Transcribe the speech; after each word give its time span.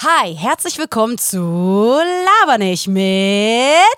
Hi, 0.00 0.36
herzlich 0.36 0.76
willkommen 0.76 1.16
zu 1.16 1.38
Laber 1.40 2.58
nicht 2.58 2.86
mit 2.86 3.02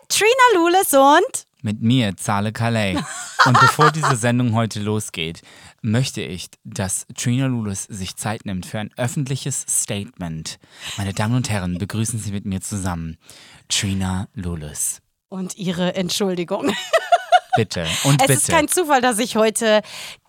Trina 0.09 0.31
Lulis 0.55 0.95
und 0.95 1.47
mit 1.63 1.83
mir, 1.83 2.17
Zale 2.17 2.53
Calais. 2.53 2.97
Und 3.45 3.59
bevor 3.59 3.91
diese 3.91 4.15
Sendung 4.15 4.55
heute 4.55 4.79
losgeht, 4.79 5.43
möchte 5.83 6.23
ich, 6.23 6.51
dass 6.63 7.05
Trina 7.17 7.47
Lulis 7.47 7.83
sich 7.83 8.15
Zeit 8.15 8.47
nimmt 8.47 8.65
für 8.65 8.79
ein 8.79 8.93
öffentliches 8.97 9.67
Statement. 9.69 10.61
Meine 10.99 11.15
Damen 11.15 11.35
und 11.35 11.51
Herren, 11.51 11.79
begrüßen 11.79 12.21
Sie 12.21 12.31
mit 12.31 12.45
mir 12.45 12.61
zusammen 12.61 13.17
Trina 13.69 14.29
Lulis. 14.35 15.01
Und 15.29 15.57
Ihre 15.57 15.97
Entschuldigung. 15.97 16.77
Bitte 17.57 17.87
und 18.05 18.21
es 18.23 18.29
bitte. 18.29 18.33
Es 18.35 18.39
ist 18.43 18.51
kein 18.51 18.69
Zufall, 18.69 19.01
dass 19.01 19.19
ich 19.19 19.35
heute 19.35 19.83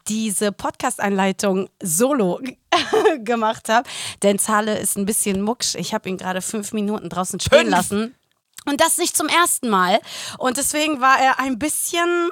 diese 0.09 0.51
Podcast-Einleitung 0.51 1.69
solo 1.81 2.41
gemacht 3.19 3.69
habe, 3.69 3.87
denn 4.23 4.39
Zahle 4.39 4.77
ist 4.77 4.97
ein 4.97 5.05
bisschen 5.05 5.41
mucksch. 5.41 5.75
Ich 5.75 5.93
habe 5.93 6.09
ihn 6.09 6.17
gerade 6.17 6.41
fünf 6.41 6.73
Minuten 6.73 7.09
draußen 7.09 7.39
stehen 7.39 7.59
fünf. 7.59 7.71
lassen. 7.71 8.15
Und 8.65 8.81
das 8.81 8.97
nicht 8.97 9.15
zum 9.15 9.27
ersten 9.27 9.69
Mal. 9.69 9.99
Und 10.37 10.57
deswegen 10.57 10.99
war 10.99 11.19
er 11.19 11.39
ein 11.39 11.57
bisschen 11.59 12.29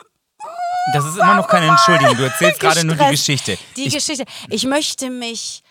das 0.93 1.05
ist 1.05 1.17
immer 1.17 1.35
noch 1.35 1.47
keine 1.47 1.67
Entschuldigung. 1.67 2.15
Du 2.15 2.23
erzählst 2.23 2.59
gerade 2.59 2.85
nur 2.85 2.95
die 2.95 3.11
Geschichte. 3.11 3.57
Die 3.75 3.87
ich 3.87 3.93
Geschichte. 3.93 4.25
Ich 4.49 4.65
möchte 4.65 5.09
mich 5.09 5.63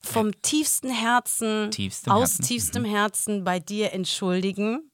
vom 0.00 0.32
tiefsten 0.42 0.90
Herzen, 0.90 1.70
tiefstem 1.70 2.12
aus 2.12 2.30
Herzen. 2.32 2.44
tiefstem 2.44 2.82
mhm. 2.82 2.86
Herzen 2.86 3.44
bei 3.44 3.58
dir 3.60 3.92
entschuldigen. 3.92 4.90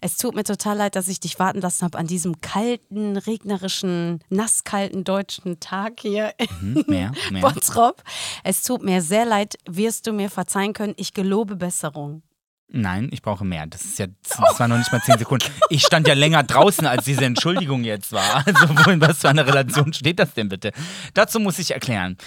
Es 0.00 0.16
tut 0.16 0.34
mir 0.34 0.44
total 0.44 0.76
leid, 0.76 0.96
dass 0.96 1.08
ich 1.08 1.20
dich 1.20 1.38
warten 1.38 1.60
lassen 1.60 1.84
habe 1.84 1.98
an 1.98 2.06
diesem 2.06 2.40
kalten, 2.40 3.16
regnerischen, 3.16 4.20
nasskalten 4.28 5.04
deutschen 5.04 5.60
Tag 5.60 6.00
hier 6.00 6.34
mhm, 6.60 6.84
mehr, 6.86 7.12
in 7.30 7.40
Bottrop. 7.40 8.02
Es 8.44 8.62
tut 8.62 8.82
mir 8.82 9.02
sehr 9.02 9.24
leid. 9.24 9.56
Wirst 9.68 10.06
du 10.06 10.12
mir 10.12 10.30
verzeihen 10.30 10.72
können? 10.72 10.94
Ich 10.96 11.14
gelobe 11.14 11.56
Besserung. 11.56 12.22
Nein, 12.70 13.08
ich 13.12 13.22
brauche 13.22 13.46
mehr. 13.46 13.66
Das 13.66 13.82
ist 13.82 13.98
ja, 13.98 14.06
das 14.22 14.60
war 14.60 14.68
noch 14.68 14.76
nicht 14.76 14.92
mal 14.92 15.00
zehn 15.00 15.18
Sekunden. 15.18 15.46
Ich 15.70 15.82
stand 15.86 16.06
ja 16.06 16.12
länger 16.12 16.42
draußen, 16.42 16.86
als 16.86 17.06
diese 17.06 17.24
Entschuldigung 17.24 17.82
jetzt 17.82 18.12
war. 18.12 18.44
Also, 18.46 18.68
wo 18.68 18.90
in 18.90 19.00
was 19.00 19.20
für 19.20 19.30
einer 19.30 19.46
Relation 19.46 19.92
steht 19.94 20.18
das 20.18 20.34
denn 20.34 20.50
bitte? 20.50 20.72
Dazu 21.14 21.40
muss 21.40 21.58
ich 21.58 21.70
erklären. 21.70 22.18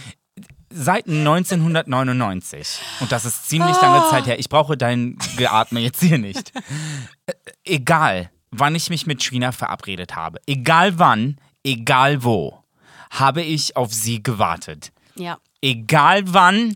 Seit 0.73 1.07
1999, 1.07 2.79
und 3.01 3.11
das 3.11 3.25
ist 3.25 3.49
ziemlich 3.49 3.79
lange 3.81 4.09
Zeit 4.09 4.25
her, 4.25 4.39
ich 4.39 4.49
brauche 4.49 4.77
dein 4.77 5.17
Geatme 5.37 5.81
jetzt 5.81 6.01
hier 6.01 6.17
nicht. 6.17 6.53
Äh, 7.25 7.33
egal, 7.65 8.31
wann 8.51 8.75
ich 8.75 8.89
mich 8.89 9.05
mit 9.05 9.21
Trina 9.21 9.51
verabredet 9.51 10.15
habe, 10.15 10.39
egal 10.47 10.97
wann, 10.97 11.37
egal 11.63 12.23
wo, 12.23 12.63
habe 13.11 13.41
ich 13.41 13.75
auf 13.75 13.93
sie 13.93 14.23
gewartet. 14.23 14.91
Ja. 15.15 15.37
Egal 15.61 16.23
wann, 16.27 16.73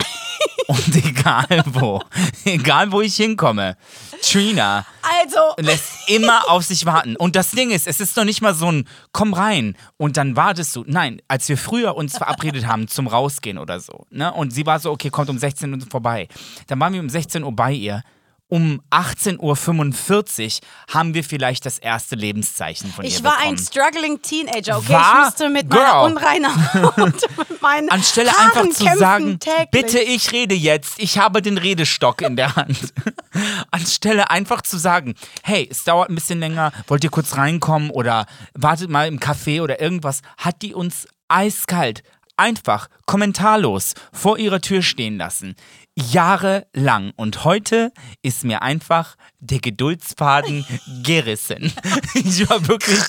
und 0.67 0.95
egal 1.05 1.63
wo, 1.65 2.01
egal 2.43 2.91
wo 2.91 3.01
ich 3.01 3.15
hinkomme, 3.15 3.77
Trina 4.21 4.85
also. 5.01 5.39
lässt 5.57 6.09
immer 6.09 6.49
auf 6.49 6.63
sich 6.63 6.85
warten. 6.85 7.15
Und 7.15 7.35
das 7.35 7.51
Ding 7.51 7.71
ist, 7.71 7.87
es 7.87 7.99
ist 7.99 8.17
doch 8.17 8.23
nicht 8.23 8.41
mal 8.41 8.53
so 8.53 8.71
ein 8.71 8.87
komm 9.11 9.33
rein 9.33 9.75
und 9.97 10.17
dann 10.17 10.35
wartest 10.35 10.75
du. 10.75 10.83
Nein, 10.87 11.21
als 11.27 11.47
wir 11.49 11.57
früher 11.57 11.95
uns 11.95 12.17
verabredet 12.17 12.67
haben 12.67 12.87
zum 12.87 13.07
Rausgehen 13.07 13.57
oder 13.57 13.79
so, 13.79 14.05
ne? 14.09 14.33
Und 14.33 14.51
sie 14.51 14.65
war 14.65 14.79
so, 14.79 14.91
okay, 14.91 15.09
kommt 15.09 15.29
um 15.29 15.37
16 15.37 15.73
Uhr 15.73 15.79
vorbei. 15.89 16.27
Dann 16.67 16.79
waren 16.79 16.93
wir 16.93 17.01
um 17.01 17.09
16 17.09 17.43
Uhr 17.43 17.55
bei 17.55 17.71
ihr 17.71 18.03
um 18.47 18.81
18.45 18.91 20.61
Uhr 20.61 20.93
haben 20.93 21.13
wir 21.15 21.23
vielleicht 21.23 21.65
das 21.65 21.79
erste 21.79 22.15
Lebenszeichen 22.15 22.91
von 22.91 23.03
ich 23.03 23.15
ihr 23.15 23.23
bekommen. 23.23 23.35
Ich 23.39 23.43
war 23.43 23.51
ein 23.51 23.57
struggling 23.57 24.21
Teenager, 24.21 24.77
okay? 24.77 24.93
War? 24.93 25.13
Ich 25.13 25.25
musste 25.25 25.49
mit 25.49 25.69
Girl. 25.69 25.81
meiner 25.81 26.03
unreiner 26.03 26.73
Haut, 26.73 27.21
mit 27.37 27.61
meinen 27.61 27.89
Anstelle 27.89 28.31
Haaren 28.31 28.67
einfach 28.67 28.69
zu 28.69 28.97
sagen, 28.99 29.39
täglich. 29.39 29.69
bitte, 29.71 29.99
ich 29.99 30.31
rede 30.31 30.53
jetzt, 30.53 30.99
ich 30.99 31.17
habe 31.17 31.41
den 31.41 31.57
Redestock 31.57 32.21
in 32.21 32.35
der 32.35 32.55
Hand. 32.55 32.93
Anstelle 33.71 34.29
einfach 34.29 34.61
zu 34.61 34.77
sagen, 34.77 35.15
hey, 35.43 35.67
es 35.69 35.83
dauert 35.83 36.09
ein 36.09 36.15
bisschen 36.15 36.39
länger, 36.39 36.71
wollt 36.87 37.03
ihr 37.03 37.09
kurz 37.09 37.37
reinkommen 37.37 37.89
oder 37.89 38.27
wartet 38.53 38.89
mal 38.89 39.07
im 39.07 39.19
Café 39.19 39.61
oder 39.61 39.81
irgendwas, 39.81 40.21
hat 40.37 40.61
die 40.61 40.75
uns 40.75 41.07
eiskalt, 41.27 42.03
einfach, 42.37 42.89
kommentarlos 43.07 43.93
vor 44.13 44.37
ihrer 44.37 44.61
Tür 44.61 44.83
stehen 44.83 45.17
lassen 45.17 45.55
jahrelang. 45.95 47.13
Und 47.15 47.45
heute 47.45 47.91
ist 48.21 48.43
mir 48.43 48.61
einfach 48.61 49.15
der 49.39 49.59
Geduldsfaden 49.59 50.65
gerissen. 51.03 51.73
Ich 52.17 52.49
war 52.49 52.65
wirklich 52.67 52.99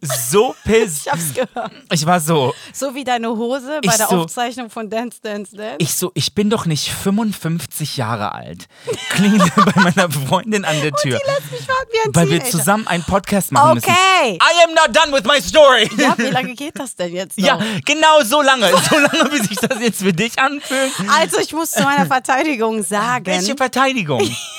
so 0.00 0.56
pissed. 0.64 1.06
Ich 1.06 1.12
hab's 1.12 1.34
gehört. 1.34 1.72
Ich 1.92 2.06
war 2.06 2.18
so. 2.18 2.54
So 2.72 2.94
wie 2.94 3.04
deine 3.04 3.28
Hose 3.28 3.80
bei 3.84 3.96
der 3.96 4.08
so, 4.08 4.22
Aufzeichnung 4.22 4.70
von 4.70 4.88
Dance, 4.88 5.18
Dance, 5.22 5.54
Dance. 5.54 5.76
Ich 5.78 5.94
so, 5.94 6.12
ich 6.14 6.34
bin 6.34 6.48
doch 6.48 6.64
nicht 6.64 6.90
55 6.90 7.98
Jahre 7.98 8.32
alt. 8.32 8.66
Klingel 9.10 9.50
bei 9.56 9.82
meiner 9.82 10.10
Freundin 10.10 10.64
an 10.64 10.80
der 10.80 10.92
Tür. 10.92 11.16
Und 11.16 11.22
die 11.22 11.30
lässt 11.30 11.52
mich 11.52 11.68
warten 11.68 11.90
wie 11.92 12.08
ein 12.08 12.14
Weil 12.14 12.26
Teenager. 12.26 12.44
wir 12.44 12.50
zusammen 12.50 12.86
einen 12.86 13.04
Podcast 13.04 13.52
machen 13.52 13.78
okay. 13.78 13.90
müssen. 13.90 13.90
Okay. 13.90 14.38
I 14.38 14.64
am 14.66 14.74
not 14.74 14.96
done 14.96 15.12
with 15.12 15.24
my 15.24 15.40
story. 15.40 15.90
Ja, 15.98 16.14
wie 16.16 16.30
lange 16.30 16.54
geht 16.54 16.78
das 16.78 16.96
denn 16.96 17.12
jetzt 17.12 17.38
noch? 17.38 17.46
Ja, 17.46 17.58
genau 17.84 18.22
so 18.22 18.40
lange. 18.40 18.70
So 18.90 18.98
lange, 18.98 19.30
wie 19.30 19.46
sich 19.46 19.58
das 19.58 19.78
jetzt 19.80 20.02
für 20.02 20.12
dich 20.12 20.38
anfühlt. 20.38 20.92
Also, 21.08 21.38
ich 21.38 21.52
muss 21.52 21.70
zu 21.72 21.82
meiner 21.82 22.06
Verteidigung 22.06 22.33
sagen. 22.82 23.26
Welche 23.26 23.56
Verteidigung? 23.56 24.20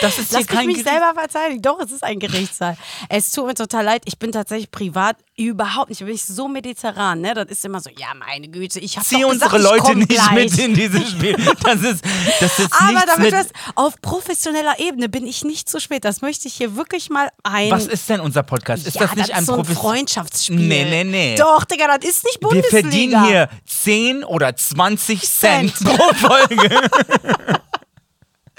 Das 0.00 0.18
ist 0.18 0.32
Lass 0.32 0.38
hier 0.40 0.46
kein 0.46 0.66
mich 0.66 0.76
Gericht. 0.84 0.88
selber 0.90 1.12
verteidigen. 1.14 1.62
Doch, 1.62 1.78
es 1.80 1.90
ist 1.92 2.02
ein 2.04 2.18
Gerichtssaal. 2.18 2.76
Es 3.08 3.32
tut 3.32 3.46
mir 3.46 3.54
total 3.54 3.84
leid. 3.84 4.02
Ich 4.06 4.18
bin 4.18 4.32
tatsächlich 4.32 4.70
privat 4.70 5.16
überhaupt 5.36 5.88
nicht. 5.90 6.00
Ich 6.00 6.06
bin 6.06 6.16
so 6.16 6.48
mediterran. 6.48 7.20
Ne? 7.20 7.34
Das 7.34 7.46
ist 7.48 7.64
immer 7.64 7.80
so, 7.80 7.90
ja, 7.96 8.08
meine 8.14 8.48
Güte, 8.48 8.78
ich 8.80 8.96
habe 8.96 9.06
Zieh 9.06 9.24
unsere 9.24 9.50
gesagt, 9.50 9.62
Leute 9.82 9.96
nicht 9.98 10.08
gleich. 10.10 10.30
mit 10.32 10.58
in 10.58 10.74
dieses 10.74 11.10
Spiel. 11.10 11.36
Das 11.62 11.82
ist, 11.82 12.04
das 12.40 12.58
ist 12.58 12.72
Aber 12.78 13.04
damit 13.06 13.18
mit. 13.20 13.32
das 13.32 13.48
auf 13.74 14.00
professioneller 14.02 14.78
Ebene 14.78 15.08
bin 15.08 15.26
ich 15.26 15.44
nicht 15.44 15.68
zu 15.68 15.80
spät. 15.80 16.04
Das 16.04 16.20
möchte 16.22 16.48
ich 16.48 16.54
hier 16.54 16.76
wirklich 16.76 17.10
mal 17.10 17.30
ein. 17.42 17.70
Was 17.70 17.86
ist 17.86 18.08
denn 18.08 18.20
unser 18.20 18.42
Podcast? 18.42 18.86
Ist 18.86 18.94
ja, 18.96 19.02
das 19.06 19.16
nicht 19.16 19.30
das 19.30 19.38
ein 19.38 19.44
so 19.44 19.56
ein 19.56 19.64
Freundschaftsspiel? 19.64 20.56
Nee, 20.56 20.84
nee, 20.84 21.04
nee. 21.04 21.36
Doch, 21.36 21.64
Digga, 21.64 21.86
das 21.98 22.08
ist 22.08 22.24
nicht 22.24 22.40
Wir 22.40 22.48
Bundesliga. 22.48 22.80
verdienen 22.88 23.24
hier 23.26 23.48
10 23.66 24.24
oder 24.24 24.54
20 24.56 25.20
Cent, 25.22 25.76
Cent. 25.76 25.96
pro 25.96 26.14
Folge. 26.14 26.80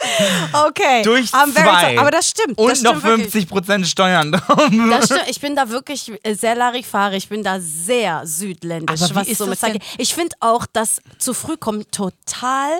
Okay. 0.68 1.02
Durch 1.04 1.32
I'm 1.32 1.52
very 1.52 1.66
zwei. 1.66 2.00
Aber 2.00 2.12
das 2.12 2.30
stimmt. 2.30 2.58
Und 2.58 2.70
das 2.70 2.82
noch 2.82 2.92
stimmt 2.92 3.04
wirklich. 3.04 3.32
50 3.32 3.50
Prozent 3.50 3.88
Steuern 3.88 4.32
drauf. 4.32 4.70
Das 4.90 5.06
stimmt. 5.06 5.24
Ich 5.28 5.40
bin 5.40 5.56
da 5.56 5.70
wirklich 5.70 6.12
sehr 6.34 6.56
Larifari. 6.56 7.18
Ich 7.18 7.30
bin 7.30 7.44
da 7.44 7.60
sehr 7.60 8.26
südländisch. 8.26 9.02
Aber 9.02 9.12
wie 9.12 9.16
was 9.16 9.28
ist 9.28 9.38
so 9.38 9.46
das 9.46 9.62
mit? 9.62 9.82
Ich 9.98 10.14
finde 10.14 10.36
auch, 10.40 10.66
dass 10.72 11.02
zu 11.18 11.34
früh 11.34 11.58
kommen 11.58 11.90
total 11.92 12.72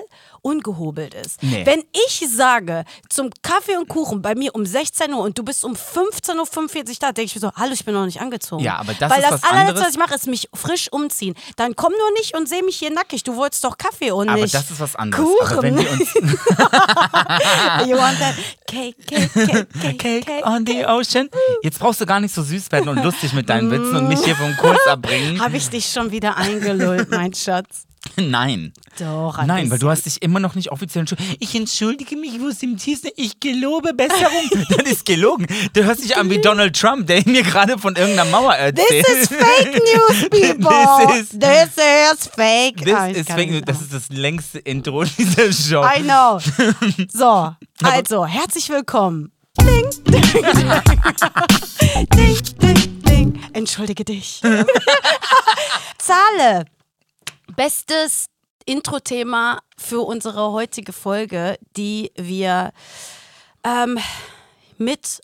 ungehobelt 0.42 1.14
ist. 1.14 1.42
Nee. 1.42 1.64
Wenn 1.64 1.82
ich 1.92 2.24
sage, 2.28 2.84
zum 3.08 3.30
Kaffee 3.42 3.76
und 3.76 3.88
Kuchen 3.88 4.22
bei 4.22 4.34
mir 4.34 4.54
um 4.54 4.66
16 4.66 5.12
Uhr 5.12 5.20
und 5.22 5.38
du 5.38 5.44
bist 5.44 5.64
um 5.64 5.74
15.45 5.74 6.88
Uhr 6.88 6.94
da, 7.00 7.12
denke 7.12 7.26
ich 7.26 7.34
mir 7.36 7.40
so, 7.40 7.52
hallo, 7.54 7.72
ich 7.72 7.84
bin 7.84 7.94
noch 7.94 8.04
nicht 8.06 8.20
angezogen. 8.20 8.62
Ja, 8.62 8.76
aber 8.76 8.92
das 8.94 9.10
Weil 9.10 9.20
ist 9.20 9.30
das 9.30 9.42
was 9.42 9.44
allerletzte, 9.44 9.68
anderes. 9.70 9.86
was 9.86 9.90
ich 9.94 9.98
mache, 9.98 10.14
ist 10.14 10.26
mich 10.26 10.48
frisch 10.54 10.88
umziehen. 10.92 11.34
Dann 11.56 11.76
komm 11.76 11.92
nur 11.92 12.12
nicht 12.18 12.36
und 12.36 12.48
seh 12.48 12.62
mich 12.62 12.76
hier 12.76 12.92
nackig. 12.92 13.22
Du 13.22 13.36
wolltest 13.36 13.64
doch 13.64 13.78
Kaffee 13.78 14.10
und 14.10 14.28
Aber 14.28 14.40
nicht 14.42 14.54
das 14.54 14.70
ist 14.70 14.80
was 14.80 14.96
anderes. 14.96 15.24
Kuchen. 15.24 15.52
Aber 15.52 15.62
wenn 15.62 15.78
wir 15.78 15.90
uns 15.90 16.14
you 17.88 17.96
want 17.96 18.18
that 18.18 18.34
cake, 18.66 18.96
cake, 19.06 19.32
cake, 19.32 19.98
cake, 19.98 20.22
Cake 20.26 20.46
on 20.46 20.66
the 20.66 20.84
Ocean. 20.86 21.28
Jetzt 21.62 21.78
brauchst 21.78 22.00
du 22.00 22.06
gar 22.06 22.20
nicht 22.20 22.34
so 22.34 22.42
süß 22.42 22.70
werden 22.72 22.88
und 22.88 23.02
lustig 23.02 23.32
mit 23.32 23.48
deinen 23.48 23.70
Witzen 23.70 23.96
und 23.96 24.08
mich 24.08 24.24
hier 24.24 24.36
vom 24.36 24.56
Kurs 24.56 24.78
abbringen. 24.86 25.40
Habe 25.40 25.56
ich 25.56 25.68
dich 25.68 25.86
schon 25.86 26.10
wieder 26.10 26.36
eingelullt, 26.36 27.10
mein 27.10 27.32
Schatz? 27.34 27.84
Nein. 28.16 28.72
Doch, 28.98 29.38
ein 29.38 29.46
Nein, 29.46 29.70
weil 29.70 29.78
du 29.78 29.88
hast 29.88 30.04
dich 30.04 30.20
immer 30.22 30.38
noch 30.38 30.54
nicht 30.54 30.70
offiziell 30.70 31.00
entschuldigt. 31.00 31.36
Ich 31.40 31.54
entschuldige 31.54 32.16
mich 32.16 32.32
aus 32.42 32.58
dem 32.58 32.76
tiefsten, 32.76 33.08
ich 33.16 33.40
gelobe 33.40 33.94
Besserung. 33.94 34.50
das 34.68 34.86
ist 34.90 35.06
gelogen. 35.06 35.46
Du 35.72 35.82
hörst 35.84 36.04
dich 36.04 36.16
an 36.16 36.28
wie 36.28 36.38
Donald 36.40 36.78
Trump, 36.78 37.06
der 37.06 37.22
mir 37.26 37.42
gerade 37.42 37.78
von 37.78 37.96
irgendeiner 37.96 38.30
Mauer 38.30 38.54
erzählt. 38.54 39.06
This 39.06 39.22
is 39.22 39.28
fake 39.28 39.72
news, 39.74 40.28
people. 40.30 41.06
This 41.06 41.20
is- 41.32 41.38
This 41.38 41.76
is 41.76 42.26
fake. 42.34 42.84
This 42.84 42.94
Ah, 42.94 43.06
is 43.08 43.26
fake 43.26 43.50
news. 43.50 43.62
Das 43.64 43.80
ist 43.80 43.92
das 43.94 44.08
längste 44.10 44.58
Intro 44.58 45.04
dieser 45.18 45.52
Show. 45.52 45.82
I 45.84 46.02
know. 46.02 46.38
So, 47.12 47.54
also, 47.82 48.26
herzlich 48.26 48.68
willkommen. 48.68 49.32
Ding, 49.60 49.90
ding, 50.04 50.22
ding, 50.32 50.42
ding, 52.14 52.58
ding, 52.60 53.02
ding. 53.04 53.40
Entschuldige 53.54 54.04
dich. 54.04 54.40
Zahle. 55.98 56.64
Bestes 57.56 58.26
Intro-Thema 58.64 59.60
für 59.76 60.00
unsere 60.00 60.52
heutige 60.52 60.92
Folge, 60.92 61.58
die 61.76 62.12
wir 62.16 62.72
ähm, 63.64 63.98
mit 64.78 65.20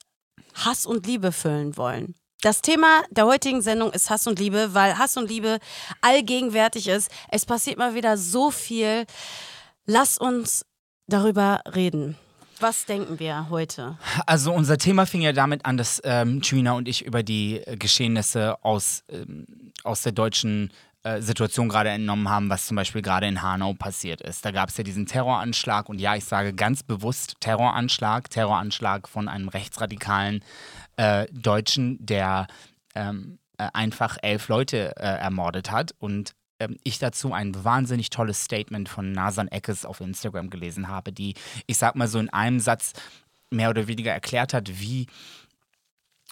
Hass 0.54 0.84
und 0.84 1.06
Liebe 1.06 1.32
füllen 1.32 1.76
wollen. 1.76 2.14
Das 2.42 2.60
Thema 2.60 3.02
der 3.10 3.26
heutigen 3.26 3.62
Sendung 3.62 3.92
ist 3.92 4.10
Hass 4.10 4.26
und 4.26 4.38
Liebe, 4.38 4.75
weil 4.75 4.98
Hass 4.98 5.16
und 5.16 5.28
Liebe 5.28 5.58
allgegenwärtig 6.02 6.88
ist. 6.88 7.10
Es 7.30 7.46
passiert 7.46 7.78
mal 7.78 7.94
wieder 7.94 8.16
so 8.16 8.50
viel. 8.50 9.06
Lass 9.86 10.19
uns 10.19 10.64
darüber 11.06 11.62
reden. 11.75 12.16
Was 12.60 12.86
denken 12.86 13.19
wir 13.20 13.48
heute? 13.50 13.98
Also 14.26 14.52
unser 14.52 14.78
Thema 14.78 15.06
fing 15.06 15.20
ja 15.20 15.32
damit 15.32 15.64
an, 15.64 15.76
dass 15.76 16.00
ähm, 16.04 16.42
Trina 16.42 16.72
und 16.72 16.88
ich 16.88 17.04
über 17.04 17.22
die 17.22 17.58
äh, 17.58 17.76
Geschehnisse 17.76 18.62
aus, 18.64 19.04
ähm, 19.08 19.72
aus 19.84 20.02
der 20.02 20.12
deutschen 20.12 20.72
äh, 21.08 21.22
Situation 21.22 21.69
gerade 21.69 21.90
entnommen 21.90 22.28
haben, 22.28 22.50
was 22.50 22.66
zum 22.66 22.76
Beispiel 22.76 23.02
gerade 23.02 23.26
in 23.26 23.40
Hanau 23.40 23.72
passiert 23.75 24.20
ist. 24.20 24.44
Da 24.44 24.50
gab 24.50 24.69
es 24.69 24.76
ja 24.76 24.84
diesen 24.84 25.06
Terroranschlag 25.06 25.88
und 25.88 26.00
ja, 26.00 26.14
ich 26.14 26.25
sage 26.25 26.52
ganz 26.52 26.82
bewusst 26.82 27.37
Terroranschlag, 27.40 28.28
Terroranschlag 28.28 29.08
von 29.08 29.28
einem 29.28 29.49
rechtsradikalen 29.49 30.44
äh, 30.96 31.26
Deutschen, 31.32 32.05
der 32.05 32.46
ähm, 32.94 33.38
äh, 33.56 33.69
einfach 33.72 34.19
elf 34.22 34.49
Leute 34.49 34.96
äh, 34.96 35.19
ermordet 35.19 35.70
hat 35.70 35.94
und 35.99 36.34
ähm, 36.60 36.76
ich 36.84 36.99
dazu 36.99 37.32
ein 37.32 37.64
wahnsinnig 37.64 38.11
tolles 38.11 38.44
Statement 38.44 38.88
von 38.88 39.12
Nasan 39.12 39.49
Eckes 39.49 39.84
auf 39.84 40.00
Instagram 40.00 40.50
gelesen 40.50 40.88
habe, 40.88 41.12
die, 41.12 41.34
ich 41.66 41.78
sag 41.78 41.96
mal 41.96 42.08
so 42.08 42.19
in 42.19 42.28
einem 42.31 42.61
Satz 42.61 42.93
mehr 43.50 43.70
oder 43.70 43.87
weniger 43.87 44.12
erklärt 44.12 44.52
hat, 44.52 44.81
wie, 44.81 45.06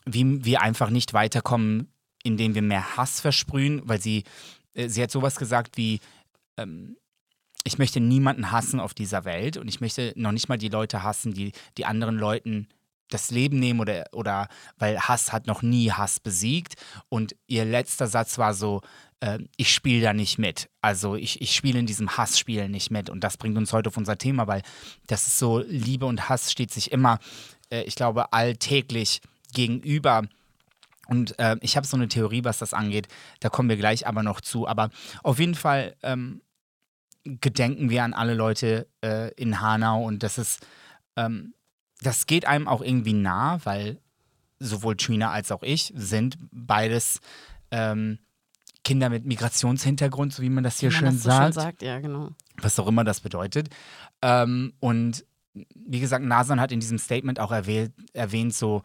wie 0.05 0.45
wir 0.45 0.61
einfach 0.61 0.91
nicht 0.91 1.15
weiterkommen, 1.15 1.93
indem 2.23 2.55
wir 2.55 2.63
mehr 2.63 2.97
Hass 2.97 3.21
versprühen, 3.21 3.83
weil 3.85 4.01
sie, 4.01 4.25
sie 4.77 5.03
hat 5.03 5.11
sowas 5.11 5.37
gesagt 5.37 5.77
wie, 5.77 6.01
ähm, 6.57 6.97
ich 7.65 7.79
möchte 7.79 8.01
niemanden 8.01 8.53
hassen 8.53 8.79
auf 8.79 8.95
dieser 8.95 9.25
Welt 9.25 9.57
und 9.57 9.67
ich 9.69 9.81
möchte 9.81 10.13
noch 10.15 10.33
nicht 10.33 10.49
mal 10.49 10.59
die 10.59 10.69
Leute 10.69 11.03
hassen, 11.03 11.35
die 11.35 11.53
die 11.77 11.85
anderen 11.85 12.17
Leuten 12.17 12.69
das 13.11 13.31
Leben 13.31 13.59
nehmen 13.59 13.81
oder, 13.81 14.07
oder 14.13 14.49
weil 14.79 14.99
Hass 14.99 15.33
hat 15.33 15.47
noch 15.47 15.63
nie 15.63 15.91
Hass 15.91 16.21
besiegt. 16.21 16.75
Und 17.09 17.37
ihr 17.47 17.65
letzter 17.65 18.07
Satz 18.07 18.39
war 18.39 18.55
so, 18.55 18.83
äh, 19.21 19.39
ich 19.57 19.73
spiele 19.73 20.03
da 20.03 20.13
nicht 20.13 20.39
mit. 20.39 20.69
Also 20.81 21.15
ich, 21.15 21.41
ich 21.41 21.55
spiele 21.55 21.79
in 21.79 21.87
diesem 21.87 22.17
Hassspiel 22.17 22.69
nicht 22.69 22.91
mit. 22.91 23.11
Und 23.11 23.23
das 23.23 23.37
bringt 23.37 23.57
uns 23.57 23.73
heute 23.73 23.89
auf 23.89 23.97
unser 23.97 24.19
Thema, 24.19 24.47
weil 24.47 24.63
das 25.07 25.27
ist 25.27 25.39
so, 25.39 25.61
Liebe 25.61 26.07
und 26.07 26.29
Hass 26.29 26.51
steht 26.51 26.73
sich 26.73 26.93
immer, 26.93 27.19
äh, 27.71 27.83
ich 27.83 27.95
glaube, 27.95 28.33
alltäglich 28.33 29.21
gegenüber. 29.53 30.23
Und 31.07 31.39
äh, 31.39 31.57
ich 31.61 31.77
habe 31.77 31.87
so 31.87 31.97
eine 31.97 32.09
Theorie, 32.09 32.45
was 32.45 32.59
das 32.59 32.75
angeht. 32.75 33.09
Da 33.41 33.49
kommen 33.49 33.69
wir 33.69 33.77
gleich 33.77 34.07
aber 34.07 34.23
noch 34.23 34.41
zu. 34.41 34.67
Aber 34.67 34.91
auf 35.23 35.39
jeden 35.39 35.55
Fall 35.55 35.97
ähm, 36.03 36.43
gedenken 37.25 37.91
wir 37.91 38.05
an 38.05 38.15
alle 38.15 38.35
Leute 38.35 38.89
äh, 39.03 39.33
in 39.35 39.61
Hanau 39.61 40.05
und 40.05 40.23
das 40.23 40.39
ist, 40.39 40.65
ähm, 41.17 41.55
das 42.01 42.27
geht 42.27 42.47
einem 42.47 42.69
auch 42.69 42.83
irgendwie 42.83 43.15
nah, 43.15 43.59
weil 43.65 43.99
sowohl 44.59 44.97
Trina 44.97 45.31
als 45.31 45.51
auch 45.53 45.63
ich 45.63 45.93
sind 45.97 46.39
beides 46.51 47.21
ähm, 47.71 48.19
Kinder 48.85 49.11
mit 49.11 49.27
Migrationshintergrund, 49.27 50.33
so 50.33 50.43
wie 50.43 50.49
man 50.49 50.63
das 50.63 50.79
hier 50.79 50.91
Wie 50.91 50.95
schön 50.95 51.07
man 51.07 51.15
das 51.15 51.23
so 51.25 51.31
sagt. 51.31 51.45
schön 51.45 51.53
sagt, 51.53 51.83
ja, 51.83 51.99
genau. 51.99 52.31
Was 52.59 52.79
auch 52.79 52.87
immer 52.87 53.05
das 53.05 53.21
bedeutet. 53.21 53.69
Ähm, 54.23 54.75
und 54.79 55.27
wie 55.75 56.01
gesagt, 56.01 56.25
Nasan 56.25 56.61
hat 56.61 56.71
in 56.71 56.81
diesem 56.81 56.99
Statement 56.99 57.41
auch 57.41 57.51
erwähnt, 57.51 57.93
erwähnt 58.13 58.55
so 58.55 58.83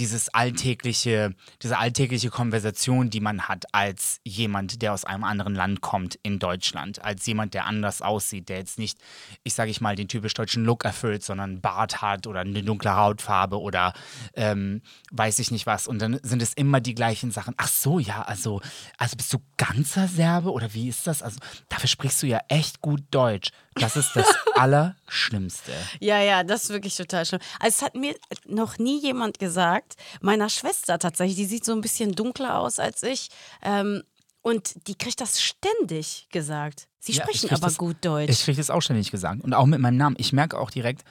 dieses 0.00 0.30
alltägliche, 0.30 1.34
diese 1.62 1.76
alltägliche 1.76 2.30
Konversation, 2.30 3.10
die 3.10 3.20
man 3.20 3.48
hat 3.48 3.66
als 3.72 4.20
jemand, 4.24 4.80
der 4.80 4.94
aus 4.94 5.04
einem 5.04 5.24
anderen 5.24 5.54
Land 5.54 5.82
kommt 5.82 6.18
in 6.22 6.38
Deutschland, 6.38 7.04
als 7.04 7.26
jemand, 7.26 7.52
der 7.52 7.66
anders 7.66 8.00
aussieht, 8.00 8.48
der 8.48 8.56
jetzt 8.56 8.78
nicht, 8.78 8.98
ich 9.44 9.52
sage 9.52 9.70
ich 9.70 9.82
mal, 9.82 9.96
den 9.96 10.08
typisch 10.08 10.32
deutschen 10.32 10.64
Look 10.64 10.86
erfüllt, 10.86 11.22
sondern 11.22 11.60
Bart 11.60 12.00
hat 12.00 12.26
oder 12.26 12.40
eine 12.40 12.62
dunkle 12.62 12.96
Hautfarbe 12.96 13.60
oder 13.60 13.92
ähm, 14.32 14.80
weiß 15.12 15.38
ich 15.38 15.50
nicht 15.50 15.66
was. 15.66 15.86
Und 15.86 16.00
dann 16.00 16.18
sind 16.22 16.40
es 16.40 16.54
immer 16.54 16.80
die 16.80 16.94
gleichen 16.94 17.30
Sachen. 17.30 17.52
Ach 17.58 17.68
so, 17.68 17.98
ja, 17.98 18.22
also, 18.22 18.62
also 18.96 19.16
bist 19.16 19.34
du 19.34 19.38
ganzer 19.58 20.08
Serbe 20.08 20.50
oder 20.50 20.72
wie 20.72 20.88
ist 20.88 21.06
das? 21.06 21.22
Also 21.22 21.38
dafür 21.68 21.88
sprichst 21.88 22.22
du 22.22 22.26
ja 22.26 22.40
echt 22.48 22.80
gut 22.80 23.02
Deutsch. 23.10 23.50
Das 23.74 23.96
ist 23.96 24.10
das 24.14 24.26
Allerschlimmste. 24.56 25.72
Ja, 26.00 26.20
ja, 26.20 26.42
das 26.44 26.64
ist 26.64 26.70
wirklich 26.70 26.96
total 26.96 27.24
schlimm. 27.24 27.40
Also 27.60 27.76
es 27.76 27.82
hat 27.82 27.94
mir 27.94 28.14
noch 28.46 28.78
nie 28.78 29.00
jemand 29.00 29.38
gesagt, 29.38 29.94
meiner 30.20 30.48
Schwester 30.48 30.98
tatsächlich, 30.98 31.36
die 31.36 31.44
sieht 31.46 31.64
so 31.64 31.72
ein 31.72 31.80
bisschen 31.80 32.12
dunkler 32.12 32.58
aus 32.58 32.78
als 32.78 33.02
ich. 33.02 33.28
Ähm, 33.62 34.02
und 34.42 34.86
die 34.88 34.94
kriegt 34.96 35.20
das 35.20 35.40
ständig 35.42 36.26
gesagt. 36.30 36.88
Sie 36.98 37.12
Ja, 37.12 37.24
sprechen 37.24 37.50
aber 37.50 37.66
das- 37.68 37.76
gut 37.78 37.96
Deutsch. 38.02 38.30
Ich 38.30 38.44
kriege 38.44 38.56
das 38.56 38.70
auch 38.70 38.80
ständig 38.80 39.10
gesagt. 39.10 39.42
Und 39.44 39.54
auch 39.54 39.66
mit 39.66 39.80
meinem 39.80 39.96
Namen. 39.98 40.16
Ich 40.18 40.32
merke 40.32 40.58
auch 40.58 40.70
direkt, 40.70 41.04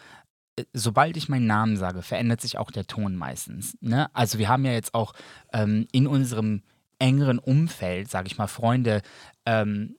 äh, 0.57 0.63
sobald 0.73 1.15
ich 1.15 1.29
meinen 1.29 1.45
Namen 1.47 1.77
sage, 1.77 2.01
verändert 2.01 2.41
sich 2.41 2.57
auch 2.57 2.71
der 2.71 2.85
Ton 2.87 3.15
meistens. 3.15 3.77
Ne? 3.81 4.09
Also 4.13 4.37
wir 4.39 4.49
haben 4.49 4.65
ja 4.65 4.71
jetzt 4.73 4.93
auch 4.95 5.13
ähm, 5.53 5.87
in 5.91 6.07
unserem 6.07 6.63
engeren 6.99 7.39
Umfeld, 7.39 8.09
sage 8.09 8.27
ich 8.27 8.37
mal, 8.37 8.47
Freunde, 8.47 9.01
ähm, 9.45 9.95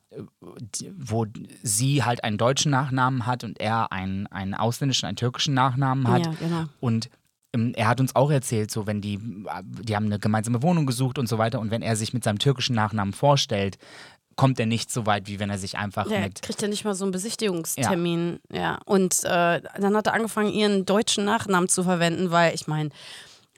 die, 0.76 0.92
wo 0.96 1.26
sie 1.62 2.04
halt 2.04 2.24
einen 2.24 2.38
deutschen 2.38 2.70
Nachnamen 2.70 3.26
hat 3.26 3.44
und 3.44 3.60
er 3.60 3.90
einen, 3.92 4.26
einen 4.28 4.54
ausländischen, 4.54 5.06
einen 5.06 5.16
türkischen 5.16 5.54
Nachnamen 5.54 6.08
hat. 6.08 6.26
Ja, 6.26 6.32
genau. 6.38 6.64
Und 6.80 7.10
ähm, 7.52 7.72
er 7.74 7.88
hat 7.88 8.00
uns 8.00 8.14
auch 8.14 8.30
erzählt, 8.30 8.70
so 8.70 8.86
wenn 8.86 9.00
die, 9.00 9.18
die 9.18 9.96
haben 9.96 10.06
eine 10.06 10.18
gemeinsame 10.18 10.62
Wohnung 10.62 10.86
gesucht 10.86 11.18
und 11.18 11.28
so 11.28 11.38
weiter. 11.38 11.60
Und 11.60 11.70
wenn 11.70 11.82
er 11.82 11.96
sich 11.96 12.12
mit 12.12 12.22
seinem 12.24 12.38
türkischen 12.38 12.76
Nachnamen 12.76 13.12
vorstellt, 13.12 13.78
kommt 14.36 14.58
er 14.58 14.66
nicht 14.66 14.90
so 14.90 15.06
weit, 15.06 15.26
wie 15.26 15.38
wenn 15.38 15.50
er 15.50 15.58
sich 15.58 15.76
einfach 15.76 16.08
Der 16.08 16.20
mit 16.20 16.40
kriegt 16.40 16.62
ja 16.62 16.68
nicht 16.68 16.84
mal 16.84 16.94
so 16.94 17.04
einen 17.04 17.12
Besichtigungstermin. 17.12 18.40
Ja. 18.50 18.78
Und 18.86 19.22
äh, 19.24 19.60
dann 19.60 19.96
hat 19.96 20.06
er 20.06 20.14
angefangen, 20.14 20.52
ihren 20.52 20.86
deutschen 20.86 21.24
Nachnamen 21.24 21.68
zu 21.68 21.82
verwenden, 21.82 22.30
weil 22.30 22.54
ich 22.54 22.66
meine, 22.66 22.90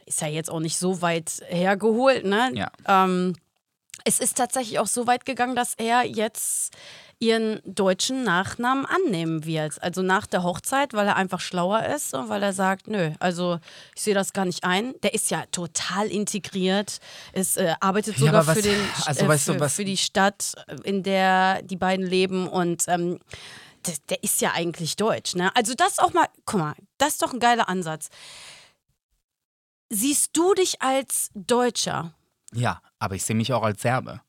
ist 0.06 0.20
ja 0.20 0.28
jetzt 0.28 0.50
auch 0.50 0.60
nicht 0.60 0.78
so 0.78 1.02
weit 1.02 1.42
hergeholt, 1.48 2.24
ne? 2.24 2.50
Ja. 2.54 2.70
Ähm, 2.86 3.34
es 4.04 4.18
ist 4.20 4.36
tatsächlich 4.36 4.78
auch 4.78 4.86
so 4.86 5.06
weit 5.06 5.24
gegangen, 5.24 5.54
dass 5.54 5.74
er 5.74 6.04
jetzt 6.04 6.74
ihren 7.20 7.60
deutschen 7.64 8.24
Nachnamen 8.24 8.84
annehmen 8.84 9.44
wird. 9.44 9.80
Also 9.80 10.02
nach 10.02 10.26
der 10.26 10.42
Hochzeit, 10.42 10.92
weil 10.92 11.06
er 11.06 11.14
einfach 11.14 11.38
schlauer 11.38 11.84
ist 11.84 12.12
und 12.14 12.28
weil 12.28 12.42
er 12.42 12.52
sagt, 12.52 12.88
nö, 12.88 13.12
also 13.20 13.60
ich 13.94 14.02
sehe 14.02 14.14
das 14.14 14.32
gar 14.32 14.44
nicht 14.44 14.64
ein. 14.64 14.94
Der 15.04 15.14
ist 15.14 15.30
ja 15.30 15.44
total 15.52 16.08
integriert, 16.08 16.98
ist, 17.32 17.58
äh, 17.58 17.74
arbeitet 17.78 18.14
Ja, 18.14 18.26
sogar 18.26 18.34
aber 18.40 18.46
was- 18.48 18.56
für, 18.56 18.62
den, 18.62 18.80
also 19.06 19.24
äh, 19.24 19.28
weißt 19.28 19.48
du, 19.48 19.54
für, 19.54 19.68
für 19.68 19.84
die 19.84 19.96
Stadt, 19.98 20.54
in 20.82 21.04
der 21.04 21.62
die 21.62 21.76
beiden 21.76 22.04
leben 22.04 22.48
und 22.48 22.84
ähm, 22.88 23.20
der, 23.86 23.94
der 24.08 24.24
ist 24.24 24.40
ja 24.40 24.50
eigentlich 24.52 24.96
deutsch. 24.96 25.36
Ne? 25.36 25.54
Also 25.54 25.74
das 25.74 26.00
auch 26.00 26.12
mal, 26.12 26.26
guck 26.44 26.58
mal, 26.58 26.74
das 26.98 27.10
ist 27.10 27.22
doch 27.22 27.32
ein 27.32 27.40
geiler 27.40 27.68
Ansatz. 27.68 28.08
Siehst 29.94 30.34
du 30.38 30.54
dich 30.54 30.80
als 30.80 31.28
Deutscher? 31.34 32.14
Ja, 32.54 32.80
aber 32.98 33.14
ich 33.14 33.24
sehe 33.24 33.36
mich 33.36 33.52
auch 33.52 33.62
als 33.62 33.82
Serbe. 33.82 34.22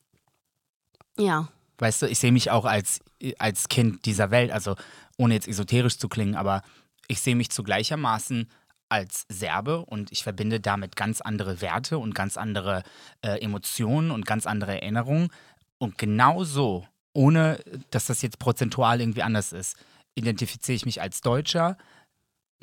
Ja. 1.18 1.48
Weißt 1.78 2.02
du, 2.02 2.06
ich 2.08 2.20
sehe 2.20 2.34
mich 2.34 2.52
auch 2.52 2.66
als, 2.66 3.00
als 3.40 3.70
Kind 3.70 4.06
dieser 4.06 4.30
Welt, 4.30 4.52
also 4.52 4.76
ohne 5.18 5.36
jetzt 5.36 5.48
esoterisch 5.48 5.98
zu 5.98 6.10
klingen, 6.10 6.36
aber 6.36 6.64
ich 7.08 7.22
sehe 7.22 7.38
mich 7.38 7.50
zu 7.50 7.64
gleichermaßen 7.64 8.50
als 8.90 9.26
Serbe 9.30 9.86
und 9.86 10.12
ich 10.12 10.24
verbinde 10.24 10.60
damit 10.60 10.98
ganz 10.98 11.22
andere 11.22 11.62
Werte 11.62 11.98
und 11.98 12.14
ganz 12.14 12.36
andere 12.36 12.84
äh, 13.22 13.42
Emotionen 13.42 14.12
und 14.12 14.26
ganz 14.26 14.46
andere 14.46 14.82
Erinnerungen. 14.82 15.30
Und 15.78 15.98
genauso, 15.98 16.86
ohne 17.14 17.64
dass 17.90 18.08
das 18.08 18.22
jetzt 18.22 18.38
prozentual 18.38 19.00
irgendwie 19.00 19.24
anders 19.24 19.54
ist, 19.54 19.78
identifiziere 20.16 20.76
ich 20.76 20.86
mich 20.86 21.02
als 21.02 21.22
Deutscher 21.22 21.78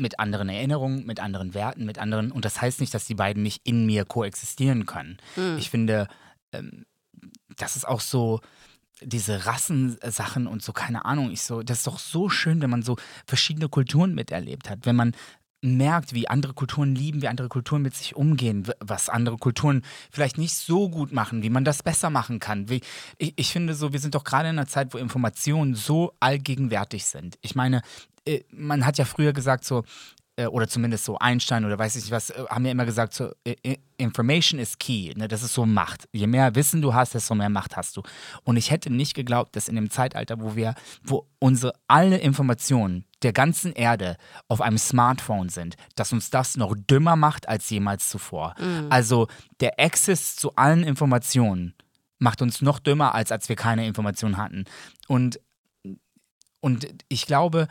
mit 0.00 0.19
anderen 0.19 0.49
Erinnerungen, 0.49 1.07
mit 1.07 1.21
anderen 1.21 1.54
Werten, 1.54 1.85
mit 1.85 1.99
anderen. 1.99 2.33
Und 2.33 2.45
das 2.45 2.61
heißt 2.61 2.80
nicht, 2.80 2.95
dass 2.95 3.04
die 3.04 3.14
beiden 3.14 3.42
nicht 3.42 3.61
in 3.64 3.87
mir 3.87 4.04
koexistieren 4.04 4.87
können. 4.87 5.19
Ich 5.59 5.71
finde, 5.71 6.09
ähm, 6.52 6.87
das 7.57 7.76
ist 7.76 7.87
auch 7.87 8.00
so 8.00 8.40
diese 9.02 9.47
Rassensachen 9.47 10.47
und 10.47 10.62
so, 10.62 10.73
keine 10.73 11.04
Ahnung, 11.04 11.30
ich 11.30 11.42
so, 11.42 11.62
das 11.62 11.78
ist 11.78 11.87
doch 11.87 11.99
so 11.99 12.28
schön, 12.28 12.61
wenn 12.61 12.71
man 12.71 12.83
so 12.83 12.97
verschiedene 13.26 13.69
Kulturen 13.69 14.14
miterlebt 14.14 14.69
hat, 14.69 14.85
wenn 14.85 14.97
man 14.97 15.12
merkt, 15.62 16.14
wie 16.14 16.29
andere 16.29 16.55
Kulturen 16.55 16.95
lieben, 16.95 17.23
wie 17.23 17.29
andere 17.29 17.49
Kulturen 17.49 17.83
mit 17.83 17.95
sich 17.95 18.17
umgehen, 18.17 18.67
was 18.81 19.09
andere 19.09 19.37
Kulturen 19.37 19.83
vielleicht 20.11 20.38
nicht 20.38 20.55
so 20.55 20.88
gut 20.88 21.12
machen, 21.12 21.43
wie 21.43 21.50
man 21.50 21.64
das 21.64 21.83
besser 21.83 22.11
machen 22.11 22.38
kann. 22.38 22.69
Wie, 22.69 22.81
ich, 23.19 23.35
ich 23.37 23.52
finde 23.52 23.75
so, 23.75 23.93
wir 23.93 24.00
sind 24.00 24.14
doch 24.14 24.25
gerade 24.25 24.49
in 24.49 24.59
einer 24.59 24.67
Zeit, 24.67 24.95
wo 24.95 24.99
Informationen 24.99 25.75
so 25.75 26.14
allgegenwärtig 26.21 27.05
sind. 27.05 27.38
Ich 27.43 27.55
meine, 27.55 27.83
äh, 28.26 28.40
man 28.50 28.87
hat 28.87 28.99
ja 28.99 29.05
früher 29.05 29.33
gesagt 29.33 29.64
so, 29.64 29.85
oder 30.47 30.68
zumindest 30.68 31.04
so 31.04 31.18
Einstein 31.18 31.64
oder 31.64 31.78
weiß 31.78 31.97
ich 31.97 32.04
nicht 32.04 32.12
was, 32.12 32.30
äh, 32.30 32.44
haben 32.49 32.64
ja 32.64 32.73
immer 32.73 32.85
gesagt, 32.85 33.14
so, 33.14 33.32
äh, 33.44 33.56
äh, 33.62 33.76
Information 33.99 34.59
is 34.59 34.78
key. 34.78 35.12
Ne? 35.14 35.28
Das 35.28 35.42
ist 35.42 35.54
so 35.54 35.66
Macht. 35.66 36.09
Je 36.12 36.26
mehr 36.26 36.54
Wissen 36.54 36.82
du 36.82 36.94
hast, 36.94 37.14
desto 37.14 37.35
mehr 37.35 37.49
Macht 37.49 37.76
hast 37.76 37.97
du. 37.97 38.02
Und 38.44 38.56
ich 38.56 38.70
hätte 38.70 38.90
nicht 38.90 39.14
geglaubt, 39.14 39.56
dass 39.56 39.68
in 39.68 39.76
dem 39.76 39.90
Zeitalter, 39.90 40.40
wo 40.40 40.56
wir, 40.56 40.75
wo 41.02 41.28
unsere 41.38 41.75
alle 41.87 42.18
Informationen 42.18 43.04
der 43.23 43.32
ganzen 43.32 43.73
Erde 43.73 44.16
auf 44.49 44.61
einem 44.61 44.78
Smartphone 44.78 45.50
sind, 45.50 45.76
dass 45.94 46.12
uns 46.12 46.30
das 46.30 46.56
noch 46.56 46.75
dümmer 46.75 47.16
macht 47.16 47.49
als 47.49 47.68
jemals 47.68 48.09
zuvor. 48.09 48.54
Also 48.88 49.28
der 49.61 49.78
Access 49.78 50.37
zu 50.37 50.56
allen 50.56 50.82
Informationen 50.82 51.75
macht 52.18 52.40
uns 52.40 52.62
noch 52.62 52.78
dümmer, 52.78 53.14
als 53.14 53.30
als 53.30 53.50
wir 53.50 53.56
keine 53.56 53.87
Informationen 53.87 54.38
hatten. 54.38 54.64
Und 55.06 55.38
und 56.61 56.87
ich 57.09 57.26
glaube, 57.26 57.68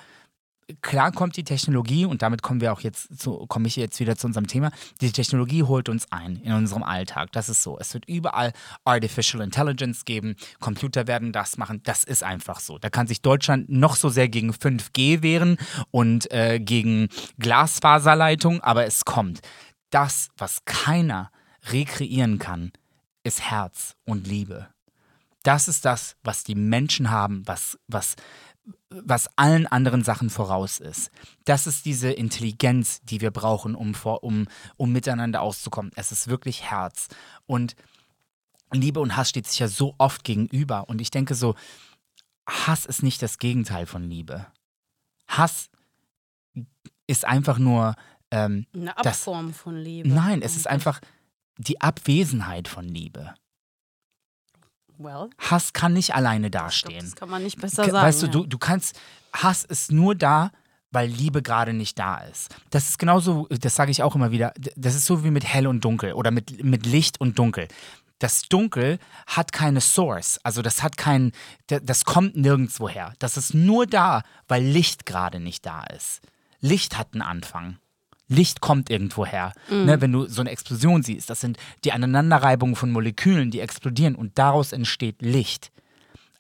klar 0.82 1.12
kommt 1.12 1.38
die 1.38 1.44
Technologie 1.44 2.06
und 2.06 2.22
damit 2.22 2.42
kommen 2.42 2.62
wir 2.62 2.74
auch 2.74 2.82
jetzt 2.82 3.20
zu, 3.20 3.46
komme 3.48 3.68
ich 3.68 3.76
jetzt 3.76 4.00
wieder 4.00 4.16
zu 4.16 4.28
unserem 4.28 4.48
Thema. 4.48 4.72
Die 5.02 5.12
Technologie 5.12 5.64
holt 5.64 5.90
uns 5.90 6.12
ein 6.12 6.38
in 6.38 6.54
unserem 6.54 6.84
Alltag. 6.84 7.32
Das 7.32 7.50
ist 7.50 7.64
so. 7.64 7.78
Es 7.80 7.94
wird 7.94 8.06
überall 8.08 8.54
Artificial 8.86 9.44
Intelligence 9.44 10.06
geben. 10.06 10.36
Computer 10.60 11.08
werden 11.08 11.32
das 11.32 11.58
machen. 11.58 11.82
Das 11.84 12.04
ist 12.04 12.24
einfach 12.24 12.60
so. 12.60 12.78
Da 12.78 12.90
kann 12.90 13.08
sich 13.08 13.22
Deutschland 13.22 13.70
noch 13.70 13.96
so 13.96 14.10
sehr 14.10 14.30
gegen 14.30 14.52
5G 14.52 15.22
wehren 15.22 15.58
und 15.92 16.32
äh, 16.32 16.60
gegen 16.60 17.10
Glasfaserleitung, 17.40 18.62
aber 18.62 18.86
es 18.86 19.06
kommt. 19.06 19.42
Das, 19.90 20.30
was 20.38 20.66
keiner 20.66 21.32
rekreieren 21.72 22.40
kann, 22.40 22.72
ist 23.24 23.42
Herz 23.50 23.96
und 24.06 24.28
Liebe. 24.28 24.68
Das 25.44 25.68
ist 25.68 25.86
das, 25.86 26.16
was 26.22 26.44
die 26.44 26.56
Menschen 26.56 27.10
haben, 27.10 27.44
was, 27.46 27.78
was, 27.88 28.16
was 28.90 29.30
allen 29.36 29.68
anderen 29.68 30.04
Sachen 30.04 30.30
voraus 30.30 30.80
ist. 30.80 31.12
Das 31.46 31.68
ist 31.68 31.86
diese 31.86 32.12
Intelligenz, 32.12 33.02
die 33.02 33.22
wir 33.22 33.32
brauchen, 33.32 33.76
um, 33.76 33.94
vor, 33.94 34.24
um, 34.24 34.48
um 34.78 34.92
miteinander 34.92 35.42
auszukommen. 35.42 35.92
Es 35.96 36.12
ist 36.12 36.28
wirklich 36.28 36.64
Herz. 36.64 37.08
Und 37.46 37.76
Liebe 38.72 39.00
und 39.00 39.16
Hass 39.16 39.30
steht 39.30 39.48
sich 39.48 39.60
ja 39.60 39.68
so 39.68 39.96
oft 39.98 40.24
gegenüber. 40.24 40.90
Und 40.90 41.02
ich 41.02 41.12
denke 41.12 41.36
so, 41.36 41.56
Hass 42.48 42.86
ist 42.86 43.04
nicht 43.04 43.22
das 43.22 43.38
Gegenteil 43.38 43.86
von 43.86 44.04
Liebe. 44.04 44.48
Hass 45.28 45.70
ist 47.08 47.26
einfach 47.26 47.60
nur. 47.60 47.96
Ähm, 48.32 48.66
Eine 48.74 48.98
Abform 48.98 49.48
das, 49.50 49.58
von 49.58 49.76
Liebe. 49.76 50.10
Nein, 50.10 50.42
es 50.42 50.56
ist 50.56 50.68
einfach 50.68 51.00
die 51.58 51.82
Abwesenheit 51.82 52.68
von 52.68 52.86
Liebe. 52.86 53.34
Well, 55.00 55.30
Hass 55.38 55.72
kann 55.72 55.94
nicht 55.94 56.14
alleine 56.14 56.52
dastehen. 56.52 57.00
Glaub, 57.00 57.04
das 57.06 57.16
kann 57.16 57.30
man 57.30 57.44
nicht 57.44 57.60
besser 57.60 57.86
sagen. 57.86 57.94
Weißt 57.94 58.22
du, 58.22 58.26
ja. 58.26 58.32
du, 58.34 58.46
du 58.46 58.58
kannst, 58.58 59.00
Hass 59.32 59.64
ist 59.64 59.94
nur 59.94 60.14
da, 60.14 60.52
weil 60.92 61.08
Liebe 61.08 61.42
gerade 61.42 61.74
nicht 61.74 61.98
da 61.98 62.18
ist. 62.18 62.54
Das 62.70 62.90
ist 62.90 63.00
genauso, 63.00 63.48
das 63.48 63.76
sage 63.76 63.92
ich 63.92 64.04
auch 64.04 64.16
immer 64.16 64.32
wieder, 64.32 64.54
das 64.76 64.96
ist 64.96 65.06
so 65.06 65.24
wie 65.24 65.32
mit 65.32 65.46
hell 65.46 65.68
und 65.68 65.86
dunkel 65.86 66.14
oder 66.14 66.32
mit, 66.32 66.64
mit 66.66 66.86
Licht 66.86 67.22
und 67.22 67.40
dunkel. 67.40 67.70
Das 68.20 68.42
Dunkel 68.42 69.00
hat 69.28 69.54
keine 69.54 69.80
Source, 69.80 70.42
also 70.44 70.62
das 70.62 70.84
hat 70.84 70.98
kein, 70.98 71.32
das 71.68 72.04
kommt 72.04 72.36
nirgendwo 72.36 72.90
her. 72.90 73.14
Das 73.20 73.38
ist 73.38 73.54
nur 73.54 73.88
da, 73.88 74.24
weil 74.50 74.62
Licht 74.62 75.06
gerade 75.06 75.40
nicht 75.40 75.66
da 75.66 75.84
ist. 75.86 76.20
Licht 76.60 76.98
hat 76.98 77.14
einen 77.14 77.22
Anfang. 77.22 77.78
Licht 78.30 78.62
kommt 78.62 78.90
irgendwo 78.90 79.26
her. 79.26 79.54
Mhm. 79.70 79.86
Ne, 79.86 80.02
wenn 80.02 80.12
du 80.12 80.28
so 80.28 80.42
eine 80.42 80.52
Explosion 80.52 81.04
siehst, 81.04 81.30
das 81.30 81.42
sind 81.42 81.58
die 81.84 81.92
Aneinanderreibungen 81.92 82.76
von 82.76 82.92
Molekülen, 82.92 83.52
die 83.52 83.60
explodieren 83.60 84.16
und 84.16 84.38
daraus 84.38 84.72
entsteht 84.72 85.22
Licht. 85.22 85.72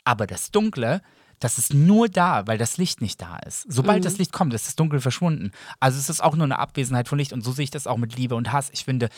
Aber 0.06 0.28
das 0.28 0.52
Dunkle 0.52 1.02
das 1.40 1.58
ist 1.58 1.74
nur 1.74 2.10
da, 2.10 2.46
weil 2.48 2.58
das 2.58 2.78
Licht 2.78 3.02
nicht 3.02 3.22
da 3.22 3.38
ist. 3.38 3.66
Sobald 3.68 4.00
mhm. 4.00 4.04
das 4.04 4.18
Licht 4.18 4.34
kommt, 4.34 4.54
ist 4.54 4.68
das 4.68 4.76
Dunkel 4.76 5.00
verschwunden. 5.00 5.52
Also 5.80 5.98
es 5.98 6.10
ist 6.10 6.22
auch 6.22 6.36
nur 6.36 6.46
eine 6.46 6.60
Abwesenheit 6.60 7.08
von 7.08 7.18
Licht 7.18 7.34
und 7.34 7.44
so 7.44 7.52
sehe 7.52 7.64
ich 7.64 7.72
das 7.72 7.88
auch 7.88 7.98
mit 7.98 8.16
Liebe 8.16 8.36
und 8.36 8.52
Hass. 8.52 8.70
Ich 8.72 8.84
finde, 8.84 9.10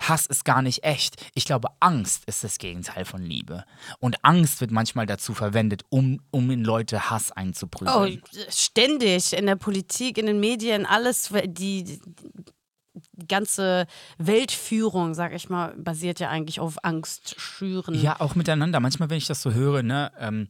Hass 0.00 0.26
ist 0.26 0.44
gar 0.44 0.62
nicht 0.62 0.84
echt. 0.84 1.16
Ich 1.34 1.44
glaube, 1.44 1.68
Angst 1.80 2.24
ist 2.26 2.44
das 2.44 2.58
Gegenteil 2.58 3.04
von 3.04 3.22
Liebe. 3.22 3.64
Und 3.98 4.24
Angst 4.24 4.60
wird 4.60 4.70
manchmal 4.70 5.06
dazu 5.06 5.34
verwendet, 5.34 5.82
um, 5.90 6.20
um 6.30 6.50
in 6.50 6.64
Leute 6.64 7.10
Hass 7.10 7.32
einzuprügeln. 7.32 8.20
Oh, 8.22 8.28
ständig. 8.48 9.32
In 9.34 9.46
der 9.46 9.56
Politik, 9.56 10.18
in 10.18 10.26
den 10.26 10.40
Medien, 10.40 10.86
alles, 10.86 11.30
die, 11.46 11.84
die 11.84 12.00
ganze 13.28 13.86
Weltführung, 14.18 15.14
sag 15.14 15.34
ich 15.34 15.48
mal, 15.48 15.74
basiert 15.76 16.20
ja 16.20 16.30
eigentlich 16.30 16.60
auf 16.60 16.84
Angst 16.84 17.38
schüren. 17.38 17.94
Ja, 17.94 18.20
auch 18.20 18.34
miteinander. 18.34 18.80
Manchmal, 18.80 19.10
wenn 19.10 19.18
ich 19.18 19.26
das 19.26 19.42
so 19.42 19.52
höre, 19.52 19.82
ne, 19.82 20.12
ähm, 20.18 20.48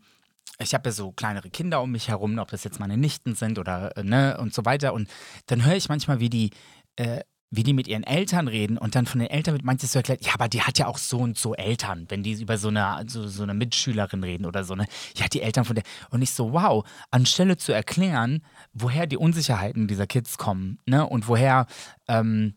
ich 0.59 0.75
habe 0.75 0.89
ja 0.89 0.93
so 0.93 1.13
kleinere 1.13 1.51
Kinder 1.51 1.83
um 1.83 1.93
mich 1.93 2.09
herum, 2.09 2.39
ob 2.39 2.51
das 2.51 2.65
jetzt 2.65 2.81
meine 2.81 2.97
Nichten 2.97 3.35
sind 3.35 3.59
oder 3.59 3.97
äh, 3.97 4.03
ne 4.03 4.39
und 4.39 4.55
so 4.55 4.65
weiter. 4.65 4.95
Und 4.95 5.09
dann 5.47 5.65
höre 5.65 5.77
ich 5.77 5.89
manchmal, 5.89 6.21
wie 6.21 6.31
die, 6.31 6.51
äh, 6.97 7.21
wie 7.51 7.63
die 7.63 7.73
mit 7.73 7.87
ihren 7.87 8.03
Eltern 8.03 8.49
reden 8.49 8.77
und 8.77 8.95
dann 8.95 9.07
von 9.07 9.21
den 9.21 9.31
Eltern 9.31 9.55
wird 9.55 9.65
manches 9.65 9.93
so 9.93 9.99
erklärt, 10.01 10.25
ja, 10.25 10.35
aber 10.35 10.49
die 10.49 10.63
hat 10.63 10.79
ja 10.79 10.87
auch 10.87 10.99
so 10.99 11.19
und 11.19 11.39
so 11.39 11.55
Eltern, 11.55 12.07
wenn 12.09 12.23
die 12.23 12.33
über 12.33 12.59
so 12.59 12.69
eine, 12.69 13.05
so, 13.07 13.29
so 13.29 13.43
eine 13.43 13.55
Mitschülerin 13.55 14.25
reden 14.25 14.47
oder 14.47 14.65
so, 14.65 14.75
ne? 14.75 14.87
Ja, 15.17 15.27
die 15.29 15.43
Eltern 15.43 15.65
von 15.65 15.77
der. 15.77 15.85
Und 16.11 16.23
ich 16.23 16.33
so, 16.33 16.53
wow, 16.53 16.85
anstelle 17.11 17.57
zu 17.57 17.73
erklären, 17.73 18.43
woher 18.73 19.07
die 19.07 19.17
Unsicherheiten 19.17 19.87
dieser 19.87 20.07
Kids 20.07 20.39
kommen, 20.39 20.79
ne? 20.87 21.07
Und 21.07 21.29
woher, 21.29 21.67
ähm, 22.09 22.55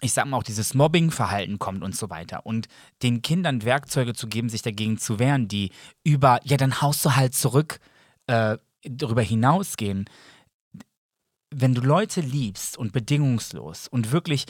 ich 0.00 0.12
sag 0.12 0.26
mal, 0.26 0.36
auch 0.36 0.42
dieses 0.42 0.74
Mobbing-Verhalten 0.74 1.58
kommt 1.58 1.82
und 1.82 1.96
so 1.96 2.10
weiter. 2.10 2.46
Und 2.46 2.68
den 3.02 3.22
Kindern 3.22 3.64
Werkzeuge 3.64 4.14
zu 4.14 4.28
geben, 4.28 4.48
sich 4.48 4.62
dagegen 4.62 4.98
zu 4.98 5.18
wehren, 5.18 5.48
die 5.48 5.70
über, 6.04 6.40
ja, 6.44 6.56
dann 6.56 6.80
haust 6.80 7.04
du 7.04 7.16
halt 7.16 7.34
zurück, 7.34 7.80
äh, 8.26 8.58
darüber 8.82 9.22
hinausgehen. 9.22 10.08
Wenn 11.50 11.74
du 11.74 11.80
Leute 11.80 12.20
liebst 12.20 12.76
und 12.76 12.92
bedingungslos 12.92 13.88
und 13.88 14.12
wirklich 14.12 14.46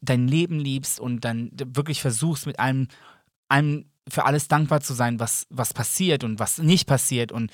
dein 0.00 0.28
Leben 0.28 0.58
liebst 0.58 1.00
und 1.00 1.24
dann 1.24 1.50
wirklich 1.54 2.00
versuchst, 2.00 2.46
mit 2.46 2.58
einem, 2.58 2.88
einem 3.48 3.90
für 4.10 4.24
alles 4.24 4.48
dankbar 4.48 4.80
zu 4.80 4.94
sein, 4.94 5.20
was, 5.20 5.46
was 5.50 5.72
passiert 5.72 6.24
und 6.24 6.38
was 6.38 6.58
nicht 6.58 6.86
passiert 6.86 7.32
und 7.32 7.50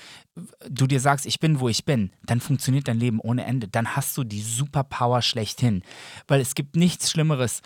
du 0.69 0.87
dir 0.87 0.99
sagst, 0.99 1.25
ich 1.25 1.39
bin, 1.39 1.59
wo 1.59 1.69
ich 1.69 1.85
bin, 1.85 2.11
dann 2.23 2.39
funktioniert 2.39 2.87
dein 2.87 2.99
Leben 2.99 3.19
ohne 3.19 3.45
Ende. 3.45 3.67
Dann 3.67 3.95
hast 3.95 4.17
du 4.17 4.23
die 4.23 4.41
Superpower 4.41 5.21
schlechthin. 5.21 5.83
Weil 6.27 6.41
es 6.41 6.55
gibt 6.55 6.75
nichts 6.75 7.11
Schlimmeres, 7.11 7.61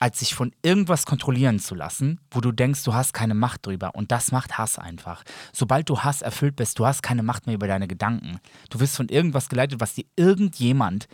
als 0.00 0.20
sich 0.20 0.34
von 0.34 0.52
irgendwas 0.62 1.06
kontrollieren 1.06 1.58
zu 1.58 1.74
lassen, 1.74 2.20
wo 2.30 2.40
du 2.40 2.52
denkst, 2.52 2.84
du 2.84 2.94
hast 2.94 3.12
keine 3.12 3.34
Macht 3.34 3.66
drüber. 3.66 3.94
Und 3.94 4.12
das 4.12 4.32
macht 4.32 4.58
Hass 4.58 4.78
einfach. 4.78 5.24
Sobald 5.52 5.88
du 5.88 6.00
Hass 6.00 6.22
erfüllt 6.22 6.56
bist, 6.56 6.78
du 6.78 6.86
hast 6.86 7.02
keine 7.02 7.22
Macht 7.22 7.46
mehr 7.46 7.56
über 7.56 7.66
deine 7.66 7.88
Gedanken. 7.88 8.38
Du 8.70 8.80
wirst 8.80 8.96
von 8.96 9.08
irgendwas 9.08 9.48
geleitet, 9.48 9.80
was 9.80 9.94
dir 9.94 10.04
irgendjemand 10.16 11.08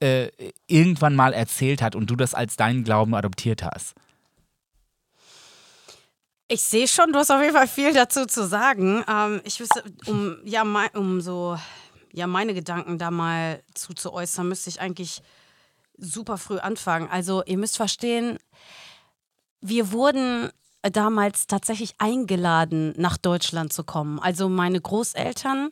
äh, 0.00 0.28
irgendwann 0.66 1.14
mal 1.14 1.32
erzählt 1.32 1.80
hat 1.80 1.94
und 1.96 2.10
du 2.10 2.16
das 2.16 2.34
als 2.34 2.56
deinen 2.56 2.84
Glauben 2.84 3.14
adoptiert 3.14 3.62
hast. 3.62 3.94
Ich 6.48 6.62
sehe 6.62 6.86
schon, 6.86 7.12
du 7.12 7.18
hast 7.18 7.30
auf 7.30 7.40
jeden 7.40 7.54
Fall 7.54 7.66
viel 7.66 7.92
dazu 7.92 8.26
zu 8.26 8.46
sagen. 8.46 9.04
Ähm, 9.08 9.40
ich 9.44 9.58
wüsste, 9.58 9.82
um, 10.06 10.36
ja, 10.44 10.64
mein, 10.64 10.90
um 10.90 11.20
so 11.20 11.58
ja, 12.16 12.26
meine 12.26 12.54
Gedanken 12.54 12.96
da 12.96 13.10
mal 13.10 13.62
zu, 13.74 13.92
zu 13.92 14.12
äußern, 14.12 14.48
müsste 14.48 14.70
ich 14.70 14.80
eigentlich 14.80 15.22
super 15.98 16.38
früh 16.38 16.58
anfangen. 16.58 17.08
Also 17.10 17.42
ihr 17.44 17.58
müsst 17.58 17.76
verstehen, 17.76 18.38
wir 19.60 19.92
wurden 19.92 20.50
damals 20.80 21.46
tatsächlich 21.46 21.94
eingeladen, 21.98 22.94
nach 22.96 23.18
Deutschland 23.18 23.72
zu 23.72 23.84
kommen. 23.84 24.18
Also 24.18 24.48
meine 24.48 24.80
Großeltern, 24.80 25.70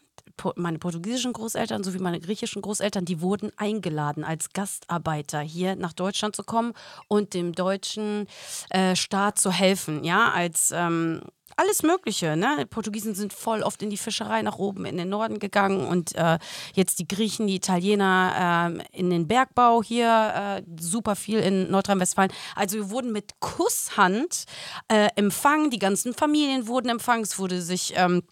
meine 0.57 0.79
portugiesischen 0.79 1.33
Großeltern 1.33 1.85
sowie 1.85 1.99
meine 1.99 2.21
griechischen 2.21 2.63
Großeltern, 2.63 3.05
die 3.05 3.21
wurden 3.21 3.53
eingeladen, 3.57 4.25
als 4.25 4.53
Gastarbeiter 4.53 5.41
hier 5.41 5.77
nach 5.77 5.93
Deutschland 5.93 6.37
zu 6.37 6.45
kommen 6.45 6.73
und 7.09 7.35
dem 7.35 7.53
deutschen 7.53 8.27
äh, 8.71 8.97
Staat 8.97 9.39
zu 9.39 9.51
helfen, 9.51 10.05
ja, 10.05 10.31
als 10.33 10.73
ähm, 10.75 11.21
alles 11.57 11.83
Mögliche. 11.83 12.37
Ne? 12.37 12.57
Die 12.61 12.65
Portugiesen 12.67 13.15
sind 13.15 13.33
voll 13.33 13.63
oft 13.63 13.83
in 13.83 13.91
die 13.91 13.97
Fischerei 13.97 14.43
nach 14.43 14.59
oben 14.59 14.85
in 14.85 14.97
den 14.97 15.09
Norden 15.09 15.39
gegangen 15.39 15.87
und 15.87 16.15
äh, 16.15 16.39
jetzt 16.75 16.99
die 16.99 17.09
Griechen, 17.09 17.47
die 17.47 17.57
Italiener 17.57 18.79
äh, 18.93 18.99
in 18.99 19.11
den 19.11 19.29
Bergbau 19.29 19.83
hier, 19.83 20.33
äh, 20.59 20.63
super 20.81 21.17
viel 21.17 21.39
in 21.39 21.71
Nordrhein-Westfalen. 21.71 22.33
Also 22.57 22.77
wir 22.77 22.91
wurden 22.91 23.13
mit 23.13 23.41
Kusshand 23.41 24.45
äh, 24.89 25.09
empfangen, 25.17 25.71
die 25.71 25.79
ganzen 25.79 26.15
Familien 26.15 26.67
wurden 26.67 26.89
empfangen, 26.89 27.23
es 27.23 27.39
wurde 27.39 27.63
sich 27.63 27.93
ähm, 27.97 28.23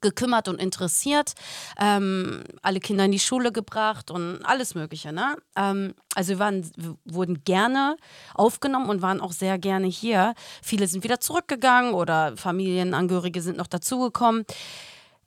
gekümmert 0.00 0.48
und 0.48 0.60
interessiert, 0.60 1.34
ähm, 1.78 2.44
alle 2.62 2.80
Kinder 2.80 3.04
in 3.04 3.12
die 3.12 3.18
Schule 3.18 3.52
gebracht 3.52 4.10
und 4.10 4.44
alles 4.44 4.74
Mögliche. 4.74 5.12
Ne? 5.12 5.36
Ähm, 5.56 5.94
also 6.14 6.30
wir, 6.30 6.38
waren, 6.38 6.70
wir 6.76 6.96
wurden 7.04 7.44
gerne 7.44 7.96
aufgenommen 8.34 8.88
und 8.88 9.02
waren 9.02 9.20
auch 9.20 9.32
sehr 9.32 9.58
gerne 9.58 9.86
hier. 9.86 10.34
Viele 10.62 10.86
sind 10.86 11.04
wieder 11.04 11.20
zurückgegangen 11.20 11.94
oder 11.94 12.36
Familienangehörige 12.36 13.42
sind 13.42 13.56
noch 13.56 13.66
dazugekommen. 13.66 14.44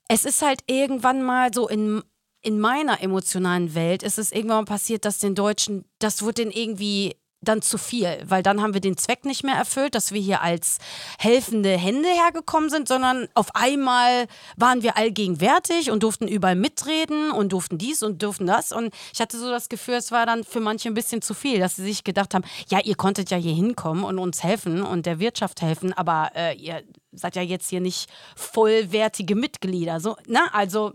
Es 0.07 0.25
ist 0.25 0.41
halt 0.41 0.61
irgendwann 0.67 1.23
mal 1.23 1.53
so 1.53 1.69
in, 1.69 2.03
in 2.41 2.59
meiner 2.59 3.01
emotionalen 3.01 3.75
Welt, 3.75 4.03
ist 4.03 4.17
es 4.17 4.31
irgendwann 4.31 4.65
mal 4.65 4.65
passiert, 4.65 5.05
dass 5.05 5.19
den 5.19 5.35
Deutschen, 5.35 5.85
das 5.99 6.21
wurde 6.21 6.43
denen 6.43 6.51
irgendwie 6.51 7.15
dann 7.41 7.61
zu 7.61 7.77
viel, 7.77 8.21
weil 8.25 8.43
dann 8.43 8.61
haben 8.61 8.73
wir 8.73 8.81
den 8.81 8.97
Zweck 8.97 9.25
nicht 9.25 9.43
mehr 9.43 9.55
erfüllt, 9.55 9.95
dass 9.95 10.11
wir 10.11 10.21
hier 10.21 10.41
als 10.41 10.77
helfende 11.17 11.75
Hände 11.75 12.07
hergekommen 12.07 12.69
sind, 12.69 12.87
sondern 12.87 13.27
auf 13.33 13.55
einmal 13.55 14.27
waren 14.57 14.83
wir 14.83 14.95
allgegenwärtig 14.95 15.89
und 15.89 16.03
durften 16.03 16.27
überall 16.27 16.55
mitreden 16.55 17.31
und 17.31 17.51
durften 17.51 17.79
dies 17.79 18.03
und 18.03 18.21
durften 18.21 18.45
das. 18.45 18.71
Und 18.71 18.93
ich 19.13 19.19
hatte 19.19 19.39
so 19.39 19.49
das 19.49 19.69
Gefühl, 19.69 19.95
es 19.95 20.11
war 20.11 20.25
dann 20.25 20.43
für 20.43 20.59
manche 20.59 20.89
ein 20.89 20.93
bisschen 20.93 21.21
zu 21.21 21.33
viel, 21.33 21.59
dass 21.59 21.75
sie 21.75 21.83
sich 21.83 22.03
gedacht 22.03 22.35
haben, 22.35 22.43
ja, 22.69 22.79
ihr 22.79 22.95
konntet 22.95 23.31
ja 23.31 23.37
hier 23.37 23.55
hinkommen 23.55 24.03
und 24.03 24.19
uns 24.19 24.43
helfen 24.43 24.83
und 24.83 25.07
der 25.07 25.19
Wirtschaft 25.19 25.61
helfen, 25.61 25.93
aber 25.93 26.31
äh, 26.35 26.55
ihr 26.55 26.83
seid 27.11 27.35
ja 27.35 27.41
jetzt 27.41 27.69
hier 27.69 27.81
nicht 27.81 28.09
vollwertige 28.35 29.35
Mitglieder. 29.35 29.99
So, 29.99 30.15
na, 30.27 30.43
ne? 30.43 30.53
also 30.53 30.93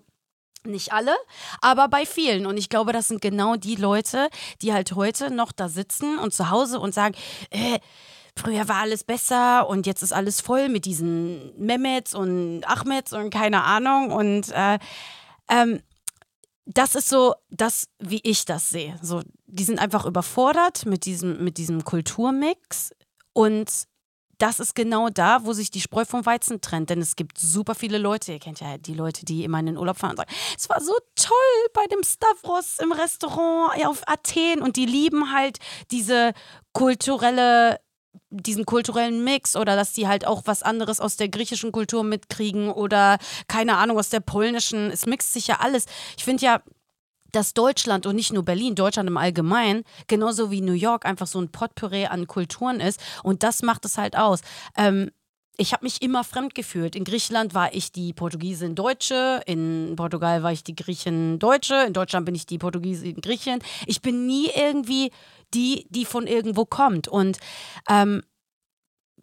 nicht 0.66 0.92
alle, 0.92 1.14
aber 1.60 1.88
bei 1.88 2.06
vielen. 2.06 2.46
Und 2.46 2.56
ich 2.56 2.68
glaube, 2.68 2.92
das 2.92 3.08
sind 3.08 3.20
genau 3.20 3.56
die 3.56 3.76
Leute, 3.76 4.28
die 4.62 4.72
halt 4.72 4.94
heute 4.94 5.30
noch 5.30 5.52
da 5.52 5.68
sitzen 5.68 6.18
und 6.18 6.32
zu 6.34 6.50
Hause 6.50 6.80
und 6.80 6.94
sagen, 6.94 7.14
äh, 7.50 7.78
früher 8.36 8.68
war 8.68 8.76
alles 8.76 9.04
besser 9.04 9.68
und 9.68 9.86
jetzt 9.86 10.02
ist 10.02 10.12
alles 10.12 10.40
voll 10.40 10.68
mit 10.68 10.84
diesen 10.84 11.56
Mehmets 11.58 12.14
und 12.14 12.64
Ahmeds 12.64 13.12
und 13.12 13.30
keine 13.30 13.64
Ahnung. 13.64 14.12
Und 14.12 14.52
äh, 14.52 14.78
ähm, 15.48 15.80
das 16.66 16.94
ist 16.94 17.08
so 17.08 17.34
das, 17.50 17.88
wie 17.98 18.20
ich 18.24 18.44
das 18.44 18.70
sehe. 18.70 18.98
So, 19.00 19.22
die 19.46 19.64
sind 19.64 19.78
einfach 19.78 20.04
überfordert 20.04 20.84
mit 20.84 21.04
diesem, 21.04 21.42
mit 21.42 21.58
diesem 21.58 21.84
Kulturmix 21.84 22.90
und 23.32 23.70
das 24.38 24.60
ist 24.60 24.74
genau 24.74 25.08
da, 25.08 25.44
wo 25.44 25.52
sich 25.52 25.70
die 25.70 25.80
Spreu 25.80 26.04
vom 26.04 26.26
Weizen 26.26 26.60
trennt. 26.60 26.90
Denn 26.90 27.00
es 27.00 27.16
gibt 27.16 27.38
super 27.38 27.74
viele 27.74 27.98
Leute, 27.98 28.32
ihr 28.32 28.38
kennt 28.38 28.60
ja 28.60 28.78
die 28.78 28.94
Leute, 28.94 29.24
die 29.24 29.44
immer 29.44 29.60
in 29.60 29.66
den 29.66 29.78
Urlaub 29.78 29.98
fahren 29.98 30.12
und 30.12 30.16
sagen, 30.18 30.32
es 30.56 30.68
war 30.68 30.80
so 30.80 30.94
toll 31.14 31.70
bei 31.72 31.86
dem 31.86 32.02
Stavros 32.02 32.78
im 32.80 32.92
Restaurant 32.92 33.86
auf 33.86 34.02
Athen 34.06 34.62
und 34.62 34.76
die 34.76 34.86
lieben 34.86 35.32
halt 35.32 35.58
diese 35.90 36.32
kulturelle 36.72 37.78
diesen 38.30 38.66
kulturellen 38.66 39.24
Mix 39.24 39.56
oder 39.56 39.76
dass 39.76 39.92
die 39.92 40.08
halt 40.08 40.26
auch 40.26 40.42
was 40.46 40.62
anderes 40.62 41.00
aus 41.00 41.16
der 41.16 41.28
griechischen 41.28 41.70
Kultur 41.70 42.02
mitkriegen 42.02 42.70
oder 42.70 43.18
keine 43.46 43.76
Ahnung 43.76 43.98
aus 43.98 44.08
der 44.08 44.20
polnischen. 44.20 44.90
Es 44.90 45.06
mixt 45.06 45.32
sich 45.32 45.46
ja 45.46 45.58
alles. 45.60 45.86
Ich 46.16 46.24
finde 46.24 46.44
ja, 46.44 46.62
dass 47.32 47.54
Deutschland 47.54 48.06
und 48.06 48.16
nicht 48.16 48.32
nur 48.32 48.44
Berlin, 48.44 48.74
Deutschland 48.74 49.08
im 49.08 49.16
Allgemeinen, 49.16 49.84
genauso 50.06 50.50
wie 50.50 50.60
New 50.60 50.72
York 50.72 51.06
einfach 51.06 51.26
so 51.26 51.40
ein 51.40 51.50
Potpourri 51.50 52.06
an 52.06 52.26
Kulturen 52.26 52.80
ist 52.80 53.00
und 53.22 53.42
das 53.42 53.62
macht 53.62 53.84
es 53.84 53.98
halt 53.98 54.16
aus. 54.16 54.40
Ähm, 54.76 55.10
ich 55.58 55.72
habe 55.72 55.84
mich 55.84 56.02
immer 56.02 56.22
fremd 56.22 56.54
gefühlt. 56.54 56.94
In 56.94 57.04
Griechenland 57.04 57.54
war 57.54 57.74
ich 57.74 57.90
die 57.90 58.12
Portugiesin 58.12 58.74
Deutsche, 58.74 59.40
in 59.46 59.94
Portugal 59.96 60.42
war 60.42 60.52
ich 60.52 60.64
die 60.64 60.76
Griechin 60.76 61.38
Deutsche, 61.38 61.84
in 61.86 61.92
Deutschland 61.92 62.26
bin 62.26 62.34
ich 62.34 62.46
die 62.46 62.58
Portugiesin 62.58 63.20
Griechin. 63.20 63.60
Ich 63.86 64.02
bin 64.02 64.26
nie 64.26 64.50
irgendwie 64.54 65.10
die, 65.54 65.86
die 65.88 66.04
von 66.04 66.26
irgendwo 66.26 66.66
kommt. 66.66 67.08
Und 67.08 67.38
ähm, 67.88 68.22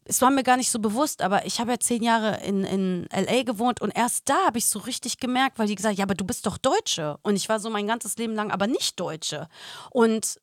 es 0.05 0.21
war 0.21 0.31
mir 0.31 0.43
gar 0.43 0.57
nicht 0.57 0.71
so 0.71 0.79
bewusst, 0.79 1.21
aber 1.21 1.45
ich 1.45 1.59
habe 1.59 1.71
ja 1.71 1.79
zehn 1.79 2.03
Jahre 2.03 2.43
in, 2.43 2.63
in 2.63 3.07
LA 3.11 3.43
gewohnt 3.43 3.81
und 3.81 3.91
erst 3.91 4.29
da 4.29 4.45
habe 4.45 4.57
ich 4.57 4.65
so 4.65 4.79
richtig 4.79 5.17
gemerkt, 5.17 5.59
weil 5.59 5.67
die 5.67 5.75
gesagt 5.75 5.97
ja, 5.97 6.03
aber 6.03 6.15
du 6.15 6.25
bist 6.25 6.45
doch 6.45 6.57
Deutsche. 6.57 7.17
Und 7.23 7.35
ich 7.35 7.49
war 7.49 7.59
so 7.59 7.69
mein 7.69 7.87
ganzes 7.87 8.17
Leben 8.17 8.35
lang 8.35 8.51
aber 8.51 8.67
nicht 8.67 8.99
Deutsche. 8.99 9.47
Und 9.91 10.39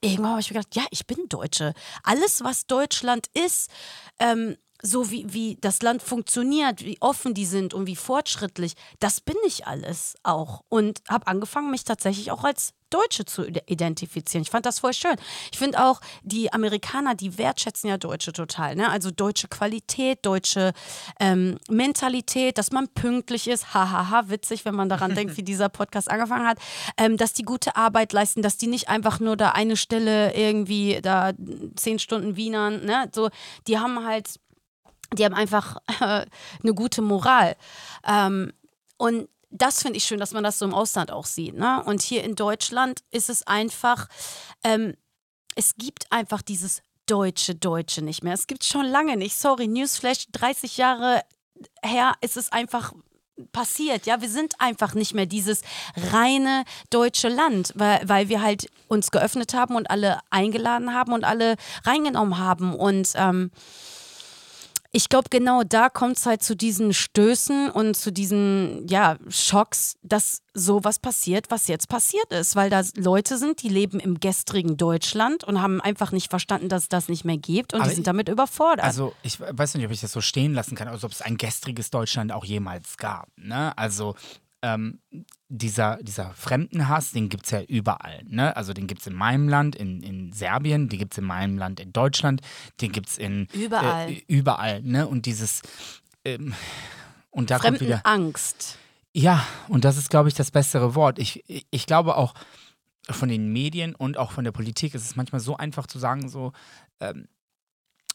irgendwann 0.00 0.32
habe 0.32 0.40
ich 0.40 0.50
mir 0.50 0.60
gedacht, 0.60 0.76
ja, 0.76 0.84
ich 0.90 1.06
bin 1.06 1.28
Deutsche. 1.28 1.74
Alles, 2.02 2.44
was 2.44 2.66
Deutschland 2.66 3.26
ist, 3.34 3.70
ähm, 4.18 4.56
so 4.82 5.10
wie, 5.10 5.32
wie 5.32 5.56
das 5.60 5.80
Land 5.80 6.02
funktioniert, 6.02 6.84
wie 6.84 7.00
offen 7.00 7.34
die 7.34 7.46
sind 7.46 7.72
und 7.72 7.86
wie 7.86 7.96
fortschrittlich, 7.96 8.74
das 8.98 9.20
bin 9.20 9.36
ich 9.46 9.66
alles 9.66 10.16
auch. 10.24 10.62
Und 10.68 11.02
habe 11.08 11.28
angefangen, 11.28 11.70
mich 11.70 11.84
tatsächlich 11.84 12.32
auch 12.32 12.44
als 12.44 12.74
Deutsche 12.92 13.24
zu 13.24 13.46
identifizieren. 13.46 14.42
Ich 14.42 14.50
fand 14.50 14.66
das 14.66 14.80
voll 14.80 14.92
schön. 14.92 15.16
Ich 15.50 15.58
finde 15.58 15.84
auch, 15.84 16.00
die 16.22 16.52
Amerikaner, 16.52 17.14
die 17.14 17.38
wertschätzen 17.38 17.88
ja 17.88 17.96
Deutsche 17.96 18.32
total. 18.32 18.76
Ne? 18.76 18.88
Also 18.90 19.10
deutsche 19.10 19.48
Qualität, 19.48 20.20
deutsche 20.22 20.72
ähm, 21.18 21.58
Mentalität, 21.68 22.58
dass 22.58 22.72
man 22.72 22.88
pünktlich 22.88 23.48
ist. 23.48 23.74
Hahaha, 23.74 24.10
ha, 24.10 24.10
ha, 24.10 24.28
witzig, 24.28 24.64
wenn 24.64 24.74
man 24.74 24.88
daran 24.88 25.14
denkt, 25.14 25.36
wie 25.36 25.42
dieser 25.42 25.68
Podcast 25.68 26.10
angefangen 26.10 26.46
hat. 26.46 26.58
Ähm, 26.96 27.16
dass 27.16 27.32
die 27.32 27.44
gute 27.44 27.76
Arbeit 27.76 28.12
leisten, 28.12 28.42
dass 28.42 28.58
die 28.58 28.66
nicht 28.66 28.88
einfach 28.88 29.20
nur 29.20 29.36
da 29.36 29.50
eine 29.50 29.76
Stelle 29.76 30.34
irgendwie 30.34 31.00
da 31.02 31.32
zehn 31.76 31.98
Stunden 31.98 32.36
Wienern. 32.36 32.84
Ne? 32.84 33.10
So, 33.14 33.30
die 33.66 33.78
haben 33.78 34.04
halt 34.04 34.38
die 35.14 35.24
haben 35.24 35.34
einfach 35.34 35.76
äh, 36.00 36.26
eine 36.62 36.74
gute 36.74 37.02
Moral. 37.02 37.56
Ähm, 38.06 38.52
und 38.96 39.28
das 39.52 39.82
finde 39.82 39.98
ich 39.98 40.04
schön, 40.04 40.18
dass 40.18 40.32
man 40.32 40.42
das 40.42 40.58
so 40.58 40.64
im 40.64 40.74
Ausland 40.74 41.10
auch 41.10 41.26
sieht. 41.26 41.54
Ne? 41.54 41.82
Und 41.84 42.02
hier 42.02 42.24
in 42.24 42.34
Deutschland 42.34 43.00
ist 43.10 43.30
es 43.30 43.46
einfach, 43.46 44.08
ähm, 44.64 44.94
es 45.54 45.74
gibt 45.76 46.10
einfach 46.10 46.42
dieses 46.42 46.82
deutsche 47.06 47.54
Deutsche 47.54 48.02
nicht 48.02 48.24
mehr. 48.24 48.32
Es 48.32 48.46
gibt 48.46 48.64
schon 48.64 48.86
lange 48.86 49.16
nicht. 49.16 49.36
Sorry, 49.36 49.68
Newsflash, 49.68 50.26
30 50.32 50.78
Jahre 50.78 51.22
her 51.82 52.14
ist 52.20 52.36
es 52.36 52.50
einfach 52.50 52.92
passiert. 53.52 54.06
Ja, 54.06 54.20
wir 54.20 54.28
sind 54.28 54.54
einfach 54.60 54.94
nicht 54.94 55.14
mehr 55.14 55.26
dieses 55.26 55.62
reine 55.96 56.64
deutsche 56.90 57.28
Land, 57.28 57.72
weil, 57.74 58.00
weil 58.08 58.28
wir 58.28 58.40
halt 58.40 58.70
uns 58.88 59.10
geöffnet 59.10 59.54
haben 59.54 59.74
und 59.74 59.90
alle 59.90 60.20
eingeladen 60.30 60.94
haben 60.94 61.12
und 61.12 61.24
alle 61.24 61.56
reingenommen 61.84 62.38
haben. 62.38 62.74
Und 62.74 63.12
ähm, 63.16 63.50
ich 64.94 65.08
glaube, 65.08 65.30
genau 65.30 65.62
da 65.62 65.88
kommt 65.88 66.18
es 66.18 66.26
halt 66.26 66.42
zu 66.42 66.54
diesen 66.54 66.92
Stößen 66.92 67.70
und 67.70 67.96
zu 67.96 68.12
diesen 68.12 68.86
ja, 68.86 69.16
Schocks, 69.28 69.96
dass 70.02 70.42
sowas 70.52 70.98
passiert, 70.98 71.50
was 71.50 71.66
jetzt 71.66 71.88
passiert 71.88 72.30
ist. 72.30 72.56
Weil 72.56 72.68
da 72.68 72.82
Leute 72.96 73.38
sind, 73.38 73.62
die 73.62 73.70
leben 73.70 74.00
im 74.00 74.20
gestrigen 74.20 74.76
Deutschland 74.76 75.44
und 75.44 75.62
haben 75.62 75.80
einfach 75.80 76.12
nicht 76.12 76.28
verstanden, 76.28 76.68
dass 76.68 76.82
es 76.82 76.88
das 76.90 77.08
nicht 77.08 77.24
mehr 77.24 77.38
gibt 77.38 77.72
und 77.72 77.80
Aber 77.80 77.88
die 77.88 77.94
sind 77.94 78.06
damit 78.06 78.28
überfordert. 78.28 78.84
Also 78.84 79.14
ich 79.22 79.40
weiß 79.40 79.76
nicht, 79.76 79.86
ob 79.86 79.92
ich 79.92 80.02
das 80.02 80.12
so 80.12 80.20
stehen 80.20 80.52
lassen 80.52 80.74
kann, 80.74 80.88
also 80.88 81.06
ob 81.06 81.12
es 81.12 81.22
ein 81.22 81.38
gestriges 81.38 81.90
Deutschland 81.90 82.30
auch 82.30 82.44
jemals 82.44 82.98
gab. 82.98 83.28
Ne? 83.36 83.76
Also 83.78 84.14
ähm, 84.62 85.00
dieser, 85.48 85.98
dieser 86.02 86.32
Fremdenhass, 86.34 87.10
den 87.10 87.28
gibt 87.28 87.44
es 87.44 87.50
ja 87.50 87.62
überall. 87.62 88.22
Ne? 88.26 88.56
Also 88.56 88.72
den 88.72 88.86
gibt 88.86 89.02
es 89.02 89.06
in 89.06 89.14
meinem 89.14 89.48
Land, 89.48 89.76
in, 89.76 90.02
in 90.02 90.32
Serbien, 90.32 90.88
den 90.88 90.98
gibt 90.98 91.14
es 91.14 91.18
in 91.18 91.24
meinem 91.24 91.58
Land, 91.58 91.80
in 91.80 91.92
Deutschland, 91.92 92.40
den 92.80 92.92
gibt 92.92 93.08
es 93.08 93.18
in 93.18 93.48
überall. 93.52 94.10
Äh, 94.10 94.22
überall. 94.28 94.82
Ne? 94.82 95.06
Und 95.06 95.26
dieses 95.26 95.62
ähm, 96.24 96.54
und 97.30 97.50
da 97.50 97.58
kommt 97.58 97.80
wieder 97.80 98.00
Angst. 98.04 98.78
Ja, 99.12 99.46
und 99.68 99.84
das 99.84 99.96
ist, 99.96 100.10
glaube 100.10 100.28
ich, 100.28 100.34
das 100.34 100.50
bessere 100.50 100.94
Wort. 100.94 101.18
Ich, 101.18 101.44
ich 101.70 101.86
glaube 101.86 102.16
auch 102.16 102.34
von 103.10 103.28
den 103.28 103.52
Medien 103.52 103.94
und 103.94 104.16
auch 104.16 104.30
von 104.30 104.44
der 104.44 104.52
Politik 104.52 104.94
ist 104.94 105.04
es 105.04 105.16
manchmal 105.16 105.40
so 105.40 105.56
einfach 105.56 105.86
zu 105.86 105.98
sagen, 105.98 106.28
so, 106.28 106.52
ähm, 107.00 107.26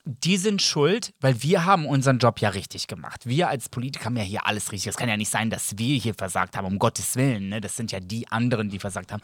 die 0.08 0.38
sind 0.38 0.62
schuld, 0.62 1.14
weil 1.20 1.42
wir 1.44 1.66
haben 1.66 1.86
unseren 1.86 2.18
Job 2.20 2.40
ja 2.40 2.50
richtig 2.50 2.88
gemacht. 2.88 3.26
Wir 3.26 3.50
als 3.50 3.70
Politiker 3.70 4.06
haben 4.06 4.18
ja 4.18 4.24
hier 4.24 4.48
alles 4.48 4.72
richtig. 4.72 4.90
Es 4.90 4.98
kann 4.98 5.10
ja 5.10 5.18
nicht 5.18 5.30
sein, 5.30 5.50
dass 5.50 5.78
wir 5.78 5.98
hier 5.98 6.14
versagt 6.14 6.58
haben, 6.58 6.66
um 6.66 6.80
Gottes 6.80 7.16
Willen. 7.16 7.50
Ne? 7.50 7.62
Das 7.62 7.76
sind 7.76 7.92
ja 7.92 8.00
die 8.00 8.28
anderen, 8.30 8.70
die 8.70 8.80
versagt 8.80 9.12
haben. 9.12 9.22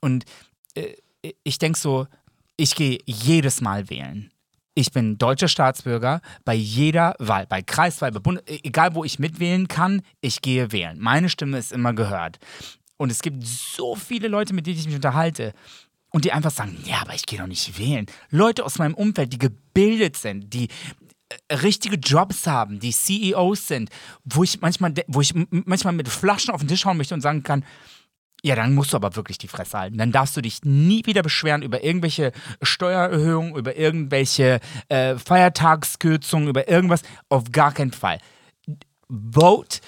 Und 0.00 0.24
äh, 0.74 0.94
ich 1.42 1.58
denke 1.58 1.78
so, 1.78 2.06
ich 2.56 2.74
gehe 2.74 2.98
jedes 3.06 3.60
Mal 3.60 3.88
wählen. 3.90 4.30
Ich 4.74 4.90
bin 4.90 5.18
deutscher 5.18 5.48
Staatsbürger 5.48 6.20
bei 6.44 6.54
jeder 6.54 7.14
Wahl, 7.18 7.46
bei 7.46 7.62
Kreiswahl, 7.62 8.10
bei 8.10 8.18
Bund, 8.18 8.42
e-, 8.48 8.58
egal 8.64 8.94
wo 8.94 9.04
ich 9.04 9.18
mitwählen 9.18 9.68
kann, 9.68 10.02
ich 10.20 10.42
gehe 10.42 10.72
wählen. 10.72 10.98
Meine 10.98 11.28
Stimme 11.28 11.58
ist 11.58 11.72
immer 11.72 11.94
gehört. 11.94 12.38
Und 12.96 13.10
es 13.10 13.22
gibt 13.22 13.44
so 13.44 13.94
viele 13.94 14.28
Leute, 14.28 14.54
mit 14.54 14.66
denen 14.66 14.78
ich 14.78 14.86
mich 14.86 14.94
unterhalte, 14.94 15.52
und 16.14 16.24
die 16.24 16.30
einfach 16.30 16.52
sagen, 16.52 16.78
ja, 16.84 17.00
aber 17.00 17.14
ich 17.14 17.26
gehe 17.26 17.40
doch 17.40 17.48
nicht 17.48 17.76
wählen. 17.76 18.06
Leute 18.30 18.64
aus 18.64 18.78
meinem 18.78 18.94
Umfeld, 18.94 19.32
die 19.32 19.38
gebildet 19.38 20.16
sind, 20.16 20.54
die 20.54 20.68
äh, 21.48 21.54
richtige 21.56 21.96
Jobs 21.96 22.46
haben, 22.46 22.78
die 22.78 22.92
CEOs 22.92 23.66
sind, 23.66 23.90
wo 24.24 24.44
ich 24.44 24.60
manchmal, 24.60 24.94
wo 25.08 25.20
ich 25.20 25.34
manchmal 25.50 25.92
mit 25.92 26.08
Flaschen 26.08 26.54
auf 26.54 26.60
den 26.60 26.68
Tisch 26.68 26.84
hauen 26.84 26.98
möchte 26.98 27.14
und 27.14 27.20
sagen 27.20 27.42
kann, 27.42 27.64
ja, 28.44 28.54
dann 28.54 28.76
musst 28.76 28.92
du 28.92 28.96
aber 28.96 29.16
wirklich 29.16 29.38
die 29.38 29.48
Fresse 29.48 29.76
halten. 29.76 29.98
Dann 29.98 30.12
darfst 30.12 30.36
du 30.36 30.40
dich 30.40 30.60
nie 30.62 31.04
wieder 31.04 31.22
beschweren 31.22 31.62
über 31.62 31.82
irgendwelche 31.82 32.30
Steuererhöhungen, 32.62 33.56
über 33.56 33.74
irgendwelche 33.74 34.60
äh, 34.88 35.16
Feiertagskürzungen, 35.16 36.46
über 36.46 36.68
irgendwas. 36.68 37.02
Auf 37.28 37.50
gar 37.50 37.72
keinen 37.72 37.90
Fall. 37.90 38.18
Vote 39.08 39.80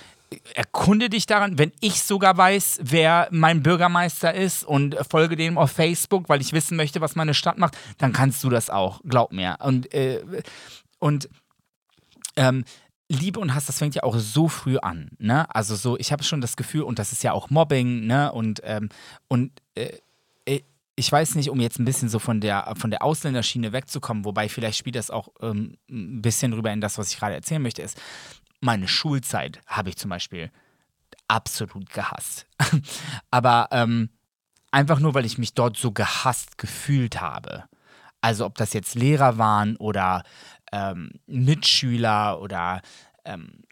erkunde 0.55 1.09
dich 1.09 1.27
daran, 1.27 1.59
wenn 1.59 1.73
ich 1.81 2.03
sogar 2.03 2.37
weiß, 2.37 2.81
wer 2.83 3.29
mein 3.31 3.63
Bürgermeister 3.63 4.35
ist 4.35 4.65
und 4.65 4.97
folge 5.09 5.37
dem 5.37 5.57
auf 5.59 5.71
Facebook, 5.71 6.29
weil 6.29 6.41
ich 6.41 6.53
wissen 6.53 6.77
möchte, 6.77 7.01
was 7.01 7.15
meine 7.15 7.35
Stadt 7.35 7.59
macht, 7.59 7.77
dann 7.99 8.13
kannst 8.13 8.43
du 8.43 8.51
das 8.51 8.71
auch, 8.71 9.01
glaub 9.05 9.33
mir. 9.33 9.57
Und, 9.61 9.93
äh, 9.95 10.23
und 10.99 11.29
ähm, 12.37 12.65
Liebe 13.09 13.39
und 13.39 13.55
Hass, 13.55 13.67
das 13.67 13.79
fängt 13.79 13.95
ja 13.95 14.03
auch 14.03 14.17
so 14.19 14.49
früh 14.49 14.79
an, 14.79 15.11
ne? 15.19 15.47
Also 15.55 15.77
so, 15.77 15.97
ich 15.97 16.11
habe 16.11 16.25
schon 16.25 16.41
das 16.41 16.57
Gefühl, 16.57 16.83
und 16.83 16.99
das 16.99 17.13
ist 17.13 17.23
ja 17.23 17.33
auch 17.33 17.51
Mobbing, 17.51 18.07
ne? 18.07 18.33
Und, 18.33 18.61
ähm, 18.65 18.89
und 19.29 19.53
äh, 19.77 19.99
äh 20.45 20.61
ich 20.99 21.13
weiß 21.13 21.35
nicht, 21.35 21.51
um 21.51 21.61
jetzt 21.61 21.79
ein 21.79 21.85
bisschen 21.85 22.09
so 22.09 22.19
von 22.19 22.41
der, 22.41 22.73
von 22.77 22.91
der 22.91 23.03
Ausländerschiene 23.03 23.73
wegzukommen, 23.73 24.25
wobei 24.25 24.49
vielleicht 24.49 24.79
spielt 24.79 24.97
das 24.97 25.11
auch 25.11 25.29
ähm, 25.41 25.77
ein 25.91 26.23
bisschen 26.23 26.53
rüber 26.55 26.73
in 26.73 26.81
das, 26.81 26.97
was 26.99 27.11
ich 27.13 27.19
gerade 27.19 27.35
erzählen 27.35 27.63
möchte, 27.63 27.83
ist, 27.83 28.01
meine 28.67 28.89
Schulzeit 28.89 29.61
habe 29.67 29.89
ich 29.89 29.97
zum 29.97 30.11
Beispiel 30.11 30.51
absolut 31.29 31.91
gehasst. 31.91 32.47
Aber 33.31 33.69
ähm, 33.71 34.11
einfach 34.71 34.99
nur, 34.99 35.15
weil 35.15 35.25
ich 35.25 35.39
mich 35.39 35.55
dort 35.55 35.79
so 35.79 35.93
gehasst 35.93 36.59
gefühlt 36.59 37.21
habe. 37.21 37.65
Also 38.21 38.45
ob 38.45 38.57
das 38.57 38.73
jetzt 38.75 38.95
Lehrer 38.95 39.39
waren 39.39 39.77
oder 39.77 40.25
ähm, 40.73 41.13
Mitschüler 41.27 42.41
oder 42.41 42.83
ähm, 43.25 43.63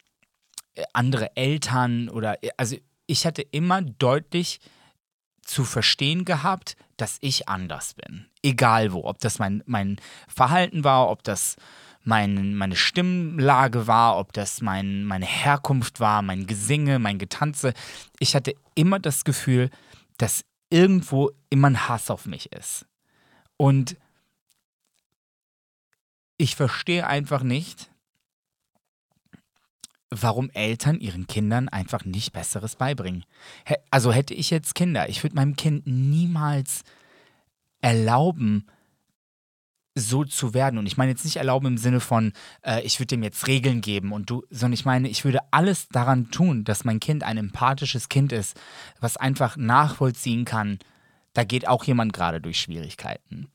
andere 0.93 1.37
Eltern 1.37 2.09
oder 2.09 2.39
also 2.57 2.77
ich 3.07 3.27
hatte 3.27 3.43
immer 3.43 3.83
deutlich 3.83 4.61
zu 5.43 5.65
verstehen 5.65 6.25
gehabt, 6.25 6.77
dass 6.97 7.19
ich 7.21 7.49
anders 7.49 7.95
bin. 7.95 8.27
Egal 8.43 8.93
wo. 8.93 9.05
Ob 9.05 9.19
das 9.19 9.39
mein, 9.39 9.63
mein 9.67 10.01
Verhalten 10.29 10.85
war, 10.85 11.11
ob 11.11 11.23
das 11.23 11.57
mein, 12.05 12.55
meine 12.55 12.77
Stimmlage 12.77 13.87
war, 13.87 14.19
ob 14.19 14.33
das 14.33 14.61
mein, 14.61 15.05
meine 15.05 15.27
Herkunft 15.27 16.01
war, 16.01 16.23
mein 16.23 16.47
Gesinge, 16.47 16.99
mein 16.99 17.19
Getanze. 17.19 17.73
Ich 18.19 18.35
hatte 18.35 18.55
immer 18.75 18.99
das 18.99 19.25
Gefühl, 19.25 19.71
dass 20.19 20.45
irgendwo 20.71 21.31
immer 21.51 21.71
ein 21.71 21.89
Hass 21.89 22.11
auf 22.11 22.27
mich 22.27 22.53
ist. 22.53 22.87
Und 23.57 23.97
ich 26.37 26.57
verstehe 26.57 27.07
einfach 27.07 27.43
nicht, 27.43 27.91
warum 30.11 30.51
Eltern 30.51 31.01
ihren 31.01 31.27
Kindern 31.27 31.69
einfach 31.69 32.05
nicht 32.05 32.33
Besseres 32.33 32.77
beibringen. 32.77 33.25
Also 33.91 34.13
hätte 34.13 34.35
ich 34.35 34.51
jetzt 34.51 34.75
Kinder, 34.75 35.09
ich 35.09 35.23
würde 35.23 35.37
meinem 35.37 35.57
Kind 35.57 35.87
niemals 35.87 36.83
erlauben, 37.81 38.67
so 39.95 40.25
zu 40.25 40.55
werden. 40.55 40.79
Und 40.79 40.87
ich 40.87 40.97
meine 40.97 41.13
jetzt 41.13 41.25
nicht 41.25 41.37
erlauben 41.37 41.67
im 41.67 41.79
Sinne 41.79 42.01
von, 42.01 42.33
äh, 42.63 42.83
ich 42.83 42.99
würde 42.99 43.09
dem 43.09 43.23
jetzt 43.23 43.47
Regeln 43.47 43.81
geben 43.81 44.13
und 44.13 44.29
du, 44.29 44.43
sondern 44.51 44.75
ich 44.75 44.85
meine, 44.85 45.09
ich 45.09 45.25
würde 45.25 45.41
alles 45.51 45.89
daran 45.89 46.31
tun, 46.31 46.65
dass 46.65 46.85
mein 46.85 47.01
Kind 47.01 47.23
ein 47.23 47.37
empathisches 47.37 48.09
Kind 48.09 48.33
ist, 48.33 48.59
was 49.01 49.17
einfach 49.17 49.57
nachvollziehen 49.57 50.45
kann, 50.45 50.79
da 51.33 51.45
geht 51.45 51.69
auch 51.69 51.85
jemand 51.85 52.13
gerade 52.13 52.41
durch 52.41 52.61
Schwierigkeiten. 52.61 53.49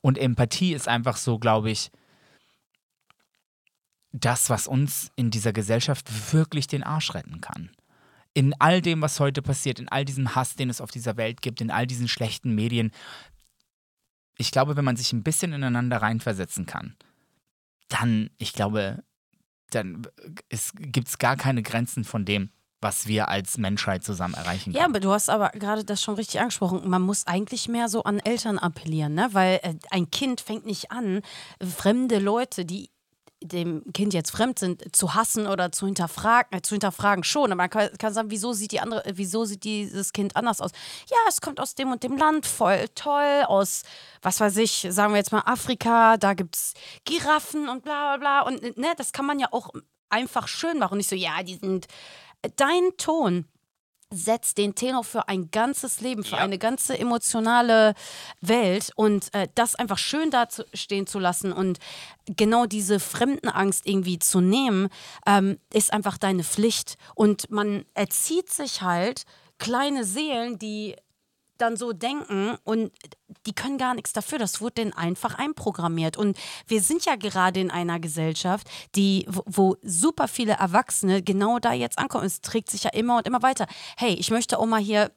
Und 0.00 0.18
Empathie 0.18 0.74
ist 0.74 0.88
einfach 0.88 1.16
so, 1.16 1.38
glaube 1.38 1.70
ich, 1.70 1.90
das, 4.12 4.50
was 4.50 4.66
uns 4.66 5.10
in 5.16 5.30
dieser 5.30 5.52
Gesellschaft 5.52 6.32
wirklich 6.32 6.66
den 6.66 6.82
Arsch 6.82 7.14
retten 7.14 7.40
kann. 7.40 7.70
In 8.34 8.54
all 8.58 8.80
dem, 8.80 9.02
was 9.02 9.20
heute 9.20 9.42
passiert, 9.42 9.78
in 9.78 9.88
all 9.88 10.04
diesem 10.04 10.34
Hass, 10.34 10.54
den 10.54 10.70
es 10.70 10.80
auf 10.80 10.90
dieser 10.90 11.16
Welt 11.16 11.42
gibt, 11.42 11.60
in 11.60 11.70
all 11.70 11.86
diesen 11.86 12.08
schlechten 12.08 12.54
Medien. 12.54 12.92
Ich 14.38 14.50
glaube, 14.50 14.76
wenn 14.76 14.84
man 14.84 14.96
sich 14.96 15.12
ein 15.12 15.22
bisschen 15.22 15.52
ineinander 15.52 15.98
reinversetzen 15.98 16.66
kann, 16.66 16.96
dann, 17.88 18.30
ich 18.38 18.52
glaube, 18.52 19.04
dann 19.70 20.02
gibt 20.74 21.08
es 21.08 21.18
gar 21.18 21.36
keine 21.36 21.62
Grenzen 21.62 22.04
von 22.04 22.24
dem, 22.24 22.50
was 22.80 23.06
wir 23.06 23.28
als 23.28 23.58
Menschheit 23.58 24.02
zusammen 24.02 24.34
erreichen 24.34 24.72
können. 24.72 24.76
Ja, 24.76 24.84
aber 24.84 25.00
du 25.00 25.10
hast 25.12 25.30
aber 25.30 25.50
gerade 25.50 25.84
das 25.84 26.02
schon 26.02 26.16
richtig 26.16 26.40
angesprochen. 26.40 26.88
Man 26.88 27.02
muss 27.02 27.26
eigentlich 27.26 27.68
mehr 27.68 27.88
so 27.88 28.02
an 28.02 28.18
Eltern 28.18 28.58
appellieren, 28.58 29.14
ne? 29.14 29.28
weil 29.32 29.60
äh, 29.62 29.74
ein 29.90 30.10
Kind 30.10 30.40
fängt 30.40 30.66
nicht 30.66 30.90
an, 30.90 31.22
fremde 31.62 32.18
Leute, 32.18 32.64
die 32.64 32.90
dem 33.44 33.82
Kind 33.92 34.14
jetzt 34.14 34.30
fremd 34.30 34.58
sind, 34.58 34.94
zu 34.94 35.14
hassen 35.14 35.46
oder 35.46 35.72
zu 35.72 35.86
hinterfragen, 35.86 36.58
äh, 36.58 36.62
zu 36.62 36.74
hinterfragen 36.74 37.24
schon. 37.24 37.46
Aber 37.46 37.56
man 37.56 37.70
kann, 37.70 37.90
kann, 37.98 38.12
sagen, 38.12 38.30
wieso 38.30 38.52
sieht 38.52 38.72
die 38.72 38.80
andere, 38.80 39.04
äh, 39.04 39.12
wieso 39.16 39.44
sieht 39.44 39.64
dieses 39.64 40.12
Kind 40.12 40.36
anders 40.36 40.60
aus? 40.60 40.70
Ja, 41.08 41.16
es 41.28 41.40
kommt 41.40 41.60
aus 41.60 41.74
dem 41.74 41.92
und 41.92 42.02
dem 42.02 42.16
Land, 42.16 42.46
voll 42.46 42.86
toll, 42.94 43.44
aus, 43.46 43.82
was 44.22 44.40
weiß 44.40 44.56
ich, 44.58 44.86
sagen 44.90 45.12
wir 45.12 45.18
jetzt 45.18 45.32
mal 45.32 45.42
Afrika, 45.44 46.16
da 46.16 46.34
gibt 46.34 46.56
es 46.56 46.74
Giraffen 47.04 47.68
und 47.68 47.84
bla 47.84 48.16
bla 48.16 48.42
bla. 48.42 48.42
Und 48.42 48.76
ne, 48.76 48.92
das 48.96 49.12
kann 49.12 49.26
man 49.26 49.38
ja 49.38 49.48
auch 49.50 49.70
einfach 50.08 50.48
schön 50.48 50.78
machen. 50.78 50.98
Nicht 50.98 51.08
so, 51.08 51.16
ja, 51.16 51.42
die 51.42 51.56
sind. 51.56 51.86
Äh, 52.42 52.50
dein 52.56 52.96
Ton 52.96 53.46
setzt 54.12 54.58
den 54.58 54.74
Tenor 54.74 55.04
für 55.04 55.28
ein 55.28 55.50
ganzes 55.50 56.00
Leben, 56.00 56.22
für 56.22 56.36
ja. 56.36 56.42
eine 56.42 56.58
ganze 56.58 56.98
emotionale 56.98 57.94
Welt 58.40 58.92
und 58.94 59.32
äh, 59.34 59.48
das 59.54 59.74
einfach 59.74 59.98
schön 59.98 60.30
da 60.30 60.48
zu, 60.48 60.64
stehen 60.74 61.06
zu 61.06 61.18
lassen 61.18 61.52
und 61.52 61.78
genau 62.26 62.66
diese 62.66 63.00
Fremdenangst 63.00 63.86
irgendwie 63.86 64.18
zu 64.18 64.40
nehmen, 64.40 64.88
ähm, 65.26 65.58
ist 65.72 65.92
einfach 65.92 66.18
deine 66.18 66.44
Pflicht. 66.44 66.96
Und 67.14 67.50
man 67.50 67.84
erzieht 67.94 68.50
sich 68.50 68.82
halt 68.82 69.24
kleine 69.58 70.04
Seelen, 70.04 70.58
die 70.58 70.96
dann 71.62 71.76
so 71.76 71.92
denken 71.92 72.56
und 72.64 72.92
die 73.46 73.54
können 73.54 73.78
gar 73.78 73.94
nichts 73.94 74.12
dafür. 74.12 74.38
Das 74.38 74.60
wurde 74.60 74.74
denen 74.74 74.92
einfach 74.92 75.38
einprogrammiert. 75.38 76.16
Und 76.16 76.36
wir 76.66 76.82
sind 76.82 77.04
ja 77.04 77.16
gerade 77.16 77.60
in 77.60 77.70
einer 77.70 78.00
Gesellschaft, 78.00 78.68
die, 78.94 79.26
wo, 79.28 79.42
wo 79.46 79.76
super 79.82 80.28
viele 80.28 80.54
Erwachsene 80.54 81.22
genau 81.22 81.58
da 81.58 81.72
jetzt 81.72 81.98
ankommen. 81.98 82.26
Es 82.26 82.40
trägt 82.40 82.70
sich 82.70 82.84
ja 82.84 82.90
immer 82.90 83.18
und 83.18 83.26
immer 83.26 83.42
weiter. 83.42 83.66
Hey, 83.96 84.14
ich 84.14 84.30
möchte 84.30 84.58
mal 84.66 84.80
hier 84.80 85.10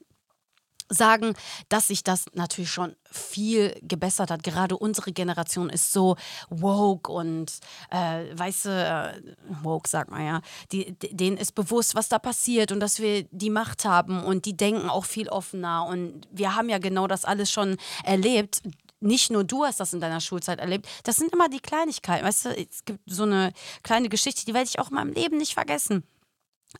sagen, 0.89 1.33
dass 1.69 1.87
sich 1.87 2.03
das 2.03 2.25
natürlich 2.33 2.71
schon 2.71 2.95
viel 3.11 3.75
gebessert 3.81 4.31
hat. 4.31 4.43
Gerade 4.43 4.77
unsere 4.77 5.11
Generation 5.11 5.69
ist 5.69 5.91
so 5.91 6.15
woke 6.49 7.11
und 7.11 7.51
äh, 7.89 8.37
weißt 8.37 8.67
äh, 8.67 9.21
woke 9.63 9.89
sagt 9.89 10.11
man 10.11 10.25
ja, 10.25 10.41
die, 10.71 10.95
denen 10.99 11.37
ist 11.37 11.55
bewusst, 11.55 11.95
was 11.95 12.09
da 12.09 12.19
passiert 12.19 12.71
und 12.71 12.79
dass 12.79 12.99
wir 12.99 13.23
die 13.31 13.49
Macht 13.49 13.85
haben 13.85 14.23
und 14.23 14.45
die 14.45 14.57
denken 14.57 14.89
auch 14.89 15.05
viel 15.05 15.29
offener 15.29 15.85
und 15.85 16.27
wir 16.31 16.55
haben 16.55 16.69
ja 16.69 16.77
genau 16.77 17.07
das 17.07 17.25
alles 17.25 17.51
schon 17.51 17.77
erlebt 18.03 18.61
nicht 19.01 19.29
nur 19.29 19.43
du 19.43 19.63
hast 19.63 19.79
das 19.79 19.93
in 19.93 19.99
deiner 19.99 20.19
Schulzeit 20.19 20.59
erlebt, 20.59 20.87
das 21.03 21.17
sind 21.17 21.31
immer 21.31 21.47
die 21.47 21.59
Kleinigkeiten. 21.59 22.25
Weißt 22.25 22.45
du, 22.45 22.49
es 22.49 22.85
gibt 22.85 22.99
so 23.05 23.23
eine 23.23 23.51
kleine 23.83 24.09
Geschichte, 24.09 24.45
die 24.45 24.53
werde 24.53 24.67
ich 24.67 24.79
auch 24.79 24.89
in 24.89 24.95
meinem 24.95 25.13
Leben 25.13 25.37
nicht 25.37 25.53
vergessen. 25.53 26.03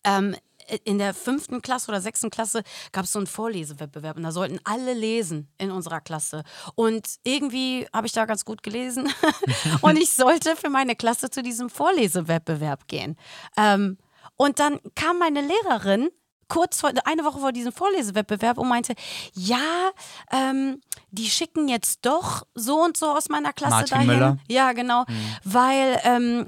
Ähm, 0.04 0.36
in 0.84 0.98
der 0.98 1.14
fünften 1.14 1.62
Klasse 1.62 1.90
oder 1.90 2.02
sechsten 2.02 2.30
Klasse 2.30 2.64
gab 2.92 3.06
es 3.06 3.12
so 3.12 3.20
einen 3.20 3.28
Vorlesewettbewerb 3.28 4.18
und 4.18 4.24
da 4.24 4.32
sollten 4.32 4.60
alle 4.64 4.94
lesen 4.94 5.50
in 5.58 5.72
unserer 5.72 6.02
Klasse. 6.02 6.44
Und 6.76 7.08
irgendwie 7.24 7.88
habe 7.94 8.08
ich 8.08 8.14
da 8.14 8.26
ganz 8.26 8.46
gut 8.46 8.64
gelesen 8.64 9.10
und 9.82 9.98
ich 9.98 10.14
sollte 10.14 10.56
für 10.56 10.70
meine 10.70 10.96
Klasse 10.96 11.30
zu 11.30 11.44
diesem 11.44 11.70
Vorlesewettbewerb 11.70 12.88
gehen. 12.88 13.18
Ähm, 13.58 13.98
und 14.38 14.60
dann 14.60 14.80
kam 14.96 15.20
meine 15.20 15.42
Lehrerin 15.42 16.10
kurz 16.48 16.82
vor, 16.82 16.92
eine 17.06 17.24
Woche 17.24 17.40
vor 17.40 17.52
diesem 17.52 17.72
Vorlesewettbewerb 17.72 18.58
und 18.58 18.68
meinte, 18.68 18.94
ja, 19.34 19.92
ähm, 20.32 20.82
die 21.12 21.30
schicken 21.30 21.68
jetzt 21.68 22.06
doch 22.06 22.44
so 22.54 22.84
und 22.84 22.98
so 22.98 23.08
aus 23.08 23.30
meiner 23.30 23.54
Klasse 23.54 23.76
Martin 23.76 23.98
dahin. 23.98 24.08
Müller. 24.08 24.38
Ja, 24.48 24.74
genau, 24.74 25.06
mhm. 25.08 25.36
weil 25.44 26.00
ähm, 26.04 26.48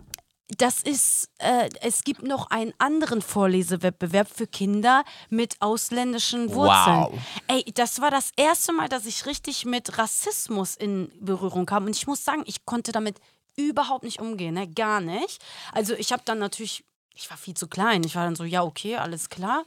das 0.49 0.81
ist, 0.81 1.29
äh, 1.39 1.69
es 1.81 2.03
gibt 2.03 2.23
noch 2.23 2.49
einen 2.49 2.73
anderen 2.77 3.21
Vorlesewettbewerb 3.21 4.29
für 4.33 4.47
Kinder 4.47 5.03
mit 5.29 5.57
ausländischen 5.59 6.53
Wurzeln. 6.53 7.07
Wow. 7.11 7.19
Ey, 7.47 7.65
das 7.73 7.99
war 7.99 8.11
das 8.11 8.31
erste 8.37 8.71
Mal, 8.71 8.87
dass 8.87 9.05
ich 9.05 9.25
richtig 9.25 9.65
mit 9.65 9.97
Rassismus 9.97 10.75
in 10.75 11.11
Berührung 11.19 11.65
kam. 11.65 11.85
Und 11.85 11.95
ich 11.95 12.07
muss 12.07 12.23
sagen, 12.23 12.43
ich 12.45 12.65
konnte 12.65 12.93
damit 12.93 13.17
überhaupt 13.57 14.03
nicht 14.03 14.21
umgehen, 14.21 14.53
ne? 14.53 14.67
gar 14.67 15.01
nicht. 15.01 15.43
Also 15.73 15.93
ich 15.95 16.13
habe 16.13 16.21
dann 16.23 16.39
natürlich, 16.39 16.85
ich 17.13 17.29
war 17.29 17.37
viel 17.37 17.55
zu 17.55 17.67
klein. 17.67 18.03
Ich 18.05 18.15
war 18.15 18.23
dann 18.23 18.35
so, 18.35 18.45
ja, 18.45 18.63
okay, 18.63 18.95
alles 18.95 19.29
klar. 19.29 19.65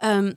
Ähm, 0.00 0.36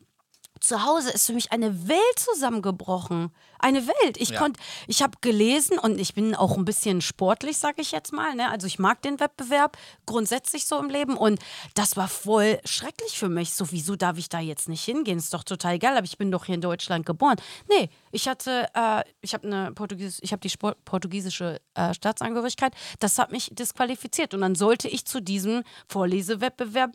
zu 0.67 0.83
Hause 0.83 1.11
ist 1.11 1.27
für 1.27 1.33
mich 1.33 1.51
eine 1.51 1.87
Welt 1.87 1.99
zusammengebrochen. 2.17 3.31
Eine 3.59 3.87
Welt. 3.87 4.17
Ich 4.17 4.29
ja. 4.29 4.47
ich 4.87 5.01
habe 5.01 5.17
gelesen 5.21 5.79
und 5.79 5.99
ich 5.99 6.13
bin 6.13 6.35
auch 6.35 6.57
ein 6.57 6.65
bisschen 6.65 7.01
sportlich, 7.01 7.57
sag 7.57 7.79
ich 7.79 7.91
jetzt 7.91 8.13
mal. 8.13 8.35
Ne? 8.35 8.49
Also 8.49 8.67
ich 8.67 8.79
mag 8.79 9.01
den 9.01 9.19
Wettbewerb 9.19 9.77
grundsätzlich 10.05 10.65
so 10.65 10.77
im 10.77 10.89
Leben 10.89 11.17
und 11.17 11.39
das 11.73 11.97
war 11.97 12.07
voll 12.07 12.59
schrecklich 12.65 13.17
für 13.17 13.29
mich. 13.29 13.53
So, 13.53 13.71
wieso 13.71 13.95
darf 13.95 14.17
ich 14.17 14.29
da 14.29 14.39
jetzt 14.39 14.69
nicht 14.69 14.83
hingehen? 14.83 15.17
Ist 15.17 15.33
doch 15.33 15.43
total 15.43 15.75
egal, 15.75 15.97
aber 15.97 16.05
ich 16.05 16.17
bin 16.17 16.31
doch 16.31 16.45
hier 16.45 16.55
in 16.55 16.61
Deutschland 16.61 17.05
geboren. 17.05 17.37
Nee, 17.69 17.89
ich 18.11 18.27
hatte, 18.27 18.67
äh, 18.73 19.03
ich 19.21 19.33
habe 19.33 19.47
eine 19.47 19.71
Portugies 19.71 20.19
ich 20.21 20.31
habe 20.31 20.41
die 20.41 20.49
Sport 20.49 20.83
portugiesische 20.85 21.61
äh, 21.73 21.93
Staatsangehörigkeit. 21.93 22.73
Das 22.99 23.17
hat 23.17 23.31
mich 23.31 23.49
disqualifiziert 23.53 24.33
und 24.33 24.41
dann 24.41 24.55
sollte 24.55 24.87
ich 24.87 25.05
zu 25.05 25.21
diesem 25.21 25.63
Vorlesewettbewerb 25.87 26.91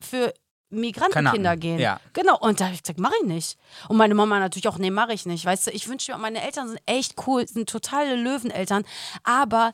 für 0.00 0.34
Migrantenkinder 0.70 1.56
gehen. 1.56 1.78
Ja. 1.78 2.00
Genau. 2.12 2.38
Und 2.38 2.60
da 2.60 2.66
habe 2.66 2.74
ich 2.74 2.82
gesagt, 2.82 2.98
mache 2.98 3.14
ich 3.22 3.26
nicht. 3.26 3.58
Und 3.88 3.96
meine 3.96 4.14
Mama 4.14 4.38
natürlich 4.38 4.68
auch, 4.68 4.78
nee, 4.78 4.90
mache 4.90 5.12
ich 5.12 5.26
nicht. 5.26 5.44
Weißt 5.44 5.66
du, 5.66 5.70
ich 5.70 5.88
wünsche 5.88 6.12
mir, 6.12 6.18
meine 6.18 6.42
Eltern 6.42 6.68
sind 6.68 6.80
echt 6.86 7.14
cool, 7.26 7.46
sind 7.46 7.68
totale 7.68 8.16
Löweneltern. 8.16 8.84
Aber 9.22 9.72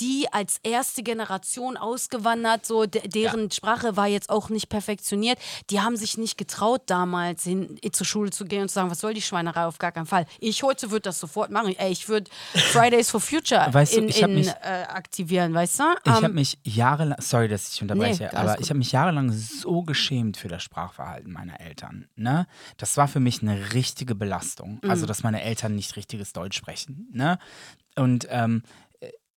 die 0.00 0.26
als 0.30 0.58
erste 0.62 1.02
Generation 1.02 1.76
ausgewandert, 1.76 2.66
so 2.66 2.86
deren 2.86 3.44
ja. 3.44 3.50
Sprache 3.50 3.96
war 3.96 4.06
jetzt 4.06 4.30
auch 4.30 4.48
nicht 4.48 4.68
perfektioniert. 4.68 5.38
Die 5.70 5.80
haben 5.80 5.96
sich 5.96 6.18
nicht 6.18 6.36
getraut, 6.36 6.82
damals 6.86 7.44
hin, 7.44 7.78
zur 7.92 8.06
Schule 8.06 8.30
zu 8.30 8.44
gehen 8.44 8.62
und 8.62 8.68
zu 8.68 8.74
sagen, 8.74 8.90
was 8.90 9.00
soll 9.00 9.14
die 9.14 9.22
Schweinerei 9.22 9.64
auf 9.64 9.78
gar 9.78 9.92
keinen 9.92 10.06
Fall. 10.06 10.26
Ich 10.38 10.62
heute 10.62 10.90
würde 10.90 11.02
das 11.02 11.18
sofort 11.18 11.50
machen. 11.50 11.74
Ey, 11.78 11.92
ich 11.92 12.08
würde 12.08 12.30
Fridays 12.54 13.10
for 13.10 13.20
Future 13.20 13.66
weißt 13.72 13.94
in, 13.94 14.08
du, 14.08 14.18
in, 14.18 14.34
mich, 14.34 14.48
äh, 14.48 14.84
aktivieren, 14.88 15.54
weißt 15.54 15.80
du? 15.80 15.84
Ich 16.04 16.06
um, 16.06 16.16
habe 16.16 16.26
ähm, 16.26 16.34
mich 16.34 16.58
jahrelang, 16.62 17.18
sorry, 17.20 17.48
dass 17.48 17.72
ich 17.72 17.82
unterbreche, 17.82 18.24
nee, 18.24 18.36
aber 18.36 18.60
ich 18.60 18.68
habe 18.70 18.78
mich 18.78 18.92
jahrelang 18.92 19.32
so 19.32 19.82
geschämt 19.82 20.36
für 20.36 20.48
das 20.48 20.62
Sprachverhalten 20.62 21.32
meiner 21.32 21.60
Eltern. 21.60 22.08
Ne? 22.16 22.46
Das 22.76 22.96
war 22.96 23.08
für 23.08 23.20
mich 23.20 23.42
eine 23.42 23.72
richtige 23.72 24.14
Belastung. 24.14 24.78
Also, 24.82 24.86
mhm. 24.86 25.00
Also, 25.00 25.06
dass 25.06 25.22
meine 25.22 25.42
Eltern 25.42 25.76
nicht 25.76 25.96
richtiges 25.96 26.34
Deutsch 26.34 26.58
sprechen. 26.58 27.08
Ne? 27.10 27.38
Und 27.96 28.26
ähm, 28.28 28.62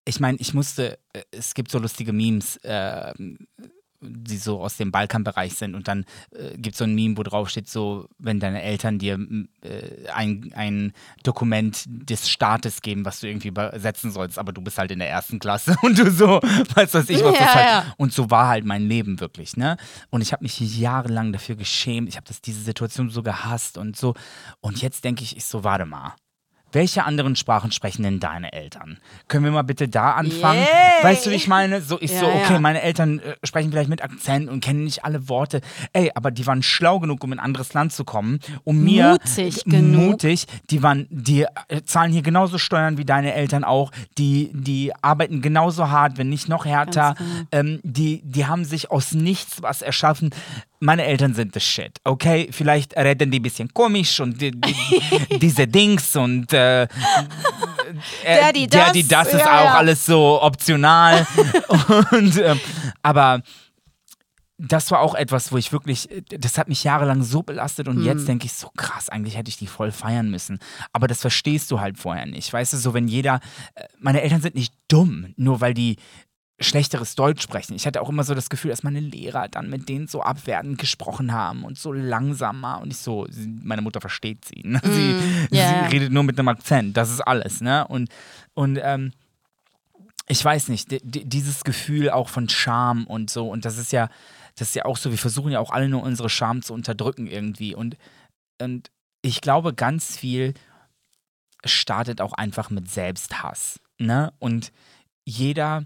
ich 0.04 0.20
meine, 0.20 0.38
ich 0.38 0.54
musste, 0.54 0.98
äh, 1.12 1.22
es 1.30 1.54
gibt 1.54 1.70
so 1.70 1.78
lustige 1.78 2.12
Memes, 2.12 2.56
äh, 2.58 3.12
die 4.06 4.36
so 4.36 4.60
aus 4.60 4.76
dem 4.76 4.90
Balkanbereich 4.90 5.54
sind 5.54 5.74
und 5.74 5.88
dann 5.88 6.04
äh, 6.32 6.56
gibt 6.56 6.74
es 6.74 6.78
so 6.78 6.84
ein 6.84 6.94
Meme, 6.94 7.16
wo 7.16 7.22
drauf 7.22 7.48
steht, 7.48 7.68
so, 7.68 8.08
wenn 8.18 8.40
deine 8.40 8.62
Eltern 8.62 8.98
dir 8.98 9.18
äh, 9.62 10.08
ein, 10.12 10.52
ein 10.54 10.92
Dokument 11.22 11.84
des 11.86 12.28
Staates 12.28 12.82
geben, 12.82 13.04
was 13.04 13.20
du 13.20 13.28
irgendwie 13.28 13.48
übersetzen 13.48 14.10
sollst, 14.10 14.38
aber 14.38 14.52
du 14.52 14.60
bist 14.60 14.78
halt 14.78 14.90
in 14.90 14.98
der 14.98 15.08
ersten 15.08 15.38
Klasse 15.38 15.76
und 15.82 15.98
du 15.98 16.10
so, 16.10 16.40
weißt 16.74 16.94
was 16.94 17.08
ich, 17.08 17.24
was 17.24 17.34
ja, 17.34 17.40
das 17.40 17.54
halt, 17.54 17.66
ja. 17.66 17.94
und 17.96 18.12
so 18.12 18.30
war 18.30 18.48
halt 18.48 18.64
mein 18.64 18.86
Leben 18.86 19.20
wirklich, 19.20 19.56
ne? 19.56 19.76
Und 20.10 20.20
ich 20.20 20.32
habe 20.32 20.44
mich 20.44 20.60
jahrelang 20.60 21.32
dafür 21.32 21.56
geschämt, 21.56 22.08
ich 22.08 22.16
habe 22.16 22.26
diese 22.44 22.62
Situation 22.62 23.10
so 23.10 23.22
gehasst 23.22 23.78
und 23.78 23.96
so 23.96 24.14
und 24.60 24.82
jetzt 24.82 25.04
denke 25.04 25.22
ich, 25.22 25.36
ich 25.36 25.44
so, 25.44 25.64
warte 25.64 25.86
mal, 25.86 26.14
welche 26.74 27.04
anderen 27.04 27.36
Sprachen 27.36 27.72
sprechen 27.72 28.02
denn 28.02 28.20
deine 28.20 28.52
Eltern? 28.52 28.98
Können 29.28 29.44
wir 29.44 29.52
mal 29.52 29.62
bitte 29.62 29.88
da 29.88 30.12
anfangen? 30.12 30.60
Yay. 30.60 31.04
Weißt 31.04 31.26
du, 31.26 31.30
wie 31.30 31.34
ich 31.34 31.48
meine? 31.48 31.80
So, 31.80 31.98
ich 32.00 32.12
ja, 32.12 32.20
so, 32.20 32.26
okay, 32.26 32.54
ja. 32.54 32.60
meine 32.60 32.82
Eltern 32.82 33.20
äh, 33.20 33.36
sprechen 33.44 33.70
vielleicht 33.70 33.88
mit 33.88 34.02
Akzent 34.02 34.48
und 34.48 34.62
kennen 34.62 34.84
nicht 34.84 35.04
alle 35.04 35.28
Worte. 35.28 35.60
Ey, 35.92 36.10
aber 36.14 36.30
die 36.30 36.46
waren 36.46 36.62
schlau 36.62 37.00
genug, 37.00 37.22
um 37.24 37.32
in 37.32 37.38
ein 37.38 37.44
anderes 37.44 37.74
Land 37.74 37.92
zu 37.92 38.04
kommen, 38.04 38.40
um 38.64 38.82
mir 38.82 39.12
mutig 39.12 39.64
genug. 39.64 40.10
mutig, 40.10 40.46
die 40.70 40.82
waren, 40.82 41.06
die 41.10 41.46
äh, 41.68 41.82
zahlen 41.84 42.12
hier 42.12 42.22
genauso 42.22 42.58
Steuern 42.58 42.98
wie 42.98 43.04
deine 43.04 43.34
Eltern 43.34 43.64
auch, 43.64 43.90
die, 44.18 44.50
die 44.52 44.92
arbeiten 45.02 45.42
genauso 45.42 45.90
hart, 45.90 46.18
wenn 46.18 46.28
nicht 46.28 46.48
noch 46.48 46.64
härter. 46.64 47.14
Genau. 47.16 47.46
Ähm, 47.52 47.80
die, 47.82 48.22
die 48.24 48.46
haben 48.46 48.64
sich 48.64 48.90
aus 48.90 49.12
nichts 49.12 49.62
was 49.62 49.82
erschaffen 49.82 50.30
meine 50.80 51.04
Eltern 51.04 51.34
sind 51.34 51.54
the 51.54 51.60
shit, 51.60 51.98
okay? 52.04 52.48
Vielleicht 52.50 52.96
reden 52.96 53.30
die 53.30 53.38
ein 53.40 53.42
bisschen 53.42 53.72
komisch 53.72 54.20
und 54.20 54.40
die, 54.40 54.50
die, 54.50 55.38
diese 55.38 55.66
Dings 55.66 56.14
und 56.16 56.52
äh, 56.52 56.82
äh, 56.82 56.88
Daddy, 58.24 58.66
das, 58.66 58.86
Daddy, 58.86 59.08
das 59.08 59.28
ist 59.28 59.40
ja, 59.40 59.60
auch 59.60 59.64
ja. 59.64 59.74
alles 59.74 60.04
so 60.04 60.42
optional. 60.42 61.26
und, 62.12 62.36
ähm, 62.38 62.60
aber 63.02 63.40
das 64.56 64.90
war 64.90 65.00
auch 65.00 65.14
etwas, 65.14 65.52
wo 65.52 65.56
ich 65.56 65.72
wirklich, 65.72 66.08
das 66.28 66.58
hat 66.58 66.68
mich 66.68 66.84
jahrelang 66.84 67.22
so 67.22 67.42
belastet 67.42 67.88
und 67.88 67.98
Mhm. 67.98 68.04
jetzt 68.04 68.28
denke 68.28 68.46
ich 68.46 68.52
so 68.52 68.70
krass, 68.76 69.08
eigentlich 69.08 69.36
hätte 69.36 69.48
ich 69.48 69.56
die 69.56 69.66
voll 69.66 69.90
feiern 69.90 70.30
müssen. 70.30 70.58
Aber 70.92 71.08
das 71.08 71.20
verstehst 71.20 71.70
du 71.70 71.80
halt 71.80 71.98
vorher 71.98 72.26
nicht. 72.26 72.52
Weißt 72.52 72.72
du, 72.72 72.76
so 72.76 72.94
wenn 72.94 73.08
jeder, 73.08 73.40
äh, 73.74 73.84
meine 73.98 74.22
Eltern 74.22 74.40
sind 74.40 74.54
nicht 74.54 74.74
dumm, 74.88 75.34
nur 75.36 75.60
weil 75.60 75.74
die 75.74 75.96
schlechteres 76.60 77.16
Deutsch 77.16 77.42
sprechen. 77.42 77.74
Ich 77.74 77.86
hatte 77.86 78.00
auch 78.00 78.08
immer 78.08 78.22
so 78.22 78.34
das 78.34 78.48
Gefühl, 78.48 78.70
dass 78.70 78.84
meine 78.84 79.00
Lehrer 79.00 79.48
dann 79.48 79.68
mit 79.68 79.88
denen 79.88 80.06
so 80.06 80.22
abwertend 80.22 80.78
gesprochen 80.78 81.32
haben 81.32 81.64
und 81.64 81.78
so 81.78 81.92
langsamer 81.92 82.80
und 82.80 82.92
ich 82.92 82.98
so, 82.98 83.26
sie, 83.28 83.48
meine 83.62 83.82
Mutter 83.82 84.00
versteht 84.00 84.44
sie. 84.44 84.62
Ne? 84.62 84.80
Sie, 84.84 85.56
ja. 85.56 85.88
sie 85.88 85.94
redet 85.96 86.12
nur 86.12 86.22
mit 86.22 86.38
einem 86.38 86.48
Akzent, 86.48 86.96
das 86.96 87.10
ist 87.10 87.20
alles. 87.20 87.60
Ne? 87.60 87.86
Und, 87.88 88.08
und 88.54 88.78
ähm, 88.80 89.12
ich 90.28 90.44
weiß 90.44 90.68
nicht, 90.68 90.92
di- 90.92 91.00
di- 91.02 91.24
dieses 91.24 91.64
Gefühl 91.64 92.10
auch 92.10 92.28
von 92.28 92.48
Scham 92.48 93.06
und 93.06 93.30
so, 93.30 93.50
und 93.50 93.64
das 93.64 93.76
ist 93.76 93.92
ja, 93.92 94.08
das 94.56 94.68
ist 94.68 94.74
ja 94.76 94.84
auch 94.84 94.96
so, 94.96 95.10
wir 95.10 95.18
versuchen 95.18 95.50
ja 95.50 95.58
auch 95.58 95.70
alle 95.70 95.88
nur 95.88 96.04
unsere 96.04 96.30
Scham 96.30 96.62
zu 96.62 96.72
unterdrücken 96.72 97.26
irgendwie. 97.26 97.74
Und, 97.74 97.96
und 98.62 98.92
ich 99.22 99.40
glaube, 99.40 99.74
ganz 99.74 100.16
viel 100.16 100.54
startet 101.64 102.20
auch 102.20 102.32
einfach 102.32 102.70
mit 102.70 102.88
Selbsthass. 102.88 103.80
Ne? 103.98 104.32
Und 104.38 104.70
jeder, 105.24 105.84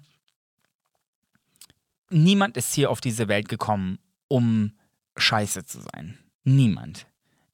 niemand 2.10 2.56
ist 2.56 2.74
hier 2.74 2.90
auf 2.90 3.00
diese 3.00 3.28
Welt 3.28 3.48
gekommen, 3.48 3.98
um 4.28 4.72
scheiße 5.16 5.64
zu 5.64 5.80
sein. 5.80 6.18
Niemand. 6.44 7.06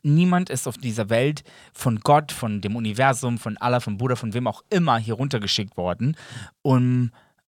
Niemand 0.03 0.51
ist 0.51 0.69
auf 0.69 0.77
dieser 0.77 1.09
Welt 1.09 1.45
von 1.73 2.01
Gott, 2.01 2.31
von 2.31 2.61
dem 2.61 2.77
Universum, 2.77 3.39
von 3.39 3.57
Allah, 3.57 3.81
von 3.81 3.97
Buddha, 3.97 4.17
von 4.17 4.35
wem 4.35 4.47
auch 4.47 4.63
immer 4.69 4.99
hier 4.99 5.15
runtergeschickt 5.15 5.79
worden, 5.79 6.17
um, 6.61 7.11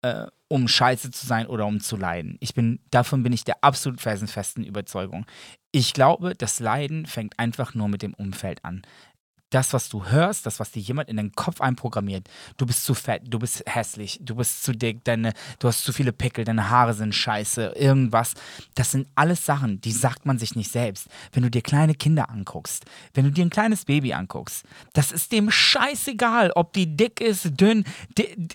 äh, 0.04 0.28
um 0.48 0.68
scheiße 0.68 1.10
zu 1.10 1.26
sein 1.26 1.48
oder 1.48 1.66
um 1.66 1.80
zu 1.80 1.98
leiden. 1.98 2.38
Ich 2.40 2.54
bin, 2.54 2.80
davon 2.92 3.24
bin 3.24 3.34
ich 3.34 3.46
der 3.46 3.64
absolut 3.64 4.00
felsenfesten 4.00 4.64
Überzeugung. 4.64 5.26
Ich 5.72 5.94
glaube, 5.94 6.36
das 6.36 6.60
Leiden 6.60 7.08
fängt 7.08 7.40
einfach 7.40 7.74
nur 7.74 7.88
mit 7.88 8.04
dem 8.04 8.14
Umfeld 8.14 8.64
an. 8.64 8.84
Das, 9.56 9.72
was 9.72 9.88
du 9.88 10.06
hörst, 10.06 10.46
das, 10.46 10.60
was 10.60 10.72
dir 10.72 10.82
jemand 10.82 11.08
in 11.08 11.16
den 11.16 11.32
Kopf 11.32 11.62
einprogrammiert, 11.62 12.28
du 12.58 12.66
bist 12.66 12.84
zu 12.84 12.94
fett, 12.94 13.22
du 13.24 13.40
bist 13.40 13.64
hässlich, 13.66 14.20
du 14.22 14.36
bist 14.36 14.66
zu 14.66 14.74
dick, 14.74 15.06
deine, 15.06 15.32
du 15.60 15.70
hast 15.70 15.86
zu 15.86 15.94
viele 15.94 16.12
Pickel, 16.12 16.44
deine 16.44 16.70
Haare 16.70 16.94
sind 16.94 17.16
scheiße, 17.16 17.68
irgendwas. 17.78 18.34
Das 18.74 18.92
sind 18.92 19.08
alles 19.16 19.46
Sachen, 19.46 19.80
die 19.80 19.94
sagt 19.94 20.26
man 20.26 20.38
sich 20.38 20.58
nicht 20.58 20.70
selbst. 20.70 21.08
Wenn 21.32 21.44
du 21.44 21.50
dir 21.50 21.62
kleine 21.62 21.96
Kinder 21.96 22.30
anguckst, 22.30 22.84
wenn 23.14 23.24
du 23.24 23.32
dir 23.32 23.46
ein 23.46 23.50
kleines 23.50 23.86
Baby 23.86 24.12
anguckst, 24.12 24.66
das 24.92 25.14
ist 25.14 25.32
dem 25.32 25.50
scheißegal, 25.50 26.52
ob 26.56 26.74
die 26.74 26.98
dick 26.98 27.22
ist, 27.22 27.52
dünn. 27.58 27.86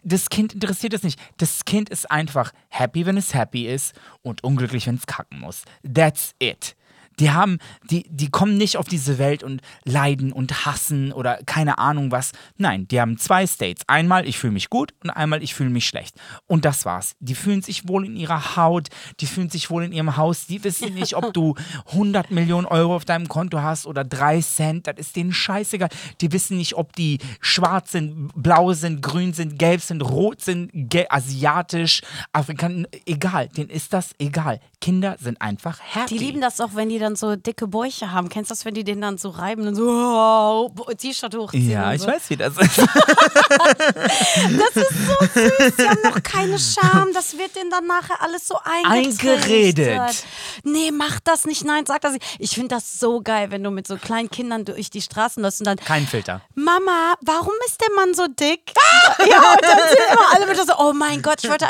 Das 0.04 0.28
Kind 0.28 0.52
interessiert 0.52 0.92
es 0.92 1.02
nicht. 1.02 1.18
Das 1.38 1.64
Kind 1.64 1.88
ist 1.88 2.10
einfach 2.10 2.52
happy, 2.68 3.06
wenn 3.06 3.16
es 3.16 3.32
happy 3.32 3.66
ist 3.66 3.98
und 4.20 4.44
unglücklich, 4.44 4.86
wenn 4.86 4.96
es 4.96 5.06
kacken 5.06 5.40
muss. 5.40 5.62
That's 5.82 6.34
it. 6.40 6.76
Die 7.20 7.30
haben, 7.30 7.59
die, 7.90 8.06
die 8.09 8.30
kommen 8.30 8.56
nicht 8.56 8.78
auf 8.78 8.88
diese 8.88 9.18
Welt 9.18 9.42
und 9.42 9.61
leiden 9.85 10.33
und 10.33 10.64
hassen 10.64 11.12
oder 11.12 11.38
keine 11.44 11.78
Ahnung 11.78 12.11
was. 12.11 12.33
Nein, 12.56 12.88
die 12.88 13.00
haben 13.00 13.18
zwei 13.18 13.46
States. 13.46 13.83
Einmal, 13.87 14.26
ich 14.26 14.38
fühle 14.38 14.54
mich 14.54 14.70
gut 14.70 14.94
und 15.04 15.11
einmal, 15.11 15.42
ich 15.42 15.54
fühle 15.54 15.70
mich 15.70 15.87
schlecht. 15.87 16.16
Und 16.46 16.64
das 16.64 16.85
war's. 16.87 17.14
Die 17.20 17.35
fühlen 17.35 17.62
sich 17.62 17.87
wohl 17.87 18.06
in 18.06 18.16
ihrer 18.16 18.56
Haut, 18.56 18.88
die 19.20 19.26
fühlen 19.26 19.50
sich 19.50 19.70
wohl 19.70 19.85
in 19.85 19.92
ihrem 19.92 20.16
Haus. 20.16 20.46
Die 20.46 20.64
wissen 20.64 20.94
nicht, 20.94 21.14
ob 21.14 21.35
du 21.35 21.54
100 21.92 22.30
Millionen 22.30 22.66
Euro 22.66 22.96
auf 22.96 23.04
deinem 23.04 23.28
Konto 23.28 23.61
hast 23.61 23.87
oder 23.87 24.02
3 24.02 24.40
Cent. 24.40 24.87
Das 24.87 24.96
ist 24.96 25.14
denen 25.14 25.33
scheißegal. 25.33 25.90
Die 26.20 26.33
wissen 26.33 26.56
nicht, 26.56 26.74
ob 26.74 26.96
die 26.96 27.18
schwarz 27.40 27.92
sind, 27.92 28.30
blau 28.35 28.72
sind, 28.72 29.02
grün 29.02 29.35
sind, 29.35 29.59
gelb 29.59 29.83
sind, 29.83 30.00
rot 30.00 30.40
sind, 30.40 30.72
asiatisch, 31.11 32.00
afrikanisch. 32.33 32.87
Egal, 33.04 33.48
denen 33.48 33.68
ist 33.68 33.92
das 33.92 34.14
egal. 34.18 34.61
Kinder 34.80 35.16
sind 35.20 35.40
einfach 35.42 35.78
happy. 35.83 36.16
Die 36.16 36.24
lieben 36.24 36.40
das 36.40 36.61
auch, 36.61 36.74
wenn 36.74 36.88
die 36.88 36.98
dann 36.98 37.09
so 37.16 37.36
dicke 37.36 37.66
Bäuche 37.66 38.12
haben. 38.12 38.28
Kennst 38.28 38.50
du 38.50 38.54
das, 38.54 38.64
wenn 38.64 38.74
die 38.74 38.84
den 38.84 39.00
dann 39.00 39.18
so 39.18 39.30
reiben 39.30 39.66
und 39.66 39.74
so 39.74 39.88
oh, 39.88 40.70
T-Shirt 40.96 41.34
hochziehen? 41.34 41.70
Ja, 41.70 41.88
und 41.88 41.94
ich 41.96 42.02
so? 42.02 42.08
weiß, 42.08 42.30
wie 42.30 42.36
das 42.36 42.56
ist. 42.58 42.78
Das 42.78 44.76
ist 44.76 44.90
so 45.06 45.40
süß. 45.40 45.76
Die 45.76 45.88
haben 45.88 46.02
noch 46.04 46.22
keine 46.22 46.58
Scham. 46.58 47.12
Das 47.12 47.36
wird 47.36 47.56
denen 47.56 47.70
dann 47.70 47.86
nachher 47.86 48.20
alles 48.20 48.46
so 48.46 48.56
eingeredet. 48.64 49.22
Eingeredet. 49.22 50.24
Nee, 50.64 50.90
mach 50.90 51.20
das 51.20 51.44
nicht. 51.44 51.64
Nein, 51.64 51.86
sag 51.86 52.00
das 52.02 52.12
nicht. 52.12 52.24
Ich 52.38 52.54
finde 52.54 52.68
das 52.68 52.98
so 52.98 53.20
geil, 53.20 53.50
wenn 53.50 53.62
du 53.62 53.70
mit 53.70 53.86
so 53.86 53.96
kleinen 53.96 54.30
Kindern 54.30 54.64
durch 54.64 54.90
die 54.90 55.02
Straßen 55.02 55.42
läufst 55.42 55.60
und 55.60 55.66
dann 55.66 55.76
Kein 55.76 56.06
Filter. 56.06 56.42
Mama, 56.54 57.14
warum 57.22 57.54
ist 57.66 57.80
der 57.80 57.94
Mann 57.94 58.14
so 58.14 58.26
dick? 58.28 58.72
ja, 59.18 59.52
und 59.52 59.62
dann 59.62 59.78
sind 59.88 60.00
immer 60.12 60.34
alle 60.34 60.50
wieder 60.50 60.64
so, 60.64 60.74
oh 60.78 60.92
mein 60.92 61.22
Gott, 61.22 61.42
ich 61.42 61.50
wollte, 61.50 61.66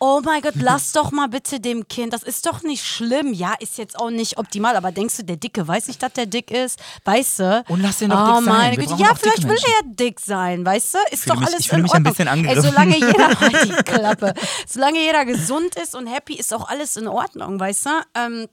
oh 0.00 0.20
mein 0.24 0.40
Gott, 0.42 0.54
lass 0.56 0.92
doch 0.92 1.12
mal 1.12 1.28
bitte 1.28 1.60
dem 1.60 1.86
Kind, 1.86 2.12
das 2.12 2.22
ist 2.22 2.46
doch 2.46 2.62
nicht 2.62 2.84
schlimm. 2.84 3.32
Ja, 3.32 3.54
ist 3.60 3.78
jetzt 3.78 3.98
auch 3.98 4.10
nicht 4.10 4.38
optimal, 4.38 4.74
aber 4.76 4.90
denkst 4.92 5.18
du, 5.18 5.24
der 5.24 5.36
Dicke 5.36 5.68
weiß 5.68 5.86
nicht, 5.88 6.02
dass 6.02 6.14
der 6.14 6.26
dick 6.26 6.50
ist? 6.50 6.80
Weißt 7.04 7.38
du? 7.40 7.64
Und 7.68 7.80
lass 7.82 7.98
den 7.98 8.10
doch 8.10 8.28
oh 8.32 8.36
dick 8.40 8.44
sein. 8.46 8.76
Güte. 8.76 8.94
Ja, 8.98 9.14
vielleicht 9.14 9.44
will 9.46 9.56
er 9.58 9.94
dick 9.94 10.18
sein, 10.18 10.64
weißt 10.64 10.94
du? 10.94 10.98
Ist 11.12 11.28
doch 11.30 11.36
mich- 11.38 11.48
alles 11.48 11.60
ich 11.60 11.68
fühle 11.68 11.80
in 11.80 11.82
mich 11.84 11.92
ein 11.92 12.06
Ordnung. 12.06 12.12
bisschen 12.14 12.26
Ey, 12.26 12.32
angegriffen. 12.32 12.62
solange 12.62 12.94
jeder, 12.96 13.40
halt 13.40 13.64
die 13.68 13.82
Klappe, 13.84 14.34
solange 14.66 14.98
jeder 14.98 15.24
gesund 15.24 15.74
ist 15.76 15.94
und 15.94 16.06
happy, 16.06 16.34
ist 16.34 16.52
auch 16.54 16.68
alles 16.68 16.96
in 16.96 17.06
Ordnung, 17.06 17.60
weißt 17.60 17.86
du? 17.86 17.90
Ähm, 18.14 18.48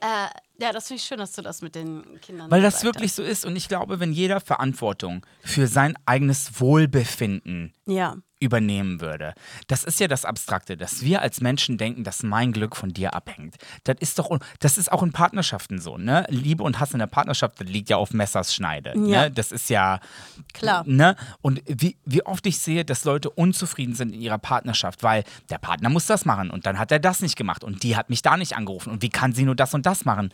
äh, 0.00 0.62
ja, 0.62 0.72
das 0.72 0.86
finde 0.88 1.00
ich 1.00 1.06
schön, 1.06 1.18
dass 1.18 1.32
du 1.32 1.42
das 1.42 1.62
mit 1.62 1.74
den 1.74 2.20
Kindern 2.20 2.50
Weil 2.50 2.62
das 2.62 2.84
wirklich 2.84 3.12
so 3.12 3.22
ist. 3.22 3.44
Und 3.44 3.56
ich 3.56 3.68
glaube, 3.68 3.98
wenn 4.00 4.12
jeder 4.12 4.40
Verantwortung 4.40 5.26
für 5.42 5.66
sein 5.66 5.94
eigenes 6.06 6.60
Wohlbefinden 6.60 7.72
hast. 7.86 7.92
Ja. 7.94 8.16
Übernehmen 8.40 9.00
würde. 9.00 9.34
Das 9.68 9.84
ist 9.84 10.00
ja 10.00 10.08
das 10.08 10.24
Abstrakte, 10.24 10.76
dass 10.76 11.02
wir 11.02 11.22
als 11.22 11.40
Menschen 11.40 11.78
denken, 11.78 12.04
dass 12.04 12.22
mein 12.22 12.52
Glück 12.52 12.74
von 12.74 12.92
dir 12.92 13.14
abhängt. 13.14 13.56
Das 13.84 13.96
ist 14.00 14.18
doch, 14.18 14.38
das 14.58 14.78
ist 14.78 14.90
auch 14.90 15.02
in 15.02 15.12
Partnerschaften 15.12 15.78
so, 15.78 15.98
ne? 15.98 16.26
Liebe 16.28 16.62
und 16.62 16.80
Hass 16.80 16.92
in 16.92 16.98
der 16.98 17.06
Partnerschaft, 17.06 17.60
das 17.60 17.68
liegt 17.68 17.90
ja 17.90 17.96
auf 17.98 18.12
Messers 18.12 18.54
Schneide. 18.54 18.94
Ja. 18.96 19.24
Ne? 19.24 19.30
Das 19.30 19.52
ist 19.52 19.70
ja 19.70 20.00
Klar. 20.52 20.84
Ne? 20.86 21.16
Und 21.42 21.62
wie, 21.66 21.96
wie 22.04 22.24
oft 22.24 22.46
ich 22.46 22.58
sehe, 22.58 22.84
dass 22.84 23.04
Leute 23.04 23.30
unzufrieden 23.30 23.94
sind 23.94 24.14
in 24.14 24.20
ihrer 24.20 24.38
Partnerschaft, 24.38 25.02
weil 25.02 25.24
der 25.50 25.58
Partner 25.58 25.88
muss 25.88 26.06
das 26.06 26.24
machen 26.24 26.50
und 26.50 26.66
dann 26.66 26.78
hat 26.78 26.90
er 26.92 26.98
das 26.98 27.20
nicht 27.20 27.36
gemacht 27.36 27.62
und 27.62 27.82
die 27.82 27.96
hat 27.96 28.10
mich 28.10 28.22
da 28.22 28.36
nicht 28.36 28.56
angerufen 28.56 28.90
und 28.90 29.02
wie 29.02 29.10
kann 29.10 29.32
sie 29.32 29.44
nur 29.44 29.54
das 29.54 29.74
und 29.74 29.86
das 29.86 30.04
machen? 30.04 30.32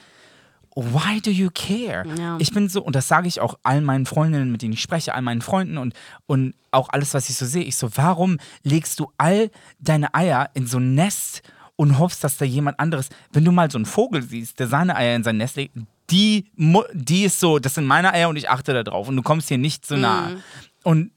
Why 0.77 1.23
do 1.23 1.31
you 1.31 1.49
care? 1.53 2.05
Ja. 2.19 2.37
Ich 2.39 2.53
bin 2.53 2.69
so, 2.69 2.83
und 2.83 2.95
das 2.95 3.09
sage 3.09 3.29
ich 3.29 3.41
auch 3.41 3.59
allen 3.63 3.83
meinen 3.83 4.05
Freundinnen, 4.05 4.53
mit 4.53 4.61
denen 4.61 4.75
ich 4.75 4.83
spreche, 4.83 5.15
all 5.15 5.23
meinen 5.23 5.41
Freunden 5.41 5.79
und, 5.79 5.95
und 6.27 6.55
auch 6.71 6.91
alles, 6.91 7.15
was 7.15 7.31
ich 7.31 7.37
so 7.37 7.47
sehe. 7.47 7.65
Ich 7.65 7.77
so, 7.77 7.89
warum 7.97 8.39
legst 8.63 9.01
du 9.01 9.11
all 9.17 9.51
deine 9.79 10.15
Eier 10.15 10.51
in 10.53 10.67
so 10.67 10.77
ein 10.79 10.95
Nest 10.95 11.41
und 11.77 11.99
hoffst, 11.99 12.23
dass 12.23 12.37
da 12.37 12.45
jemand 12.45 12.79
anderes, 12.79 13.09
wenn 13.33 13.45
du 13.45 13.53
mal 13.53 13.71
so 13.71 13.79
einen 13.79 13.87
Vogel 13.87 14.23
siehst, 14.23 14.61
der 14.61 14.69
seine 14.69 14.97
Eier 14.97 15.17
in 15.17 15.25
sein 15.25 15.39
Nest 15.39 15.57
legt, 15.57 15.77
die, 16.11 16.51
die 16.93 17.25
ist 17.25 17.41
so, 17.41 17.59
das 17.59 17.75
sind 17.75 17.87
meine 17.87 18.13
Eier 18.13 18.29
und 18.29 18.37
ich 18.37 18.51
achte 18.51 18.75
da 18.75 18.83
drauf 18.83 19.09
und 19.09 19.17
du 19.17 19.23
kommst 19.23 19.49
hier 19.49 19.59
nicht 19.59 19.87
so 19.87 19.97
nah. 19.97 20.31
Und 20.85 21.11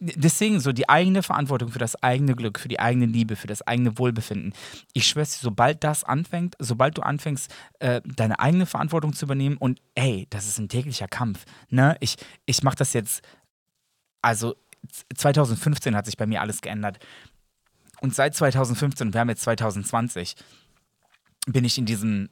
deswegen 0.00 0.60
so 0.60 0.72
die 0.72 0.88
eigene 0.88 1.22
Verantwortung 1.22 1.70
für 1.70 1.78
das 1.78 2.02
eigene 2.02 2.34
Glück, 2.34 2.58
für 2.58 2.68
die 2.68 2.80
eigene 2.80 3.06
Liebe, 3.06 3.36
für 3.36 3.46
das 3.46 3.60
eigene 3.66 3.98
Wohlbefinden. 3.98 4.54
Ich 4.94 5.06
schwör's 5.06 5.32
dir, 5.32 5.42
sobald 5.42 5.84
das 5.84 6.04
anfängt, 6.04 6.56
sobald 6.58 6.96
du 6.96 7.02
anfängst, 7.02 7.54
äh, 7.80 8.00
deine 8.04 8.40
eigene 8.40 8.66
Verantwortung 8.66 9.12
zu 9.12 9.26
übernehmen 9.26 9.56
und 9.58 9.80
ey, 9.94 10.26
das 10.30 10.46
ist 10.48 10.58
ein 10.58 10.68
täglicher 10.70 11.06
Kampf. 11.06 11.44
Ne? 11.68 11.96
Ich, 12.00 12.16
ich 12.46 12.62
mache 12.62 12.76
das 12.76 12.94
jetzt, 12.94 13.22
also 14.22 14.54
z- 14.88 15.18
2015 15.18 15.94
hat 15.94 16.06
sich 16.06 16.16
bei 16.16 16.26
mir 16.26 16.40
alles 16.40 16.62
geändert. 16.62 16.98
Und 18.00 18.14
seit 18.14 18.34
2015, 18.34 19.12
wir 19.12 19.20
haben 19.20 19.28
jetzt 19.28 19.42
2020, 19.42 20.34
bin 21.46 21.64
ich 21.64 21.76
in 21.76 21.84
diesem, 21.84 22.30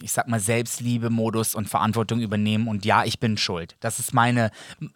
ich 0.00 0.12
sag 0.12 0.28
mal, 0.28 0.40
Selbstliebe-Modus 0.40 1.54
und 1.54 1.68
Verantwortung 1.68 2.20
übernehmen 2.20 2.68
und 2.68 2.84
ja, 2.84 3.04
ich 3.04 3.20
bin 3.20 3.36
schuld. 3.36 3.76
Das 3.80 3.98
ist 3.98 4.14
meine, 4.14 4.50